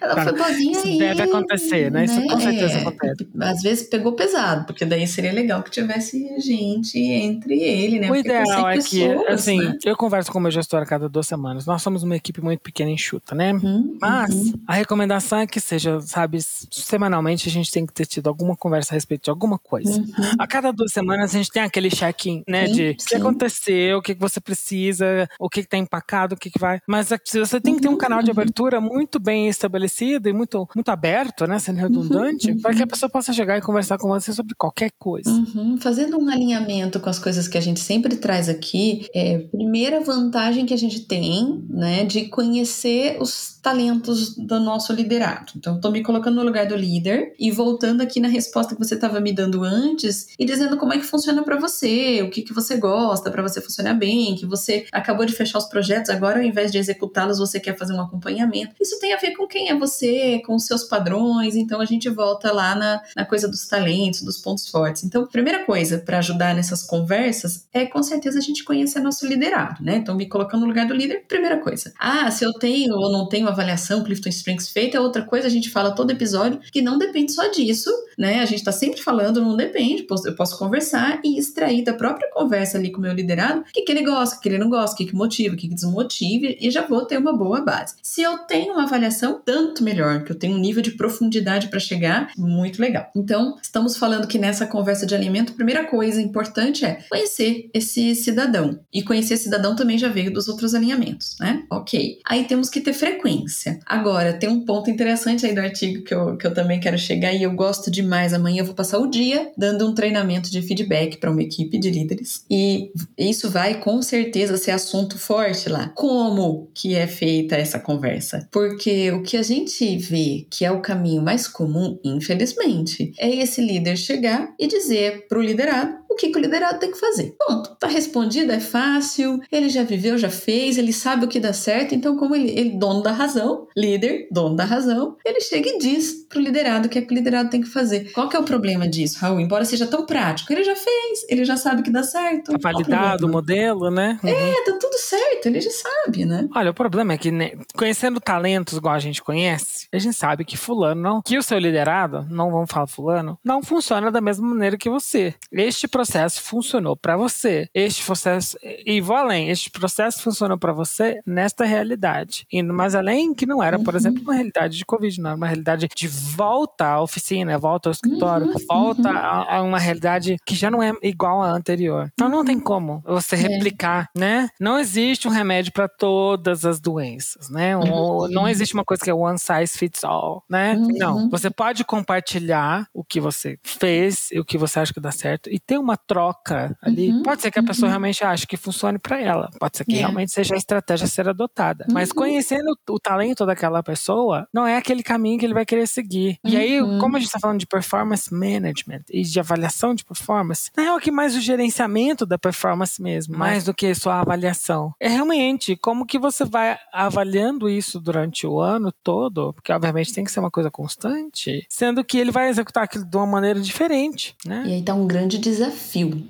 Ela 0.00 0.22
foi 0.22 0.32
boazinha 0.32 0.80
aí. 0.80 0.98
Deve 0.98 1.22
acontecer, 1.22 1.90
né? 1.90 2.04
Isso 2.04 2.20
né? 2.20 2.26
com 2.28 2.40
certeza 2.40 2.78
é, 2.78 2.80
acontece. 2.80 3.28
Às 3.40 3.62
vezes 3.62 3.88
pegou 3.88 4.12
pesado, 4.12 4.64
porque 4.64 4.84
daí 4.84 5.06
seria 5.06 5.32
legal 5.32 5.62
que 5.62 5.70
tivesse 5.70 6.38
gente 6.40 6.98
entre 6.98 7.60
ele, 7.60 8.00
né? 8.00 8.06
O 8.06 8.14
porque 8.14 8.28
ideal 8.28 8.68
é 8.68 8.78
que, 8.78 9.04
assim, 9.28 9.58
né? 9.58 9.76
eu 9.84 9.96
converso 9.96 10.30
com 10.30 10.38
o 10.38 10.42
meu 10.42 10.50
gestor 10.50 10.82
a 10.82 10.86
cada 10.86 11.08
duas 11.08 11.26
semanas. 11.26 11.66
Nós 11.66 11.82
somos 11.82 12.02
uma 12.02 12.16
equipe 12.16 12.40
muito 12.40 12.60
pequena 12.60 12.90
e 12.90 12.94
enxuta, 12.94 13.34
né? 13.34 13.52
Uhum, 13.52 13.98
Mas 14.00 14.34
uhum. 14.34 14.52
a 14.66 14.74
recomendação 14.74 15.40
é 15.40 15.46
que 15.46 15.60
seja, 15.60 16.00
sabe, 16.00 16.38
semanalmente 16.70 17.48
a 17.48 17.52
gente 17.52 17.70
tem 17.70 17.84
que 17.84 17.92
ter 17.92 18.06
tido 18.06 18.28
alguma 18.28 18.56
conversa 18.56 18.92
a 18.92 18.94
respeito 18.94 19.24
de 19.24 19.30
alguma 19.30 19.58
coisa. 19.58 20.00
Uhum. 20.00 20.06
A 20.38 20.46
cada 20.46 20.72
duas 20.72 20.92
semanas 20.92 21.17
a 21.24 21.26
gente 21.26 21.50
tem 21.50 21.62
aquele 21.62 21.90
check-in, 21.90 22.42
né? 22.48 22.66
Sim, 22.66 22.72
de 22.72 22.90
o 22.90 22.96
que 22.96 23.14
aconteceu, 23.16 23.98
o 23.98 24.02
que 24.02 24.14
você 24.14 24.40
precisa, 24.40 25.28
o 25.38 25.48
que 25.48 25.60
está 25.60 25.76
empacado, 25.76 26.34
o 26.34 26.38
que, 26.38 26.50
que 26.50 26.58
vai. 26.58 26.80
Mas 26.86 27.08
você 27.08 27.60
tem 27.60 27.76
que 27.76 27.82
ter 27.82 27.88
um 27.88 27.96
canal 27.96 28.22
de 28.22 28.30
uhum. 28.30 28.40
abertura 28.40 28.80
muito 28.80 29.18
bem 29.18 29.48
estabelecido 29.48 29.78
estabelecido 29.78 30.28
e 30.28 30.32
muito, 30.32 30.68
muito 30.74 30.88
aberto, 30.88 31.46
né, 31.46 31.58
sendo 31.58 31.78
redundante, 31.78 32.50
uhum, 32.50 32.60
para 32.60 32.74
que 32.74 32.82
a 32.82 32.86
pessoa 32.86 33.10
possa 33.10 33.32
chegar 33.32 33.56
e 33.56 33.60
conversar 33.60 33.98
com 33.98 34.08
você 34.08 34.32
sobre 34.32 34.54
qualquer 34.54 34.90
coisa. 34.98 35.30
Uhum. 35.30 35.78
Fazendo 35.78 36.18
um 36.18 36.28
alinhamento 36.28 37.00
com 37.00 37.08
as 37.08 37.18
coisas 37.18 37.48
que 37.48 37.56
a 37.56 37.60
gente 37.60 37.80
sempre 37.80 38.16
traz 38.16 38.48
aqui, 38.48 39.06
é, 39.14 39.38
primeira 39.38 40.00
vantagem 40.00 40.66
que 40.66 40.74
a 40.74 40.78
gente 40.78 41.00
tem, 41.00 41.64
né, 41.68 42.04
de 42.04 42.26
conhecer 42.26 43.18
os 43.20 43.58
talentos 43.62 44.36
do 44.36 44.58
nosso 44.60 44.92
liderado. 44.92 45.52
Então, 45.56 45.76
estou 45.76 45.90
me 45.90 46.02
colocando 46.02 46.36
no 46.36 46.42
lugar 46.42 46.66
do 46.66 46.76
líder 46.76 47.34
e 47.38 47.50
voltando 47.50 48.00
aqui 48.00 48.20
na 48.20 48.28
resposta 48.28 48.74
que 48.74 48.82
você 48.82 48.94
estava 48.94 49.20
me 49.20 49.32
dando 49.32 49.62
antes 49.62 50.28
e 50.38 50.44
dizendo 50.44 50.76
como 50.76 50.92
é 50.92 50.98
que 50.98 51.04
funciona 51.08 51.42
para 51.42 51.56
você, 51.58 52.22
o 52.22 52.30
que, 52.30 52.42
que 52.42 52.52
você 52.52 52.76
gosta 52.76 53.30
para 53.30 53.42
você 53.42 53.60
funcionar 53.60 53.94
bem, 53.94 54.36
que 54.36 54.46
você 54.46 54.86
acabou 54.92 55.24
de 55.24 55.32
fechar 55.32 55.58
os 55.58 55.66
projetos, 55.66 56.10
agora 56.10 56.38
ao 56.38 56.44
invés 56.44 56.70
de 56.70 56.78
executá-los, 56.78 57.38
você 57.38 57.58
quer 57.58 57.76
fazer 57.76 57.92
um 57.92 58.00
acompanhamento. 58.00 58.74
Isso 58.80 58.98
tem 59.00 59.12
a 59.12 59.16
ver 59.16 59.32
com 59.32 59.46
quem 59.46 59.70
é 59.70 59.74
você, 59.74 60.40
com 60.44 60.54
os 60.54 60.66
seus 60.66 60.84
padrões, 60.84 61.56
então 61.56 61.80
a 61.80 61.84
gente 61.84 62.08
volta 62.08 62.52
lá 62.52 62.74
na, 62.74 63.02
na 63.16 63.24
coisa 63.24 63.48
dos 63.48 63.66
talentos, 63.66 64.22
dos 64.22 64.38
pontos 64.38 64.68
fortes. 64.68 65.04
Então, 65.04 65.26
primeira 65.26 65.64
coisa 65.64 65.98
para 65.98 66.18
ajudar 66.18 66.54
nessas 66.54 66.82
conversas 66.82 67.66
é 67.72 67.86
com 67.86 68.02
certeza 68.02 68.38
a 68.38 68.42
gente 68.42 68.64
conhecer 68.64 69.00
nosso 69.00 69.26
liderado, 69.26 69.82
né? 69.82 69.96
Então, 69.96 70.14
me 70.14 70.26
colocando 70.28 70.62
no 70.62 70.66
lugar 70.66 70.86
do 70.86 70.94
líder, 70.94 71.24
primeira 71.26 71.58
coisa. 71.58 71.92
Ah, 71.98 72.30
se 72.30 72.44
eu 72.44 72.52
tenho 72.52 72.94
ou 72.94 73.12
não 73.12 73.28
tenho 73.28 73.48
avaliação 73.48 74.04
Clifton 74.04 74.28
Strengths 74.28 74.68
feita, 74.70 74.96
é 74.96 75.00
outra 75.00 75.22
coisa, 75.22 75.46
a 75.46 75.50
gente 75.50 75.70
fala 75.70 75.94
todo 75.94 76.10
episódio 76.10 76.60
que 76.72 76.82
não 76.82 76.98
depende 76.98 77.32
só 77.32 77.48
disso, 77.48 77.90
né? 78.18 78.40
A 78.40 78.46
gente 78.46 78.64
tá 78.64 78.72
sempre 78.72 79.00
falando, 79.00 79.40
não 79.40 79.56
depende, 79.56 80.06
eu 80.26 80.34
posso 80.34 80.58
conversar 80.58 80.97
e 81.24 81.38
extrair 81.38 81.82
da 81.82 81.92
própria 81.92 82.30
conversa 82.32 82.78
ali 82.78 82.90
com 82.90 82.98
o 82.98 83.02
meu 83.02 83.12
liderado 83.12 83.60
o 83.60 83.64
que, 83.72 83.82
que 83.82 83.92
ele 83.92 84.02
gosta, 84.02 84.36
o 84.36 84.40
que 84.40 84.48
ele 84.48 84.58
não 84.58 84.68
gosta, 84.68 84.94
o 84.94 84.98
que, 84.98 85.06
que 85.06 85.14
motiva, 85.14 85.54
o 85.54 85.58
que, 85.58 85.68
que 85.68 85.74
desmotiva, 85.74 86.46
e 86.60 86.70
já 86.70 86.86
vou 86.86 87.04
ter 87.04 87.18
uma 87.18 87.36
boa 87.36 87.60
base. 87.60 87.94
Se 88.02 88.22
eu 88.22 88.38
tenho 88.38 88.72
uma 88.72 88.84
avaliação, 88.84 89.40
tanto 89.44 89.82
melhor, 89.82 90.24
que 90.24 90.32
eu 90.32 90.38
tenho 90.38 90.54
um 90.54 90.58
nível 90.58 90.82
de 90.82 90.92
profundidade 90.92 91.68
para 91.68 91.78
chegar 91.78 92.30
muito 92.36 92.80
legal. 92.80 93.10
Então, 93.14 93.56
estamos 93.62 93.96
falando 93.96 94.26
que 94.26 94.38
nessa 94.38 94.66
conversa 94.66 95.06
de 95.06 95.14
alimento, 95.14 95.52
a 95.52 95.56
primeira 95.56 95.84
coisa 95.84 96.20
importante 96.20 96.84
é 96.84 97.04
conhecer 97.08 97.70
esse 97.72 98.14
cidadão. 98.14 98.80
E 98.92 99.02
conhecer 99.02 99.34
esse 99.34 99.44
cidadão 99.44 99.76
também 99.76 99.98
já 99.98 100.08
veio 100.08 100.32
dos 100.32 100.48
outros 100.48 100.74
alinhamentos, 100.74 101.36
né? 101.40 101.64
Ok. 101.70 102.18
Aí 102.26 102.44
temos 102.44 102.68
que 102.68 102.80
ter 102.80 102.92
frequência. 102.92 103.78
Agora, 103.86 104.32
tem 104.32 104.48
um 104.48 104.64
ponto 104.64 104.90
interessante 104.90 105.46
aí 105.46 105.54
do 105.54 105.60
artigo 105.60 106.02
que 106.04 106.14
eu, 106.14 106.36
que 106.36 106.46
eu 106.46 106.54
também 106.54 106.80
quero 106.80 106.98
chegar 106.98 107.32
e 107.32 107.42
eu 107.42 107.52
gosto 107.52 107.90
demais. 107.90 108.32
Amanhã 108.32 108.60
eu 108.60 108.66
vou 108.66 108.74
passar 108.74 108.98
o 108.98 109.06
dia 109.06 109.50
dando 109.56 109.88
um 109.88 109.94
treinamento 109.94 110.50
de 110.50 110.62
feedback 110.88 111.18
para 111.18 111.30
uma 111.30 111.42
equipe 111.42 111.78
de 111.78 111.90
líderes. 111.90 112.44
E 112.50 112.90
isso 113.16 113.50
vai 113.50 113.80
com 113.80 114.00
certeza 114.00 114.56
ser 114.56 114.70
assunto 114.70 115.18
forte 115.18 115.68
lá. 115.68 115.92
Como 115.94 116.70
que 116.74 116.94
é 116.94 117.06
feita 117.06 117.54
essa 117.56 117.78
conversa? 117.78 118.48
Porque 118.50 119.12
o 119.12 119.22
que 119.22 119.36
a 119.36 119.42
gente 119.42 119.96
vê 119.98 120.46
que 120.50 120.64
é 120.64 120.72
o 120.72 120.80
caminho 120.80 121.22
mais 121.22 121.46
comum, 121.46 121.98
infelizmente, 122.02 123.12
é 123.18 123.28
esse 123.36 123.60
líder 123.60 123.96
chegar 123.96 124.54
e 124.58 124.66
dizer 124.66 125.26
para 125.28 125.38
o 125.38 125.42
liderado 125.42 125.98
o 126.08 126.14
que, 126.14 126.28
que, 126.28 126.38
o 126.38 126.40
liderado 126.40 126.78
tem 126.78 126.90
que 126.90 126.98
fazer. 126.98 127.36
Ponto. 127.38 127.76
Tá 127.76 127.86
respondido, 127.86 128.50
é 128.52 128.60
fácil, 128.60 129.40
ele 129.52 129.68
já 129.68 129.82
viveu, 129.82 130.18
já 130.18 130.30
fez, 130.30 130.78
ele 130.78 130.92
sabe 130.92 131.24
o 131.24 131.28
que 131.28 131.38
dá 131.38 131.52
certo, 131.52 131.94
então, 131.94 132.16
como 132.16 132.34
ele, 132.34 132.50
ele 132.50 132.70
dono 132.70 133.02
da 133.02 133.12
razão, 133.12 133.66
líder, 133.76 134.28
dono 134.30 134.56
da 134.56 134.64
razão, 134.64 135.16
ele 135.24 135.40
chega 135.40 135.68
e 135.68 135.78
diz 135.78 136.26
pro 136.28 136.40
liderado 136.40 136.86
o 136.86 136.90
que 136.90 136.98
é 136.98 137.02
que 137.02 137.12
o 137.12 137.14
liderado 137.14 137.50
tem 137.50 137.60
que 137.60 137.68
fazer. 137.68 138.12
Qual 138.12 138.28
que 138.28 138.36
é 138.36 138.38
o 138.38 138.44
problema 138.44 138.88
disso, 138.88 139.18
Raul? 139.20 139.40
Embora 139.40 139.64
seja 139.64 139.86
tão 139.86 140.04
prático, 140.04 140.52
ele 140.52 140.64
já 140.64 140.74
fez, 140.74 141.26
ele 141.28 141.44
já 141.44 141.56
sabe 141.56 141.82
que 141.82 141.90
dá 141.90 142.02
certo. 142.02 142.52
Tá 142.52 142.58
validado 142.60 143.26
o 143.26 143.30
modelo, 143.30 143.90
né? 143.90 144.18
É, 144.24 144.32
uhum. 144.32 144.48
É, 144.48 144.64
tá 144.64 144.78
tudo 144.80 144.98
certo, 144.98 145.46
ele 145.46 145.60
já 145.60 145.70
sabe, 145.70 146.24
né? 146.24 146.48
Olha, 146.54 146.70
o 146.70 146.74
problema 146.74 147.12
é 147.12 147.18
que 147.18 147.30
né, 147.30 147.52
conhecendo 147.76 148.20
talentos 148.20 148.76
igual 148.76 148.94
a 148.94 148.98
gente 148.98 149.22
conhece, 149.22 149.86
a 149.92 149.98
gente 149.98 150.16
sabe 150.16 150.44
que 150.44 150.56
fulano 150.56 151.00
não, 151.00 151.22
que 151.22 151.38
o 151.38 151.42
seu 151.42 151.58
liderado, 151.58 152.26
não 152.28 152.50
vamos 152.50 152.70
falar 152.70 152.86
fulano, 152.86 153.38
não 153.44 153.62
funciona 153.62 154.10
da 154.10 154.20
mesma 154.20 154.48
maneira 154.48 154.76
que 154.76 154.90
você. 154.90 155.34
Este 155.52 155.86
processo 155.86 156.07
funcionou 156.40 156.96
para 156.96 157.16
você. 157.16 157.68
Este 157.74 158.04
processo, 158.04 158.56
e 158.62 159.00
vou 159.00 159.16
além, 159.16 159.50
este 159.50 159.70
processo 159.70 160.22
funcionou 160.22 160.58
para 160.58 160.72
você 160.72 161.20
nesta 161.26 161.64
realidade. 161.64 162.46
Indo 162.52 162.72
mais 162.72 162.94
além, 162.94 163.34
que 163.34 163.46
não 163.46 163.62
era, 163.62 163.78
por 163.78 163.94
uhum. 163.94 164.00
exemplo, 164.00 164.22
uma 164.22 164.34
realidade 164.34 164.76
de 164.76 164.84
Covid, 164.84 165.20
não 165.20 165.30
era 165.30 165.36
uma 165.36 165.46
realidade 165.46 165.88
de 165.94 166.08
volta 166.08 166.86
à 166.86 167.02
oficina, 167.02 167.58
volta 167.58 167.88
ao 167.88 167.92
escritório, 167.92 168.46
uhum. 168.46 168.54
volta 168.68 169.10
uhum. 169.10 169.16
A, 169.16 169.56
a, 169.56 169.62
uma 169.62 169.78
realidade 169.78 170.36
que 170.44 170.54
já 170.54 170.70
não 170.70 170.82
é 170.82 170.92
igual 171.02 171.42
à 171.42 171.50
anterior. 171.50 172.10
Então 172.12 172.28
não 172.28 172.44
tem 172.44 172.56
uhum. 172.56 172.62
como 172.62 173.02
você 173.04 173.36
é. 173.36 173.38
replicar, 173.38 174.08
é. 174.16 174.18
né? 174.18 174.48
Não 174.60 174.78
existe 174.78 175.28
um 175.28 175.30
remédio 175.30 175.72
para 175.72 175.88
todas 175.88 176.64
as 176.64 176.80
doenças, 176.80 177.48
né? 177.50 177.76
Uhum. 177.76 178.28
Não 178.28 178.48
existe 178.48 178.74
uma 178.74 178.84
coisa 178.84 179.02
que 179.02 179.10
é 179.10 179.14
one 179.14 179.38
size 179.38 179.76
fits 179.76 180.04
all, 180.04 180.44
né? 180.48 180.74
Não. 180.74 181.28
Você 181.30 181.50
pode 181.50 181.84
compartilhar 181.84 182.88
o 182.92 183.04
que 183.04 183.20
você 183.20 183.58
fez 183.62 184.30
e 184.32 184.38
o 184.38 184.44
que 184.44 184.58
você 184.58 184.80
acha 184.80 184.92
que 184.92 185.00
dá 185.00 185.10
certo 185.10 185.50
e 185.50 185.58
ter 185.58 185.78
uma 185.78 185.87
troca 185.96 186.76
ali. 186.82 187.10
Uhum. 187.10 187.22
Pode 187.22 187.42
ser 187.42 187.50
que 187.50 187.58
a 187.58 187.62
pessoa 187.62 187.86
uhum. 187.86 187.90
realmente 187.90 188.24
ache 188.24 188.46
que 188.46 188.56
funcione 188.56 188.98
para 188.98 189.20
ela. 189.20 189.50
Pode 189.58 189.76
ser 189.76 189.84
que 189.84 189.92
yeah. 189.92 190.08
É. 190.08 190.08
realmente 190.08 190.32
seja 190.32 190.54
a 190.54 190.58
estratégia 190.58 191.04
a 191.04 191.08
ser 191.08 191.28
adotada. 191.28 191.84
Uhum. 191.88 191.94
Mas 191.94 192.12
conhecendo 192.12 192.76
o 192.88 192.98
talento 192.98 193.44
daquela 193.46 193.82
pessoa, 193.82 194.46
não 194.52 194.66
é 194.66 194.76
aquele 194.76 195.02
caminho 195.02 195.38
que 195.38 195.46
ele 195.46 195.54
vai 195.54 195.64
querer 195.64 195.86
seguir. 195.86 196.38
E 196.44 196.56
aí, 196.56 196.80
uhum. 196.80 196.98
como 196.98 197.16
a 197.16 197.18
gente 197.18 197.28
está 197.28 197.38
falando 197.38 197.58
de 197.58 197.66
performance 197.66 198.32
management 198.32 199.02
e 199.10 199.22
de 199.22 199.40
avaliação 199.40 199.94
de 199.94 200.04
performance, 200.04 200.70
não 200.76 200.84
é 200.84 200.94
o 200.94 201.00
que 201.00 201.10
mais 201.10 201.34
o 201.36 201.40
gerenciamento 201.40 202.26
da 202.26 202.38
performance 202.38 203.00
mesmo, 203.00 203.36
mais 203.36 203.64
do 203.64 203.74
que 203.74 203.94
só 203.94 204.10
a 204.10 204.20
avaliação. 204.20 204.92
É 205.00 205.08
realmente 205.08 205.76
como 205.76 206.06
que 206.06 206.18
você 206.18 206.44
vai 206.44 206.76
avaliando 206.92 207.68
isso 207.68 208.00
durante 208.00 208.46
o 208.46 208.60
ano 208.60 208.92
todo, 209.02 209.52
porque 209.54 209.72
obviamente 209.72 210.12
tem 210.12 210.24
que 210.24 210.30
ser 210.30 210.40
uma 210.40 210.50
coisa 210.50 210.70
constante, 210.70 211.66
sendo 211.68 212.04
que 212.04 212.18
ele 212.18 212.30
vai 212.30 212.48
executar 212.48 212.84
aquilo 212.84 213.04
de 213.04 213.16
uma 213.16 213.26
maneira 213.26 213.60
diferente, 213.60 214.36
né? 214.44 214.64
E 214.66 214.72
aí 214.74 214.82
tá 214.82 214.94
um 214.94 215.06
grande 215.06 215.38
desafio 215.38 215.77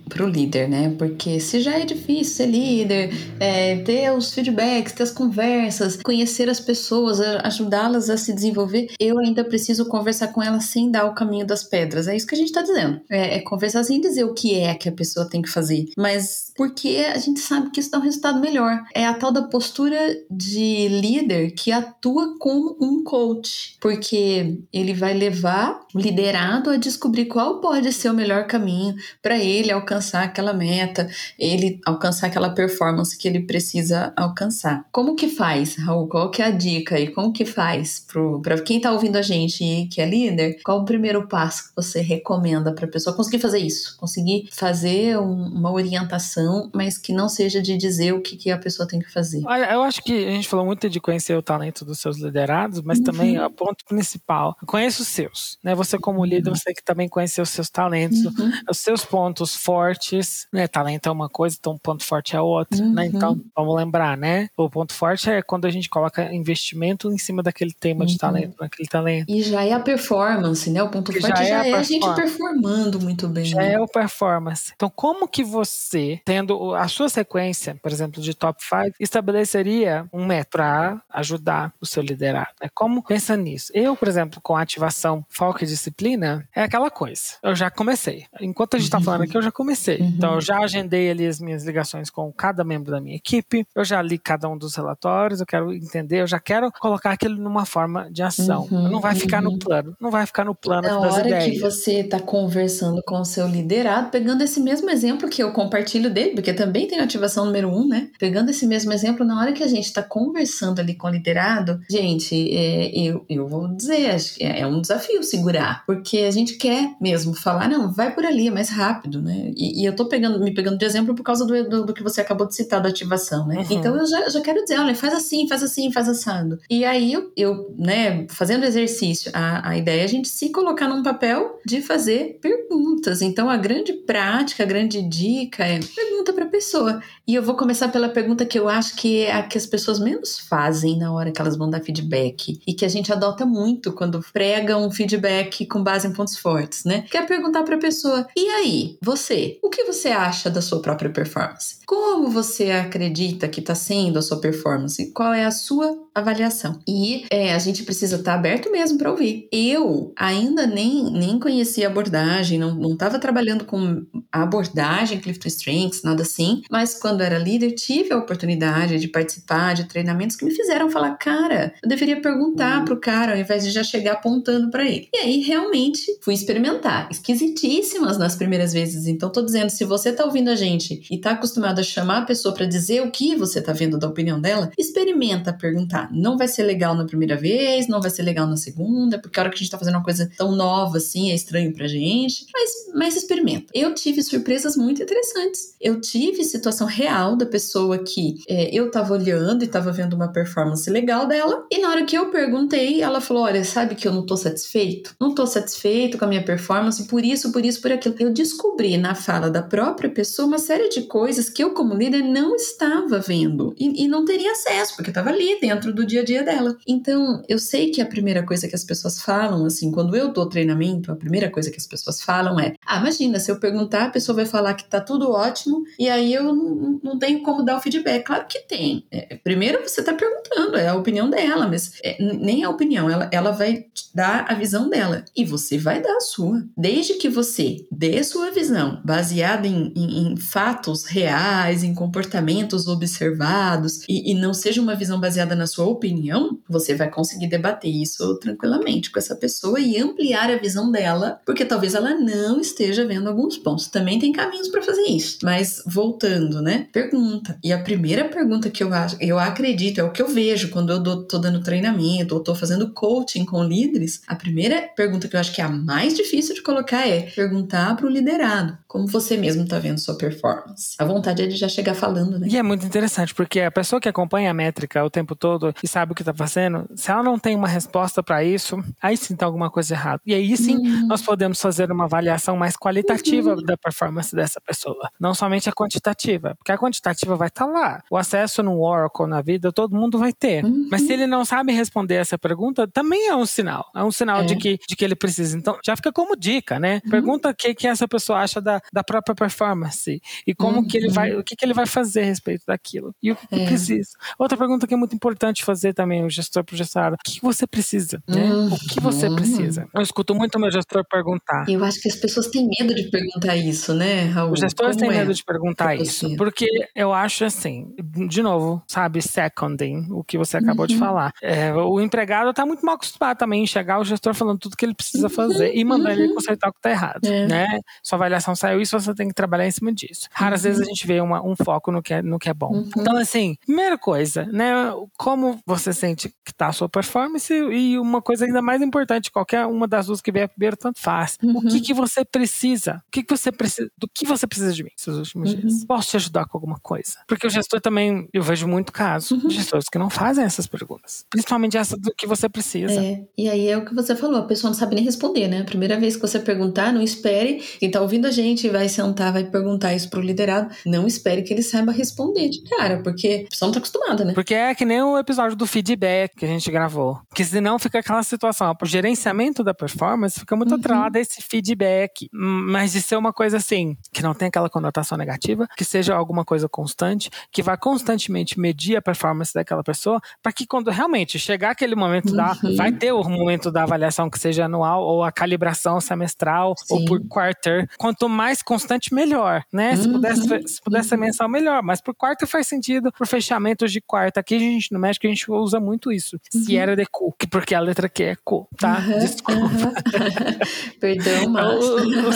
para 0.08 0.24
o 0.24 0.28
líder, 0.28 0.68
né? 0.68 0.94
Porque 0.98 1.40
se 1.40 1.60
já 1.60 1.78
é 1.78 1.84
difícil 1.84 2.34
ser 2.34 2.46
líder, 2.46 3.10
é, 3.40 3.76
ter 3.78 4.10
os 4.12 4.32
feedbacks, 4.32 4.92
ter 4.92 5.02
as 5.02 5.10
conversas, 5.10 5.98
conhecer 6.02 6.48
as 6.48 6.60
pessoas, 6.60 7.20
ajudá-las 7.20 8.10
a 8.10 8.16
se 8.16 8.32
desenvolver, 8.32 8.88
eu 8.98 9.18
ainda 9.18 9.44
preciso 9.44 9.86
conversar 9.86 10.28
com 10.28 10.42
elas 10.42 10.64
sem 10.64 10.90
dar 10.90 11.06
o 11.06 11.14
caminho 11.14 11.46
das 11.46 11.64
pedras. 11.64 12.08
É 12.08 12.16
isso 12.16 12.26
que 12.26 12.34
a 12.34 12.38
gente 12.38 12.48
está 12.48 12.62
dizendo. 12.62 13.00
É, 13.10 13.36
é, 13.36 13.40
conversar 13.40 13.84
sem 13.84 14.00
dizer 14.00 14.24
o 14.24 14.34
que 14.34 14.54
é 14.54 14.74
que 14.74 14.88
a 14.88 14.92
pessoa 14.92 15.28
tem 15.28 15.42
que 15.42 15.48
fazer, 15.48 15.86
mas 15.96 16.52
porque 16.56 17.06
a 17.12 17.18
gente 17.18 17.40
sabe 17.40 17.70
que 17.70 17.80
isso 17.80 17.90
dá 17.90 17.98
um 17.98 18.02
resultado 18.02 18.40
melhor. 18.40 18.82
É 18.94 19.06
a 19.06 19.14
tal 19.14 19.32
da 19.32 19.42
postura 19.42 19.98
de 20.30 20.88
líder 20.88 21.52
que 21.52 21.70
atua 21.70 22.36
como 22.38 22.76
um 22.80 23.02
coach, 23.04 23.76
porque 23.80 24.58
ele 24.72 24.92
vai 24.92 25.14
levar 25.14 25.80
o 25.94 25.98
liderado 25.98 26.70
a 26.70 26.76
descobrir 26.76 27.26
qual 27.26 27.60
pode 27.60 27.92
ser 27.92 28.10
o 28.10 28.14
melhor 28.14 28.46
caminho 28.46 28.94
para 29.22 29.37
ele 29.38 29.70
alcançar 29.70 30.24
aquela 30.24 30.52
meta, 30.52 31.08
ele 31.38 31.80
alcançar 31.84 32.26
aquela 32.28 32.50
performance 32.50 33.16
que 33.16 33.28
ele 33.28 33.40
precisa 33.40 34.12
alcançar. 34.16 34.84
Como 34.92 35.14
que 35.16 35.28
faz, 35.28 35.76
Raul? 35.76 36.08
Qual 36.08 36.30
que 36.30 36.42
é 36.42 36.46
a 36.46 36.50
dica 36.50 36.96
aí? 36.96 37.08
Como 37.08 37.32
que 37.32 37.44
faz 37.44 38.04
para 38.42 38.60
quem 38.60 38.78
está 38.78 38.92
ouvindo 38.92 39.16
a 39.16 39.22
gente 39.22 39.64
e 39.64 39.86
que 39.86 40.00
é 40.00 40.06
líder? 40.06 40.60
Qual 40.64 40.80
o 40.80 40.84
primeiro 40.84 41.26
passo 41.26 41.68
que 41.68 41.76
você 41.76 42.00
recomenda 42.00 42.72
para 42.72 42.86
a 42.86 42.90
pessoa 42.90 43.14
conseguir 43.14 43.38
fazer 43.38 43.58
isso? 43.58 43.96
Conseguir 43.98 44.48
fazer 44.52 45.18
um, 45.18 45.46
uma 45.46 45.72
orientação, 45.72 46.70
mas 46.74 46.98
que 46.98 47.12
não 47.12 47.28
seja 47.28 47.60
de 47.60 47.76
dizer 47.76 48.12
o 48.12 48.20
que, 48.20 48.36
que 48.36 48.50
a 48.50 48.58
pessoa 48.58 48.86
tem 48.86 49.00
que 49.00 49.12
fazer. 49.12 49.42
Olha, 49.46 49.72
eu 49.72 49.82
acho 49.82 50.02
que 50.02 50.26
a 50.26 50.30
gente 50.30 50.48
falou 50.48 50.66
muito 50.66 50.88
de 50.88 51.00
conhecer 51.00 51.36
o 51.36 51.42
talento 51.42 51.84
dos 51.84 51.98
seus 51.98 52.18
liderados, 52.18 52.80
mas 52.82 52.98
uhum. 52.98 53.04
também 53.04 53.38
o 53.38 53.50
ponto 53.50 53.84
principal, 53.84 54.56
conheça 54.66 55.02
os 55.02 55.08
seus, 55.08 55.58
né? 55.62 55.74
Você 55.74 55.98
como 55.98 56.24
líder, 56.24 56.50
uhum. 56.50 56.56
você 56.56 56.72
que 56.72 56.82
também 56.82 57.08
conhecer 57.08 57.40
os 57.40 57.50
seus 57.50 57.68
talentos, 57.68 58.24
uhum. 58.24 58.52
os 58.70 58.78
seus 58.78 59.04
pontos 59.04 59.27
fortes, 59.54 60.46
né? 60.52 60.66
Talento 60.66 61.08
é 61.08 61.12
uma 61.12 61.28
coisa, 61.28 61.56
então 61.58 61.76
ponto 61.78 62.04
forte 62.04 62.36
é 62.36 62.40
outra, 62.40 62.84
né? 62.84 63.02
Uhum. 63.02 63.08
Então, 63.08 63.40
vamos 63.56 63.76
lembrar, 63.76 64.16
né? 64.16 64.48
O 64.56 64.68
ponto 64.68 64.92
forte 64.92 65.30
é 65.30 65.42
quando 65.42 65.66
a 65.66 65.70
gente 65.70 65.88
coloca 65.88 66.34
investimento 66.34 67.10
em 67.10 67.18
cima 67.18 67.42
daquele 67.42 67.72
tema 67.72 68.04
de 68.04 68.12
uhum. 68.12 68.18
talento, 68.18 68.56
naquele 68.60 68.88
talento. 68.88 69.30
E 69.30 69.42
já 69.42 69.64
é 69.64 69.72
a 69.72 69.80
performance, 69.80 70.70
né? 70.70 70.82
O 70.82 70.88
ponto 70.88 71.12
forte 71.12 71.28
já, 71.28 71.44
já 71.44 71.44
é, 71.44 71.52
a, 71.54 71.66
é 71.68 71.74
a 71.74 71.82
gente 71.82 72.14
performando 72.14 73.00
muito 73.00 73.28
bem. 73.28 73.44
Já 73.44 73.58
né? 73.58 73.74
é 73.74 73.80
o 73.80 73.86
performance. 73.86 74.72
Então, 74.74 74.90
como 74.94 75.28
que 75.28 75.44
você, 75.44 76.20
tendo 76.24 76.74
a 76.74 76.88
sua 76.88 77.08
sequência, 77.08 77.78
por 77.82 77.92
exemplo, 77.92 78.22
de 78.22 78.34
top 78.34 78.62
5, 78.62 78.96
estabeleceria 78.98 80.06
um 80.12 80.24
método 80.24 80.48
para 80.48 81.02
ajudar 81.10 81.72
o 81.80 81.86
seu 81.86 82.02
liderado? 82.02 82.50
Né? 82.62 82.68
Como 82.74 83.02
pensa 83.02 83.36
nisso? 83.36 83.70
Eu, 83.74 83.96
por 83.96 84.08
exemplo, 84.08 84.40
com 84.40 84.56
ativação, 84.56 85.24
foco 85.28 85.62
e 85.62 85.66
disciplina, 85.66 86.48
é 86.54 86.62
aquela 86.62 86.90
coisa. 86.90 87.34
Eu 87.42 87.54
já 87.54 87.70
comecei. 87.70 88.26
Enquanto 88.40 88.74
a 88.74 88.78
gente 88.78 88.86
está 88.86 89.00
falando 89.00 89.17
aqui, 89.22 89.36
eu 89.36 89.42
já 89.42 89.50
comecei. 89.50 89.98
Uhum. 89.98 90.12
Então, 90.16 90.34
eu 90.34 90.40
já 90.40 90.58
agendei 90.58 91.10
ali 91.10 91.26
as 91.26 91.40
minhas 91.40 91.64
ligações 91.64 92.10
com 92.10 92.32
cada 92.32 92.64
membro 92.64 92.90
da 92.90 93.00
minha 93.00 93.16
equipe, 93.16 93.66
eu 93.74 93.84
já 93.84 94.00
li 94.00 94.18
cada 94.18 94.48
um 94.48 94.56
dos 94.56 94.74
relatórios, 94.74 95.40
eu 95.40 95.46
quero 95.46 95.72
entender, 95.72 96.20
eu 96.20 96.26
já 96.26 96.38
quero 96.38 96.70
colocar 96.72 97.12
aquilo 97.12 97.36
numa 97.36 97.64
forma 97.64 98.08
de 98.10 98.22
ação. 98.22 98.68
Uhum, 98.70 98.90
não 98.90 99.00
vai 99.00 99.14
uhum. 99.14 99.20
ficar 99.20 99.42
no 99.42 99.50
uhum. 99.50 99.58
plano, 99.58 99.96
não 100.00 100.10
vai 100.10 100.26
ficar 100.26 100.44
no 100.44 100.54
plano 100.54 100.82
Na 100.82 101.00
das 101.00 101.14
hora 101.14 101.28
ideias. 101.28 101.44
que 101.44 101.58
você 101.58 102.00
está 102.00 102.20
conversando 102.20 103.02
com 103.06 103.20
o 103.20 103.24
seu 103.24 103.46
liderado, 103.46 104.10
pegando 104.10 104.42
esse 104.42 104.60
mesmo 104.60 104.90
exemplo 104.90 105.28
que 105.28 105.42
eu 105.42 105.52
compartilho 105.52 106.10
dele, 106.10 106.34
porque 106.34 106.52
também 106.52 106.86
tem 106.86 107.00
ativação 107.00 107.44
número 107.44 107.68
um, 107.68 107.86
né? 107.86 108.08
Pegando 108.18 108.50
esse 108.50 108.66
mesmo 108.66 108.92
exemplo, 108.92 109.24
na 109.24 109.40
hora 109.40 109.52
que 109.52 109.62
a 109.62 109.68
gente 109.68 109.84
está 109.84 110.02
conversando 110.02 110.80
ali 110.80 110.94
com 110.94 111.06
o 111.06 111.10
liderado, 111.10 111.80
gente, 111.90 112.34
é, 112.54 112.90
eu, 112.98 113.24
eu 113.28 113.48
vou 113.48 113.68
dizer, 113.68 114.16
é, 114.40 114.60
é 114.60 114.66
um 114.66 114.80
desafio 114.80 115.22
segurar, 115.22 115.84
porque 115.86 116.18
a 116.18 116.30
gente 116.30 116.54
quer 116.54 116.92
mesmo 117.00 117.34
falar, 117.34 117.68
não, 117.68 117.92
vai 117.92 118.14
por 118.14 118.24
ali, 118.24 118.48
é 118.48 118.50
mais 118.50 118.70
rápido, 118.70 119.07
né? 119.22 119.52
E, 119.56 119.82
e 119.82 119.84
eu 119.84 119.94
tô 119.94 120.06
pegando, 120.06 120.40
me 120.40 120.52
pegando 120.52 120.76
de 120.76 120.84
exemplo 120.84 121.14
por 121.14 121.22
causa 121.22 121.46
do, 121.46 121.68
do, 121.68 121.86
do 121.86 121.94
que 121.94 122.02
você 122.02 122.20
acabou 122.20 122.46
de 122.46 122.54
citar 122.54 122.82
da 122.82 122.88
ativação, 122.88 123.46
né? 123.46 123.58
Uhum. 123.58 123.78
Então 123.78 123.96
eu 123.96 124.06
já, 124.06 124.28
já 124.28 124.40
quero 124.40 124.62
dizer, 124.62 124.78
olha, 124.78 124.94
faz 124.94 125.14
assim, 125.14 125.48
faz 125.48 125.62
assim, 125.62 125.90
faz 125.92 126.08
assado. 126.08 126.58
E 126.68 126.84
aí 126.84 127.12
eu, 127.12 127.32
eu 127.36 127.74
né, 127.78 128.26
fazendo 128.28 128.64
exercício, 128.64 129.30
a, 129.34 129.70
a 129.70 129.76
ideia 129.76 130.02
é 130.02 130.04
a 130.04 130.08
gente 130.08 130.28
se 130.28 130.50
colocar 130.50 130.88
num 130.88 131.02
papel 131.02 131.58
de 131.64 131.80
fazer 131.80 132.38
perguntas. 132.40 133.22
Então 133.22 133.48
a 133.48 133.56
grande 133.56 133.92
prática, 133.92 134.62
a 134.62 134.66
grande 134.66 135.02
dica 135.02 135.64
é 135.64 135.80
pergunta 135.80 136.32
para 136.32 136.44
a 136.44 136.48
pessoa. 136.48 137.00
E 137.26 137.34
eu 137.34 137.42
vou 137.42 137.56
começar 137.56 137.88
pela 137.88 138.08
pergunta 138.08 138.44
que 138.44 138.58
eu 138.58 138.68
acho 138.68 138.96
que 138.96 139.22
é 139.22 139.32
a 139.32 139.42
que 139.42 139.58
as 139.58 139.66
pessoas 139.66 139.98
menos 139.98 140.38
fazem 140.38 140.98
na 140.98 141.12
hora 141.12 141.30
que 141.30 141.40
elas 141.40 141.56
vão 141.56 141.68
dar 141.68 141.80
feedback 141.80 142.60
e 142.66 142.74
que 142.74 142.84
a 142.84 142.88
gente 142.88 143.12
adota 143.12 143.44
muito 143.46 143.92
quando 143.92 144.24
prega 144.32 144.76
um 144.76 144.90
feedback 144.90 145.66
com 145.66 145.82
base 145.82 146.06
em 146.06 146.12
pontos 146.12 146.36
fortes, 146.36 146.84
né? 146.84 147.04
Que 147.10 147.16
é 147.16 147.22
perguntar 147.22 147.62
para 147.62 147.76
a 147.76 147.78
pessoa: 147.78 148.26
"E 148.36 148.48
aí, 148.48 148.97
você, 149.02 149.58
o 149.62 149.70
que 149.70 149.84
você 149.84 150.08
acha 150.08 150.50
da 150.50 150.60
sua 150.60 150.82
própria 150.82 151.10
performance? 151.10 151.78
Como 151.86 152.28
você 152.28 152.70
acredita 152.70 153.48
que 153.48 153.60
está 153.60 153.74
sendo 153.74 154.18
a 154.18 154.22
sua 154.22 154.40
performance? 154.40 155.12
Qual 155.12 155.32
é 155.32 155.44
a 155.44 155.50
sua 155.50 155.96
avaliação?" 156.14 156.80
E 156.86 157.24
é, 157.30 157.54
a 157.54 157.58
gente 157.58 157.84
precisa 157.84 158.16
estar 158.16 158.32
tá 158.32 158.38
aberto 158.38 158.70
mesmo 158.70 158.98
para 158.98 159.10
ouvir. 159.10 159.48
Eu 159.52 160.12
ainda 160.16 160.66
nem 160.66 161.10
nem 161.12 161.38
conhecia 161.38 161.88
a 161.88 161.90
abordagem, 161.90 162.58
não 162.58 162.92
estava 162.92 163.18
trabalhando 163.18 163.64
com 163.64 164.04
a 164.32 164.42
abordagem 164.42 165.20
Clifton 165.20 165.48
Strengths, 165.48 166.02
nada 166.02 166.22
assim, 166.22 166.62
mas 166.70 166.94
quando 166.94 167.22
era 167.22 167.38
líder, 167.38 167.72
tive 167.72 168.12
a 168.12 168.18
oportunidade 168.18 168.98
de 168.98 169.08
participar 169.08 169.74
de 169.74 169.84
treinamentos 169.84 170.36
que 170.36 170.44
me 170.44 170.50
fizeram 170.50 170.90
falar, 170.90 171.16
cara, 171.16 171.74
eu 171.82 171.88
deveria 171.88 172.20
perguntar 172.20 172.84
pro 172.84 173.00
cara 173.00 173.32
ao 173.32 173.38
invés 173.38 173.64
de 173.64 173.70
já 173.70 173.82
chegar 173.82 174.14
apontando 174.14 174.70
para 174.70 174.84
ele. 174.84 175.08
E 175.14 175.18
aí 175.18 175.40
realmente 175.40 176.18
fui 176.22 176.34
experimentar, 176.34 177.08
esquisitíssimas 177.10 178.18
nas 178.18 178.36
primeiras 178.36 178.72
vezes. 178.72 178.87
Então 178.94 179.30
tô 179.30 179.42
dizendo, 179.42 179.70
se 179.70 179.84
você 179.84 180.12
tá 180.12 180.24
ouvindo 180.24 180.50
a 180.50 180.56
gente 180.56 181.02
e 181.10 181.18
tá 181.18 181.32
acostumado 181.32 181.80
a 181.80 181.82
chamar 181.82 182.18
a 182.18 182.24
pessoa 182.24 182.54
para 182.54 182.66
dizer 182.66 183.02
o 183.02 183.10
que 183.10 183.36
você 183.36 183.60
tá 183.60 183.72
vendo 183.72 183.98
da 183.98 184.08
opinião 184.08 184.40
dela, 184.40 184.70
experimenta 184.78 185.52
perguntar. 185.52 186.10
Não 186.12 186.36
vai 186.36 186.48
ser 186.48 186.62
legal 186.62 186.94
na 186.94 187.04
primeira 187.04 187.36
vez, 187.36 187.88
não 187.88 188.00
vai 188.00 188.10
ser 188.10 188.22
legal 188.22 188.46
na 188.46 188.56
segunda, 188.56 189.18
porque 189.18 189.38
a 189.38 189.42
hora 189.42 189.50
que 189.50 189.56
a 189.56 189.58
gente 189.58 189.70
tá 189.70 189.78
fazendo 189.78 189.96
uma 189.96 190.04
coisa 190.04 190.30
tão 190.36 190.52
nova 190.52 190.98
assim, 190.98 191.30
é 191.30 191.34
estranho 191.34 191.72
pra 191.72 191.86
gente, 191.86 192.46
mas, 192.52 192.70
mas 192.94 193.16
experimenta. 193.16 193.66
Eu 193.74 193.94
tive 193.94 194.22
surpresas 194.22 194.76
muito 194.76 195.02
interessantes. 195.02 195.74
Eu 195.80 196.00
tive 196.00 196.44
situação 196.44 196.86
real 196.86 197.36
da 197.36 197.46
pessoa 197.46 197.98
que 197.98 198.36
é, 198.48 198.74
eu 198.74 198.90
tava 198.90 199.14
olhando 199.14 199.64
e 199.64 199.68
tava 199.68 199.92
vendo 199.92 200.14
uma 200.14 200.28
performance 200.28 200.88
legal 200.90 201.26
dela, 201.26 201.66
e 201.70 201.78
na 201.80 201.90
hora 201.90 202.04
que 202.04 202.16
eu 202.16 202.30
perguntei, 202.30 203.02
ela 203.02 203.20
falou: 203.20 203.44
Olha, 203.44 203.64
sabe 203.64 203.94
que 203.94 204.06
eu 204.06 204.12
não 204.12 204.24
tô 204.24 204.36
satisfeito? 204.36 205.14
Não 205.20 205.34
tô 205.34 205.46
satisfeito 205.46 206.18
com 206.18 206.24
a 206.24 206.28
minha 206.28 206.44
performance, 206.44 207.04
por 207.04 207.24
isso, 207.24 207.52
por 207.52 207.64
isso, 207.64 207.80
por 207.80 207.92
aquilo. 207.92 208.14
Eu 208.18 208.32
descobri 208.32 208.67
na 208.98 209.14
fala 209.14 209.50
da 209.50 209.62
própria 209.62 210.08
pessoa 210.08 210.46
uma 210.46 210.58
série 210.58 210.88
de 210.88 211.02
coisas 211.02 211.48
que 211.50 211.62
eu, 211.62 211.70
como 211.70 211.94
líder, 211.94 212.22
não 212.22 212.54
estava 212.54 213.18
vendo 213.18 213.74
e, 213.78 214.04
e 214.04 214.08
não 214.08 214.24
teria 214.24 214.52
acesso, 214.52 214.94
porque 214.94 215.10
estava 215.10 215.30
ali 215.30 215.58
dentro 215.60 215.92
do 215.92 216.06
dia 216.06 216.20
a 216.20 216.24
dia 216.24 216.42
dela. 216.42 216.76
Então, 216.86 217.42
eu 217.48 217.58
sei 217.58 217.90
que 217.90 218.00
a 218.00 218.06
primeira 218.06 218.44
coisa 218.44 218.68
que 218.68 218.74
as 218.74 218.84
pessoas 218.84 219.20
falam, 219.20 219.64
assim, 219.66 219.90
quando 219.90 220.16
eu 220.16 220.32
dou 220.32 220.48
treinamento, 220.48 221.10
a 221.10 221.16
primeira 221.16 221.50
coisa 221.50 221.70
que 221.70 221.76
as 221.76 221.86
pessoas 221.86 222.22
falam 222.22 222.58
é: 222.60 222.74
Ah, 222.86 222.98
imagina, 222.98 223.40
se 223.40 223.50
eu 223.50 223.58
perguntar, 223.58 224.04
a 224.04 224.10
pessoa 224.10 224.36
vai 224.36 224.46
falar 224.46 224.74
que 224.74 224.84
tá 224.84 225.00
tudo 225.00 225.30
ótimo 225.30 225.82
e 225.98 226.08
aí 226.08 226.32
eu 226.32 226.44
não, 226.44 227.00
não 227.02 227.18
tenho 227.18 227.42
como 227.42 227.64
dar 227.64 227.76
o 227.76 227.80
feedback. 227.80 228.24
Claro 228.24 228.46
que 228.48 228.60
tem. 228.60 229.04
É, 229.10 229.36
primeiro 229.36 229.82
você 229.82 230.02
tá 230.02 230.14
perguntando, 230.14 230.76
é 230.76 230.88
a 230.88 230.94
opinião 230.94 231.28
dela, 231.28 231.66
mas 231.66 231.98
é, 232.02 232.22
nem 232.22 232.64
a 232.64 232.70
opinião, 232.70 233.10
ela, 233.10 233.28
ela 233.32 233.50
vai 233.50 233.86
dar 234.14 234.46
a 234.48 234.54
visão 234.54 234.88
dela 234.88 235.24
e 235.36 235.44
você 235.44 235.78
vai 235.78 236.00
dar 236.00 236.16
a 236.16 236.20
sua. 236.20 236.64
Desde 236.76 237.14
que 237.14 237.28
você 237.28 237.86
dê 237.90 238.22
sua 238.22 238.50
visão 238.58 239.00
baseada 239.04 239.68
em, 239.68 239.92
em, 239.94 240.32
em 240.32 240.36
fatos 240.36 241.04
reais, 241.04 241.84
em 241.84 241.94
comportamentos 241.94 242.88
observados 242.88 244.02
e, 244.08 244.32
e 244.32 244.34
não 244.34 244.52
seja 244.52 244.82
uma 244.82 244.96
visão 244.96 245.20
baseada 245.20 245.54
na 245.54 245.66
sua 245.66 245.86
opinião, 245.86 246.58
você 246.68 246.94
vai 246.94 247.08
conseguir 247.08 247.46
debater 247.46 247.90
isso 247.90 248.36
tranquilamente 248.38 249.10
com 249.12 249.18
essa 249.18 249.36
pessoa 249.36 249.78
e 249.78 249.96
ampliar 249.96 250.50
a 250.50 250.56
visão 250.56 250.90
dela, 250.90 251.40
porque 251.46 251.64
talvez 251.64 251.94
ela 251.94 252.14
não 252.14 252.60
esteja 252.60 253.06
vendo 253.06 253.28
alguns 253.28 253.56
pontos. 253.56 253.86
Também 253.86 254.18
tem 254.18 254.32
caminhos 254.32 254.68
para 254.68 254.82
fazer 254.82 255.02
isso. 255.02 255.38
Mas 255.42 255.82
voltando, 255.86 256.60
né? 256.60 256.88
Pergunta. 256.92 257.58
E 257.62 257.72
a 257.72 257.78
primeira 257.78 258.24
pergunta 258.24 258.70
que 258.70 258.82
eu 258.82 258.92
acho, 258.92 259.16
eu 259.20 259.38
acredito, 259.38 260.00
é 260.00 260.02
o 260.02 260.10
que 260.10 260.20
eu 260.20 260.28
vejo 260.28 260.70
quando 260.70 260.92
eu 260.92 260.98
dou, 260.98 261.24
tô 261.24 261.38
dando 261.38 261.62
treinamento 261.62 262.34
ou 262.34 262.42
tô 262.42 262.54
fazendo 262.54 262.92
coaching 262.92 263.44
com 263.44 263.62
líderes. 263.62 264.20
A 264.26 264.34
primeira 264.34 264.82
pergunta 264.96 265.28
que 265.28 265.36
eu 265.36 265.40
acho 265.40 265.54
que 265.54 265.60
é 265.60 265.64
a 265.64 265.68
mais 265.68 266.14
difícil 266.14 266.54
de 266.54 266.62
colocar 266.62 267.06
é 267.06 267.20
perguntar 267.20 267.94
para 267.96 268.06
o 268.06 268.10
liderado 268.10 268.47
como 268.86 269.06
você 269.06 269.36
mesmo 269.36 269.66
tá 269.66 269.78
vendo 269.78 269.98
sua 269.98 270.16
performance. 270.16 270.94
A 270.98 271.04
vontade 271.04 271.42
é 271.42 271.46
de 271.46 271.56
já 271.56 271.68
chegar 271.68 271.94
falando, 271.94 272.38
né? 272.38 272.48
E 272.50 272.56
é 272.56 272.62
muito 272.62 272.84
interessante, 272.86 273.34
porque 273.34 273.60
a 273.60 273.70
pessoa 273.70 274.00
que 274.00 274.08
acompanha 274.08 274.50
a 274.50 274.54
métrica 274.54 275.04
o 275.04 275.10
tempo 275.10 275.34
todo 275.34 275.74
e 275.82 275.88
sabe 275.88 276.12
o 276.12 276.14
que 276.14 276.24
tá 276.24 276.34
fazendo, 276.34 276.88
se 276.94 277.10
ela 277.10 277.22
não 277.22 277.38
tem 277.38 277.54
uma 277.54 277.68
resposta 277.68 278.22
para 278.22 278.42
isso, 278.44 278.82
aí 279.00 279.16
sim 279.16 279.36
tá 279.36 279.46
alguma 279.46 279.70
coisa 279.70 279.94
errada. 279.94 280.20
E 280.26 280.34
aí 280.34 280.56
sim 280.56 280.76
uhum. 280.76 281.06
nós 281.06 281.22
podemos 281.22 281.60
fazer 281.60 281.90
uma 281.90 282.04
avaliação 282.04 282.56
mais 282.56 282.76
qualitativa 282.76 283.54
uhum. 283.54 283.62
da 283.62 283.76
performance 283.76 284.34
dessa 284.34 284.60
pessoa, 284.60 285.10
não 285.20 285.34
somente 285.34 285.68
a 285.68 285.72
quantitativa, 285.72 286.54
porque 286.56 286.72
a 286.72 286.78
quantitativa 286.78 287.36
vai 287.36 287.48
estar 287.48 287.66
tá 287.66 287.70
lá. 287.70 288.02
O 288.10 288.16
acesso 288.16 288.62
no 288.62 288.80
Oracle 288.80 289.26
na 289.26 289.42
vida 289.42 289.72
todo 289.72 289.96
mundo 289.96 290.18
vai 290.18 290.32
ter. 290.32 290.64
Uhum. 290.64 290.88
Mas 290.90 291.02
se 291.02 291.12
ele 291.12 291.26
não 291.26 291.44
sabe 291.44 291.72
responder 291.72 292.14
essa 292.14 292.38
pergunta, 292.38 292.86
também 292.88 293.28
é 293.28 293.36
um 293.36 293.46
sinal. 293.46 293.90
É 293.94 294.02
um 294.02 294.10
sinal 294.10 294.40
é. 294.40 294.44
De, 294.44 294.56
que, 294.56 294.78
de 294.88 294.96
que 294.96 295.04
ele 295.04 295.14
precisa. 295.14 295.56
Então 295.56 295.78
já 295.84 295.96
fica 295.96 296.12
como 296.12 296.36
dica, 296.36 296.78
né? 296.78 297.00
Uhum. 297.04 297.10
Pergunta 297.10 297.50
o 297.50 297.54
que, 297.54 297.74
que 297.74 297.86
essa 297.86 298.06
pessoa 298.08 298.37
acha 298.38 298.60
da, 298.60 298.80
da 298.92 299.04
própria 299.04 299.34
performance 299.34 300.20
e 300.46 300.54
como 300.54 300.86
que 300.86 300.96
ele 300.96 301.10
vai, 301.10 301.34
o 301.34 301.44
que, 301.44 301.56
que 301.56 301.64
ele 301.64 301.74
vai 301.74 301.86
fazer 301.86 302.22
a 302.22 302.24
respeito 302.24 302.64
daquilo 302.66 303.14
e 303.22 303.32
o 303.32 303.36
que, 303.36 303.46
que 303.46 303.54
é. 303.54 303.66
precisa. 303.66 304.10
Outra 304.38 304.56
pergunta 304.56 304.86
que 304.86 304.94
é 304.94 304.96
muito 304.96 305.14
importante 305.14 305.64
fazer 305.64 305.92
também, 305.92 306.24
o 306.24 306.30
gestor 306.30 306.64
projetar, 306.64 307.12
o 307.12 307.16
que 307.24 307.40
você 307.42 307.66
precisa, 307.66 308.22
né? 308.26 308.50
Uhum. 308.50 308.74
O 308.74 308.78
que 308.78 309.00
você 309.00 309.30
precisa? 309.30 309.88
Eu 309.94 310.02
escuto 310.02 310.34
muito 310.34 310.56
o 310.56 310.60
meu 310.60 310.70
gestor 310.70 311.04
perguntar. 311.08 311.68
Eu 311.68 311.84
acho 311.84 312.00
que 312.00 312.08
as 312.08 312.16
pessoas 312.16 312.46
têm 312.48 312.68
medo 312.68 312.94
de 312.94 313.10
perguntar 313.10 313.56
isso, 313.56 313.94
né, 313.94 314.24
Raul? 314.26 314.52
Os 314.52 314.60
gestores 314.60 314.96
têm 314.96 315.08
é? 315.08 315.18
medo 315.18 315.34
de 315.34 315.44
perguntar 315.44 315.94
isso, 315.94 316.36
porque 316.36 316.66
eu 316.94 317.12
acho 317.12 317.44
assim, 317.44 317.94
de 318.28 318.42
novo, 318.42 318.82
sabe, 318.86 319.20
seconding, 319.22 320.06
o 320.10 320.22
que 320.22 320.38
você 320.38 320.56
acabou 320.56 320.84
uhum. 320.84 320.88
de 320.88 320.98
falar. 320.98 321.32
É, 321.42 321.72
o 321.74 322.00
empregado 322.00 322.50
está 322.50 322.64
muito 322.64 322.84
mal 322.84 322.94
acostumado 322.96 323.38
também 323.38 323.60
a 323.60 323.64
enxergar 323.64 323.98
o 323.98 324.04
gestor 324.04 324.34
falando 324.34 324.58
tudo 324.58 324.76
que 324.76 324.84
ele 324.84 324.94
precisa 324.94 325.26
uhum. 325.26 325.32
fazer 325.32 325.74
e 325.74 325.84
mandar 325.84 326.12
ele 326.12 326.28
uhum. 326.28 326.34
consertar 326.34 326.68
o 326.68 326.72
que 326.72 326.78
está 326.78 326.90
errado, 326.90 327.24
é. 327.24 327.46
né? 327.46 327.66
Sua 328.02 328.18
avaliação 328.28 328.54
saiu 328.54 328.80
isso, 328.80 328.98
você 328.98 329.14
tem 329.14 329.28
que 329.28 329.34
trabalhar 329.34 329.66
em 329.66 329.70
cima 329.70 329.92
disso. 329.92 330.28
Raras 330.30 330.62
vezes 330.62 330.80
a 330.80 330.82
uhum. 330.82 330.88
gente 330.88 331.06
vê 331.06 331.20
uma, 331.20 331.42
um 331.44 331.56
foco 331.56 331.90
no 331.90 332.02
que 332.02 332.14
é, 332.14 332.22
no 332.22 332.38
que 332.38 332.48
é 332.48 332.54
bom. 332.54 332.72
Uhum. 332.72 332.90
Então, 332.96 333.16
assim, 333.16 333.56
primeira 333.64 333.98
coisa, 333.98 334.44
né? 334.46 334.92
Como 335.16 335.58
você 335.66 335.92
sente 335.92 336.32
que 336.44 336.54
tá 336.54 336.68
a 336.68 336.72
sua 336.72 336.88
performance 336.88 337.52
e 337.52 337.98
uma 337.98 338.22
coisa 338.22 338.44
ainda 338.44 338.62
mais 338.62 338.82
importante, 338.82 339.30
qualquer 339.30 339.66
uma 339.66 339.88
das 339.88 340.06
duas 340.06 340.20
que 340.20 340.30
vier 340.30 340.48
primeiro, 340.48 340.76
tanto 340.76 341.00
faz. 341.00 341.36
Uhum. 341.42 341.58
O 341.58 341.62
que 341.62 341.80
que 341.80 341.94
você 341.94 342.24
precisa? 342.24 343.02
O 343.08 343.10
que 343.10 343.22
que 343.22 343.36
você 343.36 343.50
precisa? 343.50 343.90
Do 343.96 344.08
que 344.12 344.26
você 344.26 344.46
precisa 344.46 344.72
de 344.72 344.84
mim 344.84 344.90
esses 344.96 345.14
últimos 345.14 345.52
uhum. 345.52 345.60
dias? 345.60 345.84
Posso 345.84 346.10
te 346.10 346.16
ajudar 346.16 346.46
com 346.46 346.56
alguma 346.56 346.78
coisa? 346.80 347.18
Porque 347.26 347.46
o 347.46 347.50
gestor 347.50 347.80
também, 347.80 348.28
eu 348.32 348.42
vejo 348.42 348.68
muito 348.68 348.92
caso 348.92 349.36
de 349.36 349.44
uhum. 349.44 349.50
gestores 349.50 349.88
que 349.88 349.98
não 349.98 350.10
fazem 350.10 350.44
essas 350.44 350.66
perguntas. 350.66 351.24
Principalmente 351.30 351.76
essa 351.76 351.96
do 351.96 352.14
que 352.14 352.26
você 352.26 352.48
precisa. 352.48 352.92
É, 352.92 353.24
e 353.36 353.48
aí 353.48 353.68
é 353.68 353.76
o 353.76 353.84
que 353.84 353.94
você 353.94 354.14
falou, 354.14 354.40
a 354.40 354.44
pessoa 354.44 354.70
não 354.70 354.78
sabe 354.78 354.94
nem 354.94 355.04
responder, 355.04 355.48
né? 355.48 355.60
A 355.60 355.64
primeira 355.64 355.98
vez 355.98 356.16
que 356.16 356.22
você 356.22 356.38
perguntar, 356.38 356.92
não 356.92 357.02
espere. 357.02 357.62
Quem 357.78 357.90
tá 357.90 358.00
ouvindo 358.00 358.17
a 358.26 358.30
gente 358.30 358.68
vai 358.68 358.88
sentar, 358.88 359.32
vai 359.32 359.44
perguntar 359.44 359.94
isso 359.94 360.08
pro 360.10 360.20
liderado, 360.20 360.74
não 360.84 361.06
espere 361.06 361.42
que 361.42 361.52
ele 361.52 361.62
saiba 361.62 361.92
responder 361.92 362.48
de 362.48 362.62
cara, 362.64 363.02
porque 363.02 363.44
a 363.46 363.50
pessoa 363.50 363.68
não 363.68 363.72
tá 363.72 363.78
acostumada, 363.78 364.24
né? 364.24 364.32
Porque 364.34 364.54
é 364.54 364.74
que 364.74 364.84
nem 364.84 365.02
o 365.02 365.18
episódio 365.18 365.56
do 365.56 365.66
feedback 365.66 366.36
que 366.36 366.44
a 366.44 366.48
gente 366.48 366.70
gravou. 366.70 367.20
Que 367.34 367.44
senão 367.44 367.78
fica 367.78 367.98
aquela 367.98 368.22
situação, 368.22 368.74
o 368.80 368.86
gerenciamento 368.86 369.62
da 369.62 369.74
performance 369.74 370.40
fica 370.40 370.56
muito 370.56 370.72
uhum. 370.72 370.78
atrelado 370.78 371.18
a 371.18 371.20
esse 371.20 371.42
feedback. 371.42 372.28
Mas 372.32 372.92
de 372.92 373.02
ser 373.02 373.16
uma 373.16 373.32
coisa 373.32 373.56
assim, 373.56 373.96
que 374.12 374.22
não 374.22 374.34
tem 374.34 374.48
aquela 374.48 374.70
conotação 374.70 375.16
negativa, 375.18 375.66
que 375.76 375.84
seja 375.84 376.14
alguma 376.14 376.44
coisa 376.44 376.68
constante, 376.68 377.30
que 377.52 377.62
vai 377.62 377.76
constantemente 377.76 378.58
medir 378.58 378.96
a 378.96 379.02
performance 379.02 379.52
daquela 379.52 379.82
pessoa, 379.82 380.20
para 380.42 380.52
que 380.52 380.66
quando 380.66 380.90
realmente 380.90 381.38
chegar 381.38 381.70
aquele 381.70 381.94
momento 381.94 382.30
uhum. 382.30 382.36
da. 382.36 382.56
Vai 382.76 382.92
ter 382.92 383.12
o 383.12 383.22
momento 383.22 383.70
da 383.70 383.82
avaliação 383.82 384.30
que 384.30 384.38
seja 384.38 384.64
anual, 384.64 385.02
ou 385.02 385.22
a 385.22 385.32
calibração 385.32 386.00
semestral, 386.00 386.74
Sim. 386.76 386.94
ou 386.94 387.04
por 387.04 387.20
quarter. 387.28 387.88
Quanto 388.08 388.26
mais 388.26 388.62
constante, 388.62 389.12
melhor, 389.12 389.62
né? 389.70 389.94
Se, 389.94 390.08
pudesse, 390.08 390.40
uhum. 390.40 390.66
se 390.66 390.80
pudesse 390.80 391.10
ser 391.10 391.18
mensal, 391.18 391.46
melhor. 391.46 391.82
Mas 391.82 392.00
por 392.00 392.14
quarta 392.14 392.46
faz 392.46 392.66
sentido. 392.66 393.12
Por 393.12 393.26
fechamentos 393.26 393.92
de 393.92 394.00
quarta. 394.00 394.40
Aqui 394.40 394.54
a 394.54 394.58
gente, 394.58 394.90
no 394.92 394.98
México, 394.98 395.26
a 395.26 395.28
gente 395.28 395.50
usa 395.50 395.78
muito 395.78 396.10
isso. 396.10 396.40
Uhum. 396.54 396.62
Se 396.62 396.74
era 396.74 396.96
de 396.96 397.04
cu. 397.04 397.34
Porque 397.50 397.74
a 397.74 397.80
letra 397.80 398.08
Q 398.08 398.22
é 398.22 398.36
cu, 398.42 398.66
tá? 398.78 398.98
Uhum. 398.98 399.18
Desculpa. 399.18 399.60
Uhum. 399.60 399.92
Perdão, 400.98 401.48
mas... 401.52 401.84
O, 401.84 401.96
o, 401.98 402.28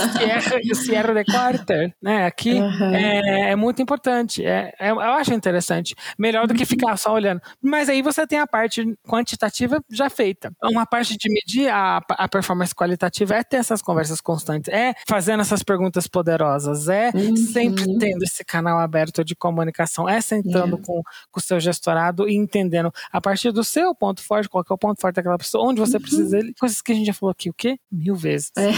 o 0.73 0.75
Sierra 0.75 1.15
de 1.15 1.25
quarta, 1.25 1.95
né? 2.03 2.27
Aqui 2.27 2.53
uhum. 2.53 2.95
é, 2.95 3.53
é, 3.53 3.57
muito 3.57 3.81
importante. 3.81 4.45
É, 4.45 4.75
é, 4.79 4.91
eu 4.91 5.01
acho 5.01 5.33
interessante. 5.33 5.95
Melhor 6.19 6.47
do 6.47 6.53
que 6.53 6.67
ficar 6.67 6.99
só 6.99 7.15
olhando. 7.15 7.41
Mas 7.63 7.89
aí 7.89 8.03
você 8.03 8.27
tem 8.27 8.41
a 8.41 8.47
parte 8.47 8.85
quantitativa 9.09 9.83
já 9.91 10.11
feita. 10.11 10.53
Uma 10.63 10.85
parte 10.85 11.17
de 11.17 11.33
medir 11.33 11.71
a, 11.71 12.03
a 12.11 12.29
performance 12.29 12.75
qualitativa 12.75 13.37
é 13.37 13.43
ter 13.43 13.57
essas 13.57 13.81
conversas 13.81 14.21
constantes. 14.21 14.71
É 14.71 14.93
fazendo 15.09 15.41
essas 15.41 15.62
perguntas 15.63 16.07
poderosas. 16.07 16.89
É 16.89 17.11
uhum. 17.15 17.37
sempre 17.37 17.85
tendo 17.99 18.23
esse 18.23 18.45
canal 18.45 18.79
aberto 18.79 19.25
de 19.25 19.35
comunicação, 19.35 20.09
é 20.09 20.21
sentando 20.21 20.77
yeah. 20.77 20.83
com, 20.85 21.03
com 21.31 21.41
o 21.41 21.43
seu 21.43 21.61
gestorado 21.61 22.29
e 22.29 22.35
entendendo 22.35 22.93
a 23.13 23.21
partir 23.21 23.53
do 23.53 23.65
seu 23.65 23.95
ponto 23.95 24.23
forte, 24.23 24.49
qual 24.49 24.65
é 24.69 24.73
o 24.73 24.79
ponto 24.79 25.01
forte 25.01 25.17
daquela 25.17 25.39
pessoa, 25.39 25.69
onde 25.69 25.81
você 25.81 25.97
uhum. 25.97 26.03
precisa 26.03 26.31
dele, 26.31 26.55
coisas 26.59 26.81
que 26.81 26.93
a 26.93 26.95
gente 26.95 27.07
já 27.07 27.15
falou 27.15 27.31
aqui, 27.31 27.51
o 27.51 27.55
quê? 27.55 27.79
Mil 27.91 28.17
vezes. 28.17 28.51
É, 28.57 28.71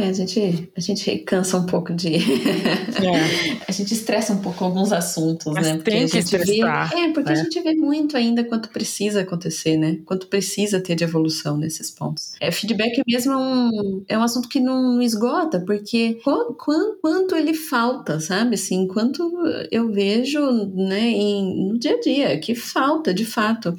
é 0.00 0.08
a, 0.08 0.12
gente, 0.12 0.70
a 0.76 0.80
gente 0.80 1.18
cansa 1.18 1.56
um 1.56 1.66
pouco 1.66 1.94
de. 1.94 2.10
É. 3.00 3.62
a 3.66 3.72
gente 3.72 3.94
estressa 3.94 4.32
um 4.32 4.42
pouco 4.42 4.62
alguns 4.62 4.92
assuntos, 4.92 5.52
Mas 5.54 5.66
né? 5.66 5.76
Porque 5.76 5.90
tem 5.90 6.06
que 6.06 6.18
expressar. 6.18 6.88
Vê, 6.90 7.00
é, 7.00 7.12
porque 7.12 7.32
né? 7.32 7.40
a 7.40 7.42
gente 7.42 7.60
vê 7.60 7.74
muito 7.74 8.16
ainda 8.16 8.44
quanto 8.44 8.68
precisa 8.68 9.22
acontecer, 9.22 9.76
né? 9.76 9.98
Quanto 10.04 10.26
precisa 10.26 10.80
ter 10.80 10.94
de 10.94 11.04
evolução 11.04 11.56
nesses 11.56 11.90
pontos. 11.90 12.32
É, 12.40 12.50
feedback 12.50 13.02
mesmo 13.06 13.32
é 13.32 13.36
um, 13.36 14.04
é 14.08 14.18
um 14.18 14.22
assunto 14.22 14.48
que 14.48 14.60
não 14.60 15.00
esgota, 15.00 15.60
porque 15.60 16.09
quanto, 16.14 16.54
quanto 17.00 17.34
ele 17.34 17.54
falta, 17.54 18.20
sabe? 18.20 18.54
Assim, 18.54 18.86
quanto 18.86 19.22
eu 19.70 19.90
vejo, 19.90 20.40
né, 20.74 21.08
em, 21.10 21.68
no 21.68 21.78
dia 21.78 21.94
a 21.94 22.00
dia, 22.00 22.38
que 22.38 22.54
falta, 22.54 23.12
de 23.14 23.24
fato. 23.24 23.74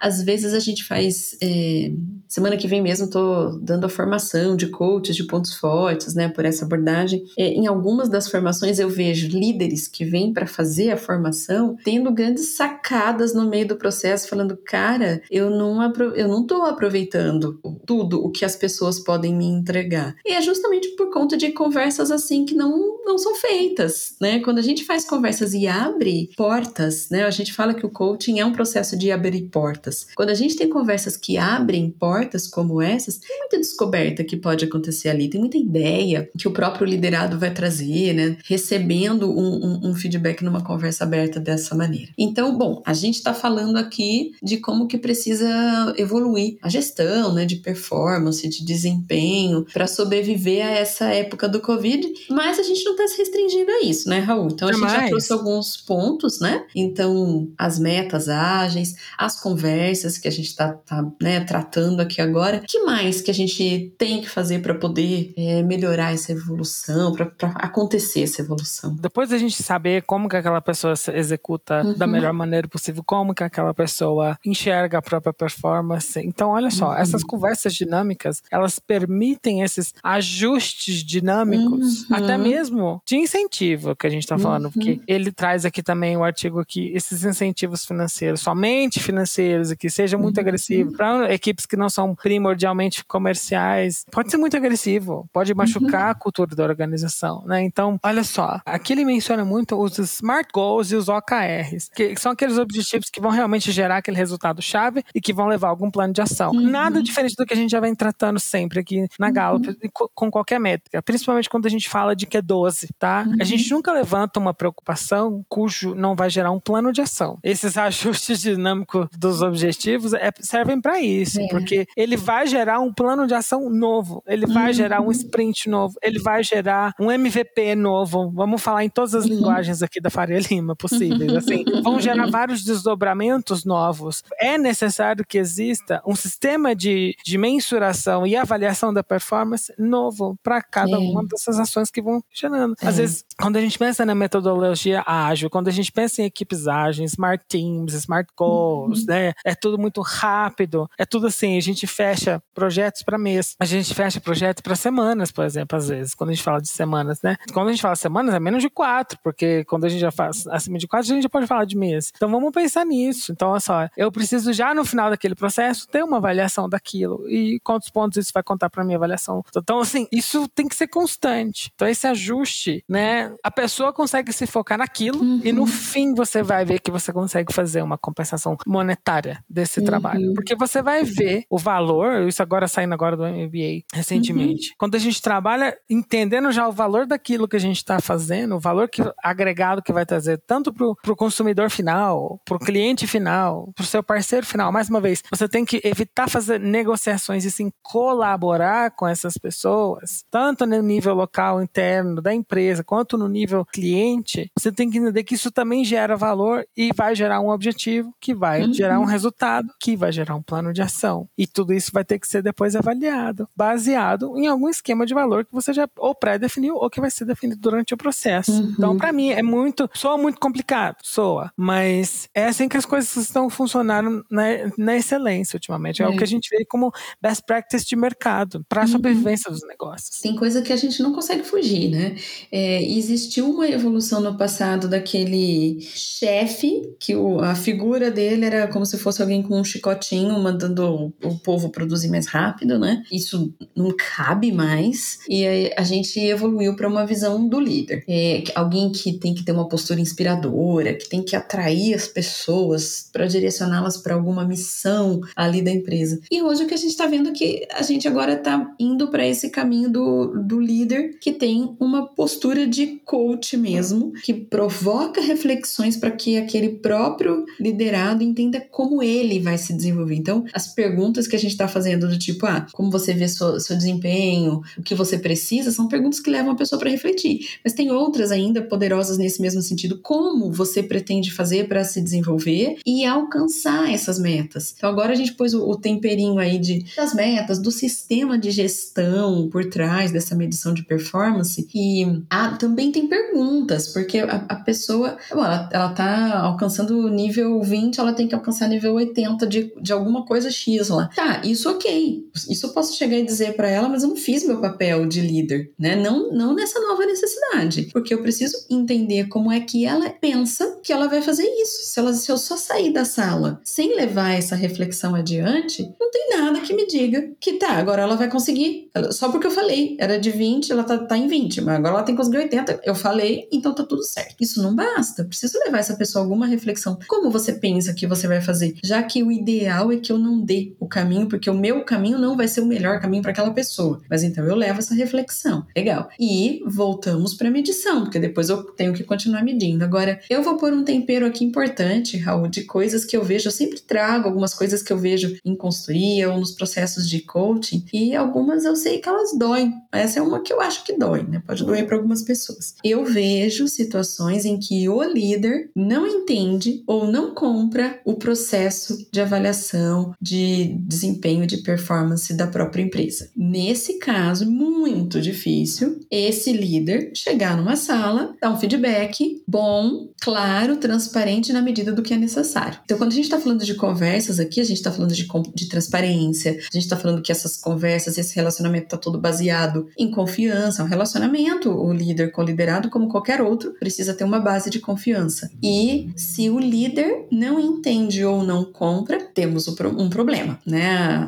Às 0.00 0.22
vezes 0.22 0.52
a 0.54 0.60
gente 0.60 0.84
faz. 0.84 1.36
É, 1.42 1.92
semana 2.28 2.56
que 2.56 2.66
vem 2.66 2.82
mesmo 2.82 3.08
tô 3.08 3.50
dando 3.60 3.84
a 3.84 3.88
formação 3.88 4.56
de 4.56 4.66
coaches 4.66 5.14
de 5.14 5.24
pontos 5.24 5.54
fortes, 5.54 6.14
né, 6.14 6.28
por 6.28 6.44
essa 6.44 6.64
abordagem. 6.64 7.22
É, 7.38 7.48
em 7.48 7.66
algumas 7.66 8.08
das 8.08 8.28
formações 8.28 8.78
eu 8.78 8.88
vejo 8.88 9.28
líderes 9.28 9.86
que 9.86 10.04
vêm 10.04 10.32
para 10.32 10.46
fazer 10.46 10.90
a 10.90 10.96
formação 10.96 11.76
tendo 11.84 12.10
grandes 12.10 12.56
sacadas 12.56 13.32
no 13.34 13.48
meio 13.48 13.68
do 13.68 13.76
processo, 13.76 14.28
falando, 14.28 14.56
cara, 14.56 15.22
eu 15.30 15.48
não, 15.50 15.80
eu 16.14 16.28
não 16.28 16.44
aproveitando 16.66 17.60
tudo 17.86 18.24
o 18.24 18.30
que 18.30 18.44
as 18.44 18.56
pessoas 18.56 18.98
podem 18.98 19.34
me 19.34 19.46
entregar. 19.46 20.16
E 20.24 20.32
é 20.32 20.40
justamente 20.40 20.88
por 20.96 21.12
conta 21.12 21.36
de 21.36 21.50
conversas 21.74 22.12
assim 22.12 22.44
que 22.44 22.54
não, 22.54 22.93
não 23.04 23.18
são 23.18 23.34
feitas, 23.34 24.14
né? 24.20 24.40
Quando 24.40 24.58
a 24.58 24.62
gente 24.62 24.84
faz 24.84 25.04
conversas 25.04 25.54
e 25.54 25.66
abre 25.66 26.30
portas, 26.36 27.08
né? 27.10 27.24
A 27.24 27.30
gente 27.30 27.52
fala 27.52 27.74
que 27.74 27.86
o 27.86 27.90
coaching 27.90 28.40
é 28.40 28.44
um 28.44 28.52
processo 28.52 28.96
de 28.96 29.10
abrir 29.10 29.42
portas. 29.42 30.06
Quando 30.14 30.30
a 30.30 30.34
gente 30.34 30.56
tem 30.56 30.68
conversas 30.68 31.16
que 31.16 31.36
abrem 31.36 31.90
portas 31.90 32.48
como 32.48 32.80
essas, 32.80 33.18
tem 33.18 33.38
muita 33.38 33.58
descoberta 33.58 34.24
que 34.24 34.36
pode 34.36 34.64
acontecer 34.64 35.08
ali, 35.08 35.28
tem 35.28 35.40
muita 35.40 35.58
ideia 35.58 36.30
que 36.38 36.48
o 36.48 36.52
próprio 36.52 36.86
liderado 36.86 37.38
vai 37.38 37.52
trazer, 37.52 38.14
né? 38.14 38.36
Recebendo 38.44 39.30
um, 39.30 39.64
um, 39.64 39.90
um 39.90 39.94
feedback 39.94 40.42
numa 40.42 40.62
conversa 40.62 41.04
aberta 41.04 41.38
dessa 41.38 41.74
maneira. 41.74 42.12
Então, 42.16 42.56
bom, 42.56 42.82
a 42.86 42.92
gente 42.92 43.16
está 43.16 43.34
falando 43.34 43.76
aqui 43.76 44.32
de 44.42 44.58
como 44.58 44.86
que 44.86 44.98
precisa 44.98 45.94
evoluir 45.96 46.56
a 46.62 46.68
gestão, 46.68 47.32
né? 47.32 47.44
De 47.44 47.56
performance, 47.56 48.48
de 48.48 48.64
desempenho, 48.64 49.66
para 49.72 49.86
sobreviver 49.86 50.64
a 50.64 50.70
essa 50.70 51.06
época 51.06 51.48
do 51.48 51.60
Covid, 51.60 52.12
mas 52.30 52.58
a 52.58 52.62
gente 52.62 52.84
não 52.84 52.93
está 52.94 53.08
se 53.08 53.18
restringindo 53.18 53.70
a 53.70 53.82
isso, 53.82 54.08
né, 54.08 54.20
Raul? 54.20 54.48
Então, 54.50 54.68
a 54.68 54.72
gente 54.72 54.90
já 54.90 55.08
trouxe 55.08 55.32
alguns 55.32 55.76
pontos, 55.76 56.40
né? 56.40 56.64
Então, 56.74 57.48
as 57.58 57.78
metas 57.78 58.28
ágeis, 58.28 58.94
as 59.18 59.40
conversas 59.40 60.18
que 60.18 60.28
a 60.28 60.30
gente 60.30 60.46
está 60.46 60.72
tá, 60.72 61.04
né, 61.20 61.40
tratando 61.40 62.00
aqui 62.00 62.20
agora. 62.20 62.60
que 62.60 62.80
mais 62.80 63.20
que 63.20 63.30
a 63.30 63.34
gente 63.34 63.94
tem 63.98 64.20
que 64.20 64.28
fazer 64.28 64.60
para 64.60 64.74
poder 64.74 65.32
é, 65.36 65.62
melhorar 65.62 66.12
essa 66.12 66.32
evolução, 66.32 67.12
para 67.12 67.32
acontecer 67.56 68.22
essa 68.22 68.42
evolução? 68.42 68.96
Depois 69.00 69.28
da 69.28 69.38
gente 69.38 69.62
saber 69.62 70.02
como 70.02 70.28
que 70.28 70.36
aquela 70.36 70.60
pessoa 70.60 70.96
se 70.96 71.10
executa 71.12 71.82
uhum. 71.82 71.94
da 71.94 72.06
melhor 72.06 72.32
maneira 72.32 72.68
possível, 72.68 73.02
como 73.04 73.34
que 73.34 73.44
aquela 73.44 73.74
pessoa 73.74 74.38
enxerga 74.44 74.98
a 74.98 75.02
própria 75.02 75.32
performance. 75.32 76.18
Então, 76.20 76.50
olha 76.50 76.70
só, 76.70 76.88
uhum. 76.88 76.96
essas 76.96 77.22
conversas 77.22 77.74
dinâmicas, 77.74 78.42
elas 78.50 78.78
permitem 78.78 79.62
esses 79.62 79.94
ajustes 80.02 81.04
dinâmicos, 81.04 82.08
uhum. 82.08 82.16
até 82.16 82.38
mesmo 82.38 82.83
de 83.04 83.16
incentivo 83.16 83.94
que 83.96 84.06
a 84.06 84.10
gente 84.10 84.22
está 84.22 84.38
falando, 84.38 84.70
porque 84.70 84.92
uhum. 84.92 85.00
ele 85.06 85.32
traz 85.32 85.64
aqui 85.64 85.82
também 85.82 86.16
o 86.16 86.24
artigo 86.24 86.60
aqui, 86.60 86.90
esses 86.94 87.24
incentivos 87.24 87.84
financeiros, 87.84 88.40
somente 88.40 89.00
financeiros 89.00 89.70
aqui, 89.70 89.88
seja 89.90 90.16
muito 90.16 90.38
uhum. 90.38 90.42
agressivo, 90.42 90.92
para 90.92 91.32
equipes 91.32 91.66
que 91.66 91.76
não 91.76 91.88
são 91.88 92.14
primordialmente 92.14 93.04
comerciais, 93.04 94.04
pode 94.10 94.30
ser 94.30 94.36
muito 94.36 94.56
agressivo, 94.56 95.28
pode 95.32 95.52
uhum. 95.52 95.58
machucar 95.58 96.10
a 96.10 96.14
cultura 96.14 96.54
da 96.54 96.64
organização, 96.64 97.42
né? 97.46 97.62
Então, 97.62 97.98
olha 98.02 98.24
só, 98.24 98.60
aqui 98.64 98.92
ele 98.92 99.04
menciona 99.04 99.44
muito 99.44 99.76
os 99.76 99.98
Smart 99.98 100.48
Goals 100.52 100.90
e 100.92 100.96
os 100.96 101.08
OKRs, 101.08 101.90
que 101.94 102.14
são 102.16 102.32
aqueles 102.32 102.58
objetivos 102.58 103.10
que 103.10 103.20
vão 103.20 103.30
realmente 103.30 103.70
gerar 103.72 103.98
aquele 103.98 104.16
resultado 104.16 104.60
chave 104.60 105.02
e 105.14 105.20
que 105.20 105.32
vão 105.32 105.46
levar 105.46 105.68
a 105.68 105.70
algum 105.70 105.90
plano 105.90 106.12
de 106.12 106.20
ação. 106.20 106.52
Uhum. 106.52 106.70
Nada 106.70 107.02
diferente 107.02 107.34
do 107.36 107.46
que 107.46 107.54
a 107.54 107.56
gente 107.56 107.70
já 107.70 107.80
vem 107.80 107.94
tratando 107.94 108.38
sempre 108.38 108.80
aqui 108.80 109.06
na 109.18 109.30
Gallup, 109.30 109.68
uhum. 109.68 110.08
com 110.14 110.30
qualquer 110.30 110.58
métrica, 110.58 111.02
principalmente 111.02 111.48
quando 111.48 111.66
a 111.66 111.70
gente 111.70 111.88
fala 111.88 112.14
de 112.14 112.26
que 112.26 112.36
é 112.36 112.42
12, 112.74 112.88
tá? 112.98 113.24
A 113.40 113.44
gente 113.44 113.70
nunca 113.70 113.92
levanta 113.92 114.40
uma 114.40 114.52
preocupação 114.52 115.44
cujo 115.48 115.94
não 115.94 116.16
vai 116.16 116.28
gerar 116.28 116.50
um 116.50 116.58
plano 116.58 116.92
de 116.92 117.00
ação. 117.00 117.38
Esses 117.42 117.78
ajustes 117.78 118.40
dinâmicos 118.40 119.06
dos 119.16 119.40
objetivos 119.40 120.12
é, 120.12 120.30
servem 120.40 120.80
para 120.80 121.00
isso, 121.00 121.40
é. 121.40 121.46
porque 121.48 121.86
ele 121.96 122.16
vai 122.16 122.46
gerar 122.46 122.80
um 122.80 122.92
plano 122.92 123.26
de 123.26 123.34
ação 123.34 123.70
novo, 123.70 124.22
ele 124.26 124.46
vai 124.46 124.68
uhum. 124.68 124.72
gerar 124.72 125.00
um 125.00 125.10
sprint 125.10 125.68
novo, 125.68 125.94
ele 126.02 126.18
vai 126.18 126.42
gerar 126.42 126.92
um 126.98 127.10
MVP 127.10 127.74
novo. 127.74 128.30
Vamos 128.32 128.60
falar 128.60 128.84
em 128.84 128.90
todas 128.90 129.14
as 129.14 129.24
uhum. 129.24 129.30
linguagens 129.30 129.82
aqui 129.82 130.00
da 130.00 130.10
Faria 130.10 130.38
Lima 130.38 130.74
possíveis, 130.74 131.32
assim. 131.34 131.64
Vão 131.82 132.00
gerar 132.00 132.30
vários 132.30 132.64
desdobramentos 132.64 133.64
novos. 133.64 134.22
É 134.40 134.58
necessário 134.58 135.24
que 135.26 135.38
exista 135.38 136.02
um 136.06 136.16
sistema 136.16 136.74
de, 136.74 137.14
de 137.24 137.38
mensuração 137.38 138.26
e 138.26 138.34
avaliação 138.34 138.92
da 138.92 139.02
performance 139.02 139.72
novo 139.78 140.36
para 140.42 140.62
cada 140.62 140.92
é. 140.92 140.98
uma 140.98 141.24
dessas 141.24 141.58
ações 141.58 141.90
que 141.90 142.02
vão 142.02 142.22
gerando. 142.32 142.63
Às 142.80 142.98
é. 142.98 143.02
vezes, 143.02 143.24
quando 143.38 143.56
a 143.56 143.60
gente 143.60 143.78
pensa 143.78 144.04
na 144.04 144.14
metodologia 144.14 145.02
ágil, 145.06 145.50
quando 145.50 145.68
a 145.68 145.72
gente 145.72 145.90
pensa 145.92 146.22
em 146.22 146.26
equipes 146.26 146.66
ágeis, 146.66 147.12
smart 147.12 147.44
teams, 147.48 147.94
smart 147.94 148.30
goals, 148.36 149.00
uhum. 149.00 149.06
né? 149.06 149.32
É 149.44 149.54
tudo 149.54 149.78
muito 149.78 150.00
rápido. 150.00 150.88
É 150.98 151.04
tudo 151.04 151.26
assim, 151.26 151.56
a 151.56 151.60
gente 151.60 151.86
fecha 151.86 152.42
projetos 152.54 153.02
para 153.02 153.18
mês, 153.18 153.54
a 153.58 153.64
gente 153.64 153.94
fecha 153.94 154.20
projetos 154.20 154.62
para 154.62 154.76
semanas, 154.76 155.30
por 155.30 155.44
exemplo, 155.44 155.76
às 155.76 155.88
vezes, 155.88 156.14
quando 156.14 156.30
a 156.30 156.32
gente 156.32 156.42
fala 156.42 156.60
de 156.60 156.68
semanas, 156.68 157.20
né? 157.22 157.36
Quando 157.52 157.68
a 157.68 157.70
gente 157.72 157.82
fala 157.82 157.96
semanas, 157.96 158.34
é 158.34 158.40
menos 158.40 158.62
de 158.62 158.70
quatro, 158.70 159.18
porque 159.22 159.64
quando 159.64 159.84
a 159.84 159.88
gente 159.88 160.00
já 160.00 160.10
faz 160.10 160.46
acima 160.46 160.78
de 160.78 160.86
quatro, 160.86 161.10
a 161.10 161.14
gente 161.14 161.22
já 161.22 161.28
pode 161.28 161.46
falar 161.46 161.64
de 161.64 161.76
mês. 161.76 162.12
Então 162.14 162.30
vamos 162.30 162.52
pensar 162.52 162.84
nisso. 162.84 163.32
Então, 163.32 163.50
olha 163.50 163.60
só, 163.60 163.88
eu 163.96 164.10
preciso 164.10 164.52
já 164.52 164.74
no 164.74 164.84
final 164.84 165.10
daquele 165.10 165.34
processo 165.34 165.88
ter 165.88 166.02
uma 166.02 166.18
avaliação 166.18 166.68
daquilo. 166.68 167.28
E 167.28 167.60
quantos 167.60 167.90
pontos 167.90 168.18
isso 168.18 168.32
vai 168.32 168.42
contar 168.42 168.70
para 168.70 168.84
minha 168.84 168.96
avaliação? 168.96 169.44
Então, 169.56 169.80
assim, 169.80 170.06
isso 170.10 170.48
tem 170.48 170.68
que 170.68 170.76
ser 170.76 170.88
constante. 170.88 171.70
Então, 171.74 171.88
esse 171.88 172.06
ajuste, 172.06 172.53
né? 172.88 173.34
A 173.42 173.50
pessoa 173.50 173.92
consegue 173.92 174.32
se 174.32 174.46
focar 174.46 174.78
naquilo 174.78 175.20
uhum. 175.20 175.40
e 175.44 175.52
no 175.52 175.62
uhum. 175.62 175.66
fim 175.66 176.14
você 176.14 176.42
vai 176.42 176.64
ver 176.64 176.80
que 176.80 176.90
você 176.90 177.12
consegue 177.12 177.52
fazer 177.52 177.82
uma 177.82 177.98
compensação 177.98 178.56
monetária 178.66 179.42
desse 179.48 179.80
uhum. 179.80 179.86
trabalho. 179.86 180.34
Porque 180.34 180.54
você 180.54 180.82
vai 180.82 181.04
ver 181.04 181.44
o 181.50 181.58
valor, 181.58 182.26
isso 182.28 182.42
agora 182.42 182.68
saindo 182.68 182.94
agora 182.94 183.16
do 183.16 183.24
MBA 183.24 183.84
recentemente. 183.92 184.70
Uhum. 184.70 184.74
Quando 184.78 184.94
a 184.94 184.98
gente 184.98 185.20
trabalha 185.20 185.76
entendendo 185.88 186.50
já 186.52 186.68
o 186.68 186.72
valor 186.72 187.06
daquilo 187.06 187.48
que 187.48 187.56
a 187.56 187.60
gente 187.60 187.76
está 187.76 188.00
fazendo, 188.00 188.56
o 188.56 188.60
valor 188.60 188.88
que, 188.88 189.02
agregado 189.22 189.82
que 189.82 189.92
vai 189.92 190.06
trazer 190.06 190.40
tanto 190.46 190.72
para 190.72 191.12
o 191.12 191.16
consumidor 191.16 191.70
final, 191.70 192.40
para 192.44 192.56
o 192.56 192.60
cliente 192.60 193.06
final, 193.06 193.72
para 193.74 193.82
o 193.82 193.86
seu 193.86 194.02
parceiro 194.02 194.46
final. 194.46 194.70
Mais 194.72 194.88
uma 194.88 195.00
vez, 195.00 195.22
você 195.30 195.48
tem 195.48 195.64
que 195.64 195.80
evitar 195.84 196.28
fazer 196.28 196.58
negociações 196.60 197.44
e 197.44 197.50
sim 197.50 197.70
colaborar 197.82 198.90
com 198.92 199.06
essas 199.06 199.36
pessoas, 199.38 200.24
tanto 200.30 200.66
no 200.66 200.82
nível 200.82 201.14
local 201.14 201.62
interno 201.62 202.20
da 202.20 202.34
empresa, 202.34 202.43
quanto 202.84 203.18
no 203.18 203.28
nível 203.28 203.64
cliente. 203.64 204.50
Você 204.58 204.72
tem 204.72 204.90
que 204.90 204.98
entender 204.98 205.24
que 205.24 205.34
isso 205.34 205.50
também 205.50 205.84
gera 205.84 206.16
valor 206.16 206.66
e 206.76 206.90
vai 206.94 207.14
gerar 207.14 207.40
um 207.40 207.50
objetivo, 207.50 208.14
que 208.20 208.34
vai 208.34 208.62
uhum. 208.62 208.72
gerar 208.72 209.00
um 209.00 209.04
resultado, 209.04 209.68
que 209.80 209.96
vai 209.96 210.12
gerar 210.12 210.34
um 210.34 210.42
plano 210.42 210.72
de 210.72 210.82
ação. 210.82 211.28
E 211.36 211.46
tudo 211.46 211.72
isso 211.72 211.90
vai 211.92 212.04
ter 212.04 212.18
que 212.18 212.28
ser 212.28 212.42
depois 212.42 212.76
avaliado, 212.76 213.48
baseado 213.56 214.36
em 214.38 214.46
algum 214.46 214.68
esquema 214.68 215.06
de 215.06 215.14
valor 215.14 215.44
que 215.44 215.52
você 215.52 215.72
já 215.72 215.88
ou 215.98 216.14
pré-definiu 216.14 216.76
ou 216.76 216.90
que 216.90 217.00
vai 217.00 217.10
ser 217.10 217.24
definido 217.24 217.60
durante 217.60 217.94
o 217.94 217.96
processo. 217.96 218.52
Uhum. 218.52 218.74
Então, 218.76 218.96
para 218.96 219.12
mim, 219.12 219.30
é 219.30 219.42
muito, 219.42 219.88
soa 219.94 220.16
muito 220.16 220.40
complicado, 220.40 220.96
soa, 221.02 221.52
mas 221.56 222.28
é 222.34 222.46
assim 222.46 222.68
que 222.68 222.76
as 222.76 222.86
coisas 222.86 223.14
estão 223.16 223.48
funcionando 223.48 224.24
na, 224.30 224.42
na 224.76 224.96
excelência 224.96 225.56
ultimamente. 225.56 226.02
É, 226.02 226.06
é, 226.06 226.08
o 226.08 226.16
que 226.16 226.24
a 226.24 226.26
gente 226.26 226.48
vê 226.50 226.64
como 226.64 226.92
best 227.20 227.44
practice 227.46 227.86
de 227.86 227.96
mercado 227.96 228.64
para 228.68 228.82
a 228.82 228.84
uhum. 228.84 228.90
sobrevivência 228.90 229.50
dos 229.50 229.66
negócios. 229.66 230.20
Tem 230.20 230.34
coisa 230.36 230.62
que 230.62 230.72
a 230.72 230.76
gente 230.76 231.02
não 231.02 231.12
consegue 231.12 231.42
fugir, 231.44 231.90
né? 231.90 232.16
É, 232.50 232.82
existiu 232.82 233.50
uma 233.50 233.68
evolução 233.68 234.20
no 234.20 234.36
passado 234.36 234.88
daquele 234.88 235.78
chefe 235.80 236.82
que 236.98 237.14
o, 237.14 237.40
a 237.40 237.54
figura 237.54 238.10
dele 238.10 238.44
era 238.44 238.68
como 238.68 238.86
se 238.86 238.98
fosse 238.98 239.20
alguém 239.20 239.42
com 239.42 239.58
um 239.60 239.64
chicotinho 239.64 240.38
mandando 240.40 240.84
o, 240.84 241.28
o 241.28 241.38
povo 241.38 241.70
produzir 241.70 242.08
mais 242.08 242.26
rápido, 242.26 242.78
né? 242.78 243.02
Isso 243.10 243.52
não 243.74 243.94
cabe 243.96 244.52
mais 244.52 245.18
e 245.28 245.46
a, 245.46 245.80
a 245.80 245.84
gente 245.84 246.18
evoluiu 246.20 246.76
para 246.76 246.88
uma 246.88 247.06
visão 247.06 247.48
do 247.48 247.60
líder, 247.60 248.04
é, 248.08 248.44
alguém 248.54 248.90
que 248.92 249.14
tem 249.14 249.34
que 249.34 249.44
ter 249.44 249.52
uma 249.52 249.68
postura 249.68 250.00
inspiradora, 250.00 250.94
que 250.94 251.08
tem 251.08 251.22
que 251.22 251.36
atrair 251.36 251.94
as 251.94 252.06
pessoas 252.06 253.08
para 253.12 253.26
direcioná-las 253.26 253.96
para 253.96 254.14
alguma 254.14 254.44
missão 254.46 255.20
ali 255.34 255.62
da 255.62 255.70
empresa. 255.70 256.20
E 256.30 256.42
hoje 256.42 256.64
o 256.64 256.66
que 256.66 256.74
a 256.74 256.78
gente 256.78 256.90
está 256.90 257.06
vendo 257.06 257.30
é 257.30 257.32
que 257.32 257.66
a 257.72 257.82
gente 257.82 258.06
agora 258.06 258.34
está 258.34 258.74
indo 258.78 259.08
para 259.08 259.26
esse 259.26 259.50
caminho 259.50 259.90
do, 259.90 260.42
do 260.42 260.60
líder 260.60 261.18
que 261.20 261.32
tem 261.32 261.76
uma 261.80 262.06
postura 262.06 262.23
de 262.70 263.00
coach 263.04 263.56
mesmo, 263.56 264.12
que 264.22 264.32
provoca 264.32 265.20
reflexões 265.20 265.96
para 265.96 266.10
que 266.10 266.36
aquele 266.36 266.70
próprio 266.70 267.44
liderado 267.58 268.22
entenda 268.22 268.60
como 268.60 269.02
ele 269.02 269.40
vai 269.40 269.58
se 269.58 269.72
desenvolver. 269.72 270.14
Então, 270.14 270.44
as 270.52 270.68
perguntas 270.68 271.26
que 271.26 271.36
a 271.36 271.38
gente 271.38 271.52
está 271.52 271.68
fazendo 271.68 272.08
do 272.08 272.18
tipo, 272.18 272.46
ah, 272.46 272.66
como 272.72 272.90
você 272.90 273.12
vê 273.12 273.28
seu, 273.28 273.58
seu 273.60 273.76
desempenho, 273.76 274.62
o 274.76 274.82
que 274.82 274.94
você 274.94 275.18
precisa, 275.18 275.70
são 275.70 275.88
perguntas 275.88 276.20
que 276.20 276.30
levam 276.30 276.52
a 276.52 276.56
pessoa 276.56 276.78
para 276.78 276.90
refletir. 276.90 277.46
Mas 277.62 277.72
tem 277.72 277.90
outras 277.90 278.30
ainda 278.30 278.62
poderosas 278.62 279.18
nesse 279.18 279.40
mesmo 279.40 279.62
sentido, 279.62 279.98
como 280.02 280.52
você 280.52 280.82
pretende 280.82 281.32
fazer 281.32 281.68
para 281.68 281.84
se 281.84 282.00
desenvolver 282.00 282.78
e 282.86 283.04
alcançar 283.04 283.92
essas 283.92 284.18
metas. 284.18 284.74
Então 284.76 284.88
agora 284.88 285.12
a 285.12 285.16
gente 285.16 285.32
pôs 285.32 285.54
o, 285.54 285.68
o 285.68 285.76
temperinho 285.76 286.38
aí 286.38 286.58
de, 286.58 286.84
das 286.96 287.14
metas, 287.14 287.58
do 287.58 287.70
sistema 287.70 288.38
de 288.38 288.50
gestão 288.50 289.48
por 289.50 289.64
trás 289.66 290.12
dessa 290.12 290.34
medição 290.34 290.72
de 290.72 290.82
performance 290.82 291.66
e 291.74 292.03
ah, 292.30 292.56
também 292.58 292.90
tem 292.90 293.06
perguntas, 293.06 293.88
porque 293.88 294.18
a, 294.18 294.44
a 294.48 294.56
pessoa, 294.56 295.16
bom, 295.32 295.44
ela, 295.44 295.68
ela 295.72 295.88
tá 295.90 296.40
alcançando 296.40 297.08
nível 297.08 297.60
20, 297.62 297.98
ela 297.98 298.12
tem 298.12 298.28
que 298.28 298.34
alcançar 298.34 298.68
nível 298.68 298.94
80 298.94 299.46
de, 299.46 299.72
de 299.80 299.92
alguma 299.92 300.24
coisa 300.24 300.50
X 300.50 300.88
lá. 300.88 301.08
Tá, 301.14 301.42
isso 301.44 301.70
ok. 301.70 302.24
Isso 302.48 302.66
eu 302.66 302.70
posso 302.70 302.96
chegar 302.96 303.16
e 303.16 303.24
dizer 303.24 303.54
para 303.54 303.68
ela, 303.68 303.88
mas 303.88 304.02
eu 304.02 304.08
não 304.08 304.16
fiz 304.16 304.46
meu 304.46 304.60
papel 304.60 305.06
de 305.06 305.20
líder, 305.20 305.72
né? 305.78 305.96
Não, 305.96 306.32
não 306.32 306.54
nessa 306.54 306.80
nova 306.80 307.04
necessidade, 307.06 307.88
porque 307.92 308.12
eu 308.14 308.22
preciso 308.22 308.56
entender 308.70 309.28
como 309.28 309.50
é 309.50 309.60
que 309.60 309.84
ela 309.84 310.10
pensa 310.10 310.78
que 310.82 310.92
ela 310.92 311.08
vai 311.08 311.22
fazer 311.22 311.44
isso. 311.44 311.92
Se, 311.92 312.00
ela, 312.00 312.12
se 312.12 312.30
eu 312.30 312.38
só 312.38 312.56
sair 312.56 312.92
da 312.92 313.04
sala 313.04 313.60
sem 313.64 313.94
levar 313.96 314.32
essa 314.32 314.54
reflexão 314.54 315.14
adiante, 315.14 315.82
não 316.00 316.10
tem 316.10 316.30
nada 316.36 316.60
que 316.60 316.74
me 316.74 316.86
diga 316.86 317.30
que 317.40 317.54
tá, 317.54 317.72
agora 317.72 318.02
ela 318.02 318.16
vai 318.16 318.30
conseguir. 318.30 318.88
Só 319.10 319.30
porque 319.30 319.46
eu 319.46 319.50
falei, 319.50 319.96
era 319.98 320.18
de 320.18 320.30
20, 320.30 320.72
ela 320.72 320.84
tá, 320.84 320.98
tá 320.98 321.16
em 321.16 321.26
20, 321.26 321.60
mas 321.62 321.76
agora 321.76 321.93
ela 321.94 322.04
tem 322.04 322.14
que 322.14 322.20
conseguir 322.20 322.38
80. 322.38 322.80
Eu 322.84 322.94
falei, 322.94 323.48
então 323.52 323.74
tá 323.74 323.84
tudo 323.84 324.02
certo. 324.02 324.36
Isso 324.40 324.62
não 324.62 324.74
basta. 324.74 325.24
Preciso 325.24 325.58
levar 325.64 325.78
essa 325.78 325.96
pessoa 325.96 326.22
a 326.22 326.24
alguma 326.24 326.46
reflexão. 326.46 326.98
Como 327.06 327.30
você 327.30 327.52
pensa 327.52 327.94
que 327.94 328.06
você 328.06 328.26
vai 328.26 328.40
fazer? 328.40 328.76
Já 328.84 329.02
que 329.02 329.22
o 329.22 329.30
ideal 329.30 329.92
é 329.92 329.96
que 329.96 330.12
eu 330.12 330.18
não 330.18 330.40
dê 330.40 330.74
o 330.78 330.86
caminho, 330.86 331.28
porque 331.28 331.50
o 331.50 331.54
meu 331.54 331.84
caminho 331.84 332.18
não 332.18 332.36
vai 332.36 332.48
ser 332.48 332.60
o 332.60 332.66
melhor 332.66 333.00
caminho 333.00 333.22
para 333.22 333.32
aquela 333.32 333.50
pessoa. 333.50 334.00
Mas 334.08 334.22
então 334.22 334.44
eu 334.44 334.54
levo 334.54 334.78
essa 334.78 334.94
reflexão. 334.94 335.66
Legal. 335.76 336.08
E 336.18 336.62
voltamos 336.66 337.34
para 337.34 337.50
medição, 337.50 338.02
porque 338.02 338.18
depois 338.18 338.48
eu 338.48 338.62
tenho 338.62 338.92
que 338.92 339.04
continuar 339.04 339.42
medindo. 339.42 339.84
Agora, 339.84 340.20
eu 340.28 340.42
vou 340.42 340.56
pôr 340.56 340.72
um 340.72 340.84
tempero 340.84 341.26
aqui 341.26 341.44
importante, 341.44 342.16
Raul, 342.16 342.48
de 342.48 342.64
coisas 342.64 343.04
que 343.04 343.16
eu 343.16 343.24
vejo. 343.24 343.48
Eu 343.48 343.52
sempre 343.52 343.80
trago 343.80 344.28
algumas 344.28 344.54
coisas 344.54 344.82
que 344.82 344.92
eu 344.92 344.98
vejo 344.98 345.36
em 345.44 345.54
consultoria 345.56 346.30
ou 346.30 346.38
nos 346.38 346.52
processos 346.52 347.08
de 347.08 347.20
coaching, 347.20 347.84
e 347.92 348.14
algumas 348.14 348.64
eu 348.64 348.76
sei 348.76 348.98
que 348.98 349.08
elas 349.08 349.36
doem. 349.36 349.74
Essa 349.92 350.18
é 350.18 350.22
uma 350.22 350.42
que 350.42 350.52
eu 350.52 350.60
acho 350.60 350.84
que 350.84 350.92
dói, 350.96 351.22
né? 351.22 351.42
Pode 351.46 351.64
doer 351.64 351.83
para 351.84 351.96
algumas 351.96 352.22
pessoas. 352.22 352.74
Eu 352.84 353.04
vejo 353.04 353.68
situações 353.68 354.44
em 354.44 354.58
que 354.58 354.88
o 354.88 355.02
líder 355.02 355.70
não 355.74 356.06
entende 356.06 356.82
ou 356.86 357.06
não 357.06 357.34
compra 357.34 358.00
o 358.04 358.14
processo 358.14 359.06
de 359.12 359.20
avaliação 359.20 360.12
de 360.20 360.76
desempenho 360.80 361.46
de 361.46 361.58
performance 361.58 362.32
da 362.34 362.46
própria 362.46 362.82
empresa. 362.82 363.30
Nesse 363.36 363.98
caso, 363.98 364.50
muito 364.50 365.20
difícil 365.20 366.00
esse 366.10 366.52
líder 366.52 367.12
chegar 367.14 367.56
numa 367.56 367.76
sala, 367.76 368.34
dar 368.40 368.50
um 368.50 368.58
feedback 368.58 369.42
bom, 369.46 370.08
claro, 370.20 370.76
transparente 370.76 371.52
na 371.52 371.62
medida 371.62 371.92
do 371.92 372.02
que 372.02 372.14
é 372.14 372.16
necessário. 372.16 372.78
Então, 372.84 372.98
quando 372.98 373.12
a 373.12 373.14
gente 373.14 373.24
está 373.24 373.40
falando 373.40 373.64
de 373.64 373.74
conversas 373.74 374.40
aqui, 374.40 374.60
a 374.60 374.64
gente 374.64 374.78
está 374.78 374.90
falando 374.90 375.12
de, 375.12 375.26
de 375.54 375.68
transparência, 375.68 376.52
a 376.52 376.54
gente 376.54 376.84
está 376.84 376.96
falando 376.96 377.22
que 377.22 377.32
essas 377.32 377.56
conversas, 377.56 378.18
esse 378.18 378.34
relacionamento 378.34 378.86
está 378.86 378.96
todo 378.96 379.20
baseado 379.20 379.88
em 379.98 380.10
confiança, 380.10 380.82
um 380.82 380.88
relacionamento, 380.88 381.70
o 381.74 381.92
líder 381.92 382.32
com 382.32 382.42
o 382.42 382.44
liderado, 382.44 382.90
como 382.90 383.08
qualquer 383.08 383.40
outro, 383.40 383.74
precisa 383.78 384.14
ter 384.14 384.24
uma 384.24 384.40
base 384.40 384.70
de 384.70 384.80
confiança. 384.80 385.50
E 385.62 386.10
se 386.16 386.48
o 386.50 386.58
líder 386.58 387.26
não 387.30 387.58
entende 387.58 388.24
ou 388.24 388.42
não 388.42 388.64
compra, 388.64 389.18
temos 389.34 389.66
um 389.68 390.08
problema, 390.08 390.58
né? 390.66 391.26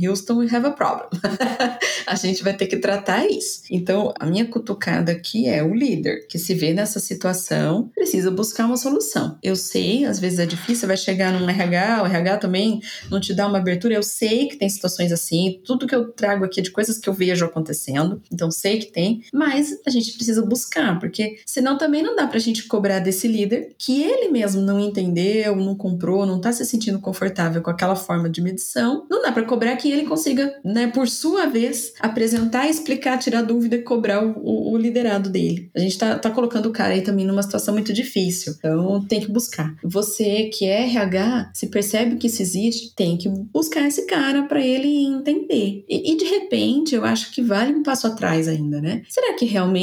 Houston, 0.00 0.38
we 0.38 0.48
have 0.54 0.66
a 0.66 0.70
problem. 0.70 1.08
a 2.06 2.14
gente 2.14 2.42
vai 2.42 2.54
ter 2.54 2.66
que 2.66 2.76
tratar 2.76 3.26
isso. 3.26 3.62
Então, 3.70 4.12
a 4.18 4.26
minha 4.26 4.46
cutucada 4.46 5.12
aqui 5.12 5.48
é 5.48 5.62
o 5.62 5.74
líder 5.74 6.26
que 6.28 6.38
se 6.38 6.54
vê 6.54 6.72
nessa 6.72 7.00
situação, 7.00 7.90
precisa 7.94 8.30
buscar 8.30 8.66
uma 8.66 8.76
solução. 8.76 9.38
Eu 9.42 9.56
sei, 9.56 10.04
às 10.04 10.18
vezes 10.18 10.38
é 10.38 10.46
difícil, 10.46 10.88
vai 10.88 10.96
chegar 10.96 11.32
num 11.32 11.48
RH, 11.48 12.02
o 12.02 12.06
RH 12.06 12.36
também 12.38 12.80
não 13.10 13.20
te 13.20 13.34
dá 13.34 13.46
uma 13.46 13.58
abertura. 13.58 13.94
Eu 13.94 14.02
sei 14.02 14.48
que 14.48 14.56
tem 14.56 14.68
situações 14.68 15.12
assim, 15.12 15.60
tudo 15.64 15.86
que 15.86 15.94
eu 15.94 16.12
trago 16.12 16.44
aqui 16.44 16.60
é 16.60 16.62
de 16.62 16.70
coisas 16.70 16.98
que 16.98 17.08
eu 17.08 17.14
vejo 17.14 17.44
acontecendo, 17.44 18.22
então 18.32 18.50
sei 18.50 18.78
que 18.78 18.86
tem, 18.86 19.22
mas 19.32 19.80
a 19.86 19.90
gente 19.90 20.12
precisa 20.12 20.44
buscar, 20.44 20.98
porque 20.98 21.38
senão 21.46 21.78
também 21.78 22.02
não 22.02 22.16
dá 22.16 22.26
pra 22.26 22.38
gente 22.38 22.64
cobrar 22.64 22.98
desse 22.98 23.28
líder 23.28 23.74
que 23.78 24.02
ele 24.02 24.28
mesmo 24.28 24.60
não 24.60 24.80
entendeu, 24.80 25.54
não 25.56 25.74
comprou, 25.74 26.26
não 26.26 26.40
tá 26.40 26.52
se 26.52 26.64
sentindo 26.64 26.98
confortável 26.98 27.62
com 27.62 27.70
aquela 27.70 27.96
forma 27.96 28.28
de 28.28 28.40
medição. 28.40 29.06
Não 29.10 29.22
dá 29.22 29.32
para 29.32 29.44
cobrar 29.44 29.76
que 29.76 29.90
ele 29.90 30.04
consiga, 30.04 30.58
né, 30.64 30.86
por 30.88 31.08
sua 31.08 31.46
vez, 31.46 31.92
apresentar, 32.00 32.68
explicar, 32.68 33.18
tirar 33.18 33.42
dúvida 33.42 33.76
e 33.76 33.82
cobrar 33.82 34.24
o, 34.24 34.32
o, 34.38 34.72
o 34.72 34.76
liderado 34.76 35.30
dele. 35.30 35.70
A 35.74 35.80
gente 35.80 35.96
tá, 35.98 36.18
tá 36.18 36.30
colocando 36.30 36.66
o 36.66 36.72
cara 36.72 36.94
aí 36.94 37.02
também 37.02 37.26
numa 37.26 37.42
situação 37.42 37.74
muito 37.74 37.92
difícil. 37.92 38.54
Então 38.58 39.04
tem 39.04 39.20
que 39.20 39.30
buscar. 39.30 39.74
Você 39.82 40.50
que 40.52 40.64
é 40.64 40.82
RH, 40.82 41.50
se 41.54 41.68
percebe 41.68 42.16
que 42.16 42.26
isso 42.26 42.42
existe, 42.42 42.94
tem 42.94 43.16
que 43.16 43.28
buscar 43.28 43.86
esse 43.86 44.06
cara 44.06 44.44
para 44.44 44.64
ele 44.64 45.04
entender. 45.04 45.84
E, 45.88 46.12
e, 46.12 46.16
de 46.16 46.24
repente, 46.24 46.94
eu 46.94 47.04
acho 47.04 47.30
que 47.32 47.42
vale 47.42 47.74
um 47.74 47.82
passo 47.82 48.06
atrás 48.06 48.48
ainda, 48.48 48.80
né? 48.80 49.02
Será 49.08 49.34
que 49.34 49.44
realmente 49.44 49.75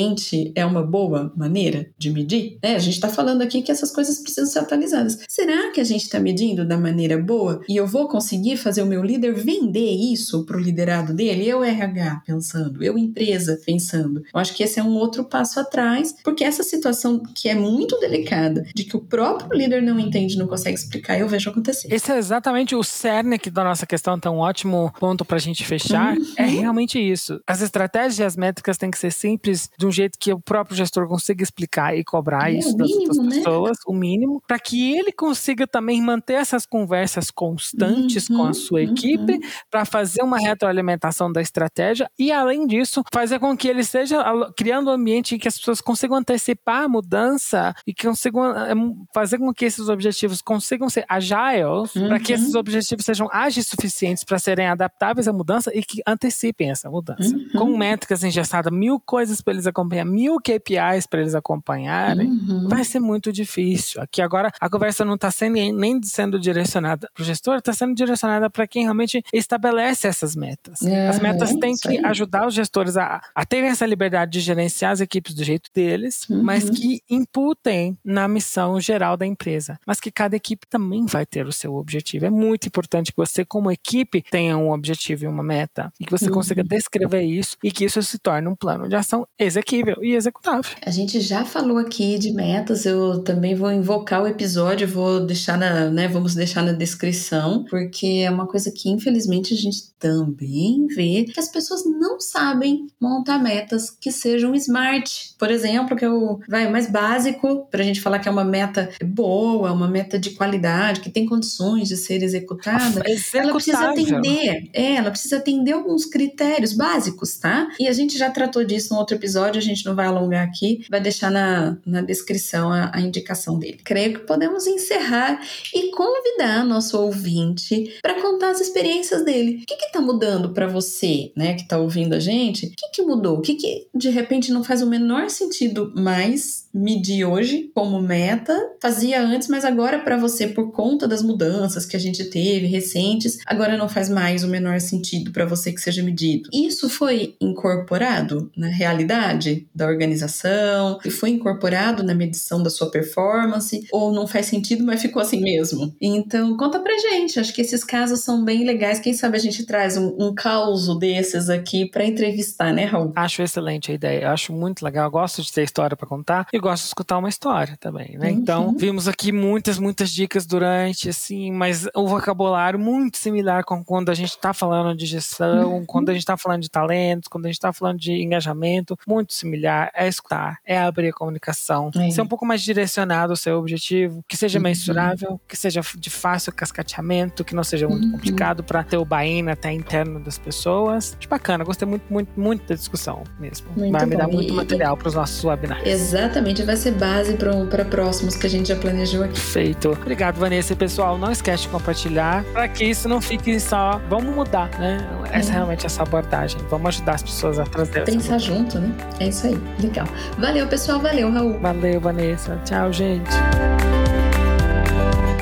é 0.56 0.66
uma 0.66 0.84
boa 0.84 1.32
maneira 1.36 1.88
de 1.98 2.10
medir? 2.10 2.58
É, 2.62 2.76
a 2.76 2.80
gente 2.80 2.96
está 2.96 3.10
falando 3.10 3.42
aqui 3.42 3.62
que 3.62 3.72
essas 3.72 3.92
coisas 3.92 4.20
precisam 4.20 4.46
ser 4.46 4.60
atualizadas. 4.60 5.20
Será 5.28 5.72
que 5.72 5.80
a 5.80 5.84
gente 5.84 6.04
está 6.04 6.20
medindo 6.20 6.66
da 6.66 6.78
maneira 6.78 7.18
boa 7.18 7.62
e 7.68 7.76
eu 7.76 7.88
vou 7.88 8.08
conseguir 8.08 8.58
fazer 8.58 8.82
o 8.82 8.86
meu 8.86 9.04
líder 9.04 9.34
vender 9.34 9.92
isso 9.92 10.46
para 10.46 10.58
o 10.58 10.60
liderado 10.60 11.14
dele? 11.14 11.48
Eu 11.48 11.64
RH 11.64 12.24
pensando, 12.26 12.84
eu 12.84 12.98
empresa 12.98 13.60
pensando. 13.66 14.24
Eu 14.34 14.40
acho 14.40 14.54
que 14.54 14.64
esse 14.64 14.80
é 14.80 14.84
um 14.84 14.96
outro 14.96 15.24
passo 15.24 15.60
atrás, 15.60 16.16
porque 16.24 16.44
essa 16.44 16.64
situação 16.64 17.22
que 17.36 17.50
é 17.50 17.56
muito 17.56 18.00
delicada, 18.00 18.66
de 18.74 18.84
que 18.84 18.96
o 18.96 19.02
próprio 19.02 19.58
líder 19.58 19.82
não 19.82 20.00
entende, 20.00 20.38
não 20.38 20.48
consegue 20.48 20.78
explicar, 20.78 21.20
eu 21.20 21.28
vejo 21.28 21.50
acontecer. 21.50 21.94
Esse 21.94 22.12
é 22.12 22.18
exatamente 22.18 22.76
o 22.76 22.84
cerne 22.84 23.38
da 23.52 23.64
nossa 23.64 23.86
questão, 23.86 24.16
então 24.16 24.38
um 24.38 24.40
ótimo 24.40 24.92
ponto 25.00 25.26
para 25.26 25.38
a 25.38 25.40
gente 25.40 25.66
fechar. 25.66 26.18
Uhum. 26.18 26.34
É 26.38 26.46
realmente 26.46 27.00
isso. 27.00 27.40
As 27.46 27.62
estratégias 27.62 28.20
e 28.20 28.24
as 28.24 28.36
métricas 28.36 28.78
têm 28.78 28.92
que 28.92 28.98
ser 28.98 29.12
simples, 29.12 29.70
de 29.84 29.88
um 29.88 29.92
jeito 29.92 30.18
que 30.18 30.32
o 30.32 30.40
próprio 30.40 30.76
gestor 30.78 31.08
consiga 31.08 31.44
explicar 31.44 31.96
e 31.96 32.04
cobrar 32.04 32.50
é, 32.50 32.58
isso 32.58 32.76
mínimo, 32.78 33.08
das, 33.08 33.18
das 33.18 33.26
né? 33.26 33.36
pessoas, 33.36 33.78
o 33.86 33.94
mínimo, 33.94 34.42
para 34.48 34.58
que 34.58 34.98
ele 34.98 35.12
consiga 35.12 35.68
também 35.68 36.02
manter 36.02 36.36
essas 36.36 36.66
conversas 36.66 37.30
constantes 37.30 38.30
uhum, 38.30 38.38
com 38.38 38.44
a 38.44 38.48
uhum, 38.48 38.54
sua 38.54 38.82
equipe, 38.82 39.34
uhum. 39.34 39.42
para 39.70 39.86
fazer 39.86 40.24
uma 40.24 40.38
retroalimentação 40.38 41.32
da 41.32 41.42
estratégia 41.42 42.10
e, 42.18 42.32
além 42.32 42.66
disso, 42.66 43.04
fazer 43.14 43.40
com 43.40 43.56
que 43.58 43.68
ele 43.68 43.82
esteja 43.82 44.24
criando 44.56 44.90
um 44.90 44.94
ambiente 44.94 45.36
em 45.36 45.38
que 45.38 45.48
as 45.48 45.58
pessoas 45.58 45.82
consigam 45.82 46.18
antecipar 46.18 46.84
a 46.84 46.90
mudança 46.90 47.74
e 47.86 47.94
que 47.94 48.08
consigam 48.08 48.46
eh, 48.56 48.74
fazer 49.14 49.38
com 49.38 49.54
que 49.54 49.66
esses 49.66 49.90
objetivos 49.90 50.42
consigam 50.42 50.90
ser 50.90 51.06
agiles, 51.10 51.96
uhum. 51.96 52.08
para 52.08 52.20
que 52.20 52.32
esses 52.32 52.56
objetivos 52.56 53.04
sejam 53.04 53.28
ágeis 53.32 53.68
suficientes 53.68 54.24
para 54.24 54.40
serem 54.40 54.68
adaptáveis 54.68 55.28
à 55.28 55.34
mudança 55.34 55.72
e 55.74 55.84
que 55.84 56.02
antecipem 56.08 56.72
essa 56.72 56.90
mudança. 56.90 57.36
Uhum. 57.36 57.50
Com 57.58 57.78
métricas 57.78 58.24
engessadas, 58.24 58.72
mil 58.72 59.00
coisas 59.00 59.42
para 59.42 59.54
eles 59.54 59.68
acompanhar, 59.74 60.06
mil 60.06 60.38
KPIs 60.38 61.08
para 61.08 61.22
eles 61.22 61.36
acompanharem, 61.36 62.28
uhum. 62.28 62.68
vai 62.68 62.84
ser 62.84 63.00
muito 63.00 63.32
difícil. 63.32 64.02
Aqui 64.02 64.22
agora 64.22 64.52
a 64.60 64.70
conversa 64.70 65.04
não 65.04 65.16
está 65.16 65.30
sendo, 65.32 65.56
nem 65.56 66.02
sendo 66.04 66.40
direcionada 66.40 67.10
para 67.14 67.22
o 67.22 67.26
gestor, 67.26 67.58
está 67.58 67.74
sendo 67.74 67.94
direcionada 67.94 68.50
para 68.50 68.68
quem 68.68 68.84
realmente 68.84 69.24
estabelece 69.34 70.08
essas 70.08 70.36
metas. 70.36 70.82
É, 70.82 71.10
as 71.10 71.20
metas 71.20 71.54
têm 71.56 71.76
que 71.76 72.04
ajudar 72.06 72.48
os 72.48 72.54
gestores 72.54 72.98
a, 72.98 73.22
a 73.36 73.46
terem 73.46 73.70
essa 73.70 73.86
liberdade 73.86 74.32
de 74.32 74.40
gerenciar 74.40 74.92
as 74.92 75.02
equipes 75.02 75.34
do 75.34 75.44
jeito 75.44 75.70
deles, 75.74 76.28
uhum. 76.30 76.44
mas 76.44 76.70
que 76.70 77.02
imputem 77.10 77.98
na 78.04 78.28
missão 78.28 78.80
geral 78.80 79.18
da 79.18 79.26
empresa. 79.26 79.80
Mas 79.86 80.00
que 80.00 80.12
cada 80.12 80.36
equipe 80.36 80.68
também 80.68 81.06
vai 81.06 81.26
ter 81.26 81.46
o 81.46 81.52
seu 81.52 81.76
objetivo. 81.76 82.26
É 82.26 82.30
muito 82.30 82.68
importante 82.68 83.12
que 83.12 83.18
você, 83.18 83.44
como 83.44 83.72
equipe, 83.72 84.24
tenha 84.30 84.58
um 84.58 84.72
objetivo 84.72 85.26
e 85.26 85.28
uma 85.28 85.44
meta 85.44 85.92
e 86.00 86.06
que 86.06 86.12
você 86.12 86.26
uhum. 86.26 86.34
consiga 86.34 86.64
descrever 86.64 87.22
isso 87.22 87.58
e 87.64 87.72
que 87.72 87.86
isso 87.86 88.02
se 88.04 88.18
torne 88.20 88.48
um 88.48 88.56
plano 88.56 88.88
de 88.88 88.96
ação 88.96 89.28
exequível 89.54 89.96
e 90.02 90.14
executável. 90.14 90.72
A 90.86 90.92
gente 90.92 91.22
já 91.22 91.46
falou 91.46 91.78
aqui 91.78 92.18
de 92.18 92.32
metas, 92.32 92.86
eu 92.86 93.24
também 93.24 93.56
vou 93.56 93.72
invocar 93.72 94.24
o 94.24 94.28
episódio, 94.28 94.88
vou 94.88 95.26
deixar 95.26 95.58
na, 95.58 95.90
né, 95.90 96.08
vamos 96.08 96.34
deixar 96.36 96.64
na 96.64 96.72
descrição, 96.72 97.66
porque 97.70 98.24
é 98.26 98.30
uma 98.30 98.48
coisa 98.48 98.72
que 98.72 98.90
infelizmente 98.90 99.54
a 99.54 99.58
gente 99.58 99.94
também 100.00 100.86
vê 100.88 101.24
que 101.24 101.40
as 101.40 101.48
pessoas 101.48 101.84
não 101.86 102.20
sabem 102.20 102.88
montar 103.00 103.40
metas 103.40 103.90
que 103.90 104.12
sejam 104.12 104.54
smart. 104.56 105.34
Por 105.38 105.50
exemplo, 105.50 105.96
que 105.96 106.04
é 106.04 106.10
o 106.10 106.40
vai 106.50 106.70
mais 106.70 106.90
básico 106.90 107.68
para 107.72 107.82
a 107.82 107.86
gente 107.86 108.02
falar 108.02 108.20
que 108.20 108.28
é 108.28 108.32
uma 108.32 108.44
meta 108.44 108.90
boa, 109.04 109.72
uma 109.72 109.88
meta 109.88 110.20
de 110.20 110.32
qualidade, 110.32 111.00
que 111.00 111.10
tem 111.10 111.26
condições 111.26 111.88
de 111.88 111.96
ser 111.96 112.22
executada. 112.22 113.02
Ela 113.34 113.54
precisa 113.54 113.90
atender, 113.90 114.70
é, 114.74 114.96
ela 114.96 115.12
precisa 115.12 115.38
atender 115.38 115.72
alguns 115.72 116.06
critérios 116.06 116.74
básicos, 116.74 117.38
tá? 117.38 117.70
E 117.80 117.88
a 117.88 117.94
gente 117.94 118.18
já 118.18 118.30
tratou 118.30 118.64
disso 118.64 118.94
no 118.94 119.00
outro 119.00 119.16
episódio, 119.16 119.34
a 119.44 119.62
gente 119.62 119.86
não 119.86 119.96
vai 119.96 120.06
alongar 120.06 120.46
aqui, 120.46 120.86
vai 120.90 121.00
deixar 121.00 121.32
na, 121.32 121.78
na 121.86 122.02
descrição 122.02 122.72
a, 122.72 122.92
a 122.94 123.02
indicação 123.02 123.58
dele. 123.60 123.80
Creio 123.84 124.14
que 124.14 124.26
podemos 124.26 124.68
encerrar 124.68 125.42
e 125.74 125.92
convidar 125.92 126.66
nosso 126.66 127.00
ouvinte 127.00 127.98
para 128.02 128.22
contar 128.22 128.52
as 128.52 128.62
experiências 128.62 129.24
dele. 129.24 129.64
O 129.64 129.66
que 129.66 129.86
está 129.86 130.02
mudando 130.02 130.54
para 130.54 130.68
você, 130.68 131.32
né, 131.36 131.54
que 131.54 131.64
está 131.64 131.78
ouvindo 131.78 132.14
a 132.14 132.20
gente? 132.20 132.68
O 132.68 132.70
que, 132.70 132.90
que 132.90 133.02
mudou? 133.02 133.38
O 133.38 133.42
que, 133.42 133.56
que 133.56 133.88
de 133.94 134.10
repente 134.10 134.52
não 134.52 134.64
faz 134.64 134.82
o 134.82 134.88
menor 134.88 135.30
sentido 135.30 135.92
mais 135.96 136.63
medir 136.74 137.26
hoje 137.26 137.72
como 137.74 138.02
meta, 138.02 138.58
fazia 138.82 139.22
antes, 139.22 139.48
mas 139.48 139.64
agora 139.64 140.00
para 140.00 140.18
você, 140.18 140.48
por 140.48 140.72
conta 140.72 141.08
das 141.08 141.22
mudanças 141.22 141.86
que 141.86 141.96
a 141.96 142.00
gente 142.00 142.26
teve 142.26 142.68
recentes, 142.68 143.40
agora 143.46 143.78
não 143.78 143.88
faz 143.88 144.10
mais 144.10 144.44
o 144.44 144.48
menor 144.48 144.80
sentido 144.80 145.32
para 145.32 145.46
você 145.46 145.72
que 145.72 145.82
seja 145.82 146.02
medido. 146.02 146.50
Isso 146.54 146.90
foi 146.90 147.36
incorporado 147.40 148.52
na 148.58 148.68
realidade 148.68 149.68
da 149.74 149.88
organização, 149.88 151.00
e 151.06 151.12
foi 151.12 151.30
incorporado 151.30 152.04
na 152.04 152.14
medição 152.14 152.62
da 152.62 152.70
sua 152.70 152.90
performance, 152.90 153.88
ou 153.92 154.12
não 154.12 154.28
faz 154.28 154.48
sentido, 154.48 154.84
mas 154.84 155.02
ficou 155.02 155.22
assim 155.22 155.42
mesmo? 155.42 155.94
Então, 156.02 156.56
conta 156.58 156.80
pra 156.80 156.98
gente. 156.98 157.40
Acho 157.40 157.54
que 157.54 157.62
esses 157.62 157.84
casos 157.84 158.22
são 158.22 158.44
bem 158.44 158.66
legais. 158.66 159.00
Quem 159.00 159.14
sabe 159.14 159.38
a 159.38 159.40
gente 159.40 159.66
traz 159.66 159.98
um, 159.98 160.16
um 160.20 160.34
caos 160.34 160.98
desses 161.00 161.50
aqui 161.50 161.90
para 161.90 162.06
entrevistar, 162.06 162.74
né, 162.74 162.86
Raul? 162.86 163.12
Acho 163.16 163.42
excelente 163.42 163.92
a 163.92 163.96
ideia. 163.96 164.32
Acho 164.32 164.54
muito 164.54 164.84
legal. 164.84 165.06
Eu 165.08 165.12
gosto 165.12 165.42
de 165.42 165.52
ter 165.52 165.64
história 165.64 165.96
para 165.96 166.08
contar 166.08 166.48
e 166.52 166.60
gosto 166.64 166.84
de 166.84 166.88
escutar 166.88 167.18
uma 167.18 167.30
história 167.30 167.78
também, 167.80 168.18
né? 168.18 168.30
Uhum. 168.30 168.34
Então, 168.34 168.76
vimos 168.78 169.08
aqui 169.08 169.32
muitas, 169.32 169.78
muitas 169.78 170.12
dicas 170.12 170.46
durante, 170.46 171.10
assim, 171.10 171.52
mas 171.52 171.88
o 171.96 172.08
vocabulário 172.08 172.80
muito 172.80 173.18
similar 173.18 173.64
com 173.64 173.84
quando 173.84 174.10
a 174.10 174.14
gente 174.14 174.30
está 174.32 174.54
falando 174.54 174.98
de 174.98 175.06
gestão, 175.06 175.76
uhum. 175.76 175.86
quando 175.86 176.10
a 176.10 176.14
gente 176.14 176.24
está 176.24 176.38
falando 176.38 176.62
de 176.62 176.70
talentos, 176.70 177.28
quando 177.28 177.46
a 177.46 177.50
gente 177.50 177.58
está 177.58 177.72
falando 177.72 178.00
de 178.00 178.14
engajamento, 178.14 178.98
muito 179.08 179.34
similar. 179.34 179.92
É 179.94 180.08
escutar, 180.08 180.58
é 180.66 180.80
abrir 180.80 181.10
a 181.10 181.14
comunicação, 181.14 181.92
é. 181.96 182.10
ser 182.10 182.22
um 182.22 182.28
pouco 182.28 182.46
mais 182.46 182.62
direcionado 182.62 183.34
ao 183.34 183.38
seu 183.38 183.60
objetivo, 183.60 184.24
que 184.28 184.38
seja 184.38 184.60
uhum. 184.60 184.64
mensurável, 184.64 185.40
que 185.48 185.58
seja 185.58 185.82
de 185.98 186.10
fácil 186.10 186.54
cascateamento, 186.54 187.44
que 187.44 187.54
não 187.54 187.64
seja 187.64 187.88
muito 187.88 188.06
uhum. 188.06 188.12
complicado 188.14 188.64
para 188.64 188.84
ter 188.84 188.98
o 188.98 189.06
buy-in 189.06 189.50
até 189.50 189.72
interno 189.72 190.20
das 190.20 190.38
pessoas. 190.38 191.16
Acho 191.18 191.30
bacana, 191.30 191.64
gostei 191.64 191.88
muito, 191.88 192.06
muito, 192.10 192.40
muito 192.40 192.68
da 192.68 192.76
discussão 192.76 193.24
mesmo. 193.40 193.68
Muito 193.76 193.92
vai 193.92 194.02
bom. 194.02 194.08
me 194.08 194.16
dar 194.16 194.28
muito 194.28 194.54
e, 194.54 194.56
material 194.56 194.96
para 194.96 195.08
os 195.08 195.16
nossos 195.16 195.44
webinars. 195.44 195.86
Exatamente, 195.86 196.53
vai 196.62 196.76
ser 196.76 196.92
base 196.92 197.38
para 197.70 197.86
próximos 197.86 198.36
que 198.36 198.46
a 198.46 198.50
gente 198.50 198.68
já 198.68 198.76
planejou 198.76 199.24
aqui. 199.24 199.40
Feito. 199.40 199.92
Obrigado, 199.92 200.38
Vanessa. 200.38 200.76
Pessoal, 200.76 201.18
não 201.18 201.32
esquece 201.32 201.64
de 201.64 201.70
compartilhar 201.70 202.44
para 202.54 202.68
que 202.68 202.84
isso 202.84 203.08
não 203.08 203.22
fique 203.22 203.60
só. 203.60 204.00
Vamos 204.10 204.36
mudar, 204.36 204.70
né? 204.78 205.08
Essa 205.32 205.52
é 205.52 205.54
realmente 205.54 205.86
essa 205.86 206.04
abordagem. 206.04 206.60
Vamos 206.70 206.90
ajudar 206.90 207.16
as 207.16 207.24
pessoas 207.24 207.58
a 207.58 207.64
trazer. 207.64 208.04
Pensar 208.04 208.38
junto, 208.38 208.80
né? 208.80 208.94
É 209.20 209.30
isso 209.30 209.48
aí. 209.48 209.58
Legal. 209.80 210.08
Valeu, 210.38 210.68
pessoal. 210.68 211.00
Valeu, 211.00 211.32
Raul. 211.32 211.60
Valeu, 211.60 212.00
Vanessa. 212.00 212.60
Tchau, 212.66 212.92
gente. 212.92 213.32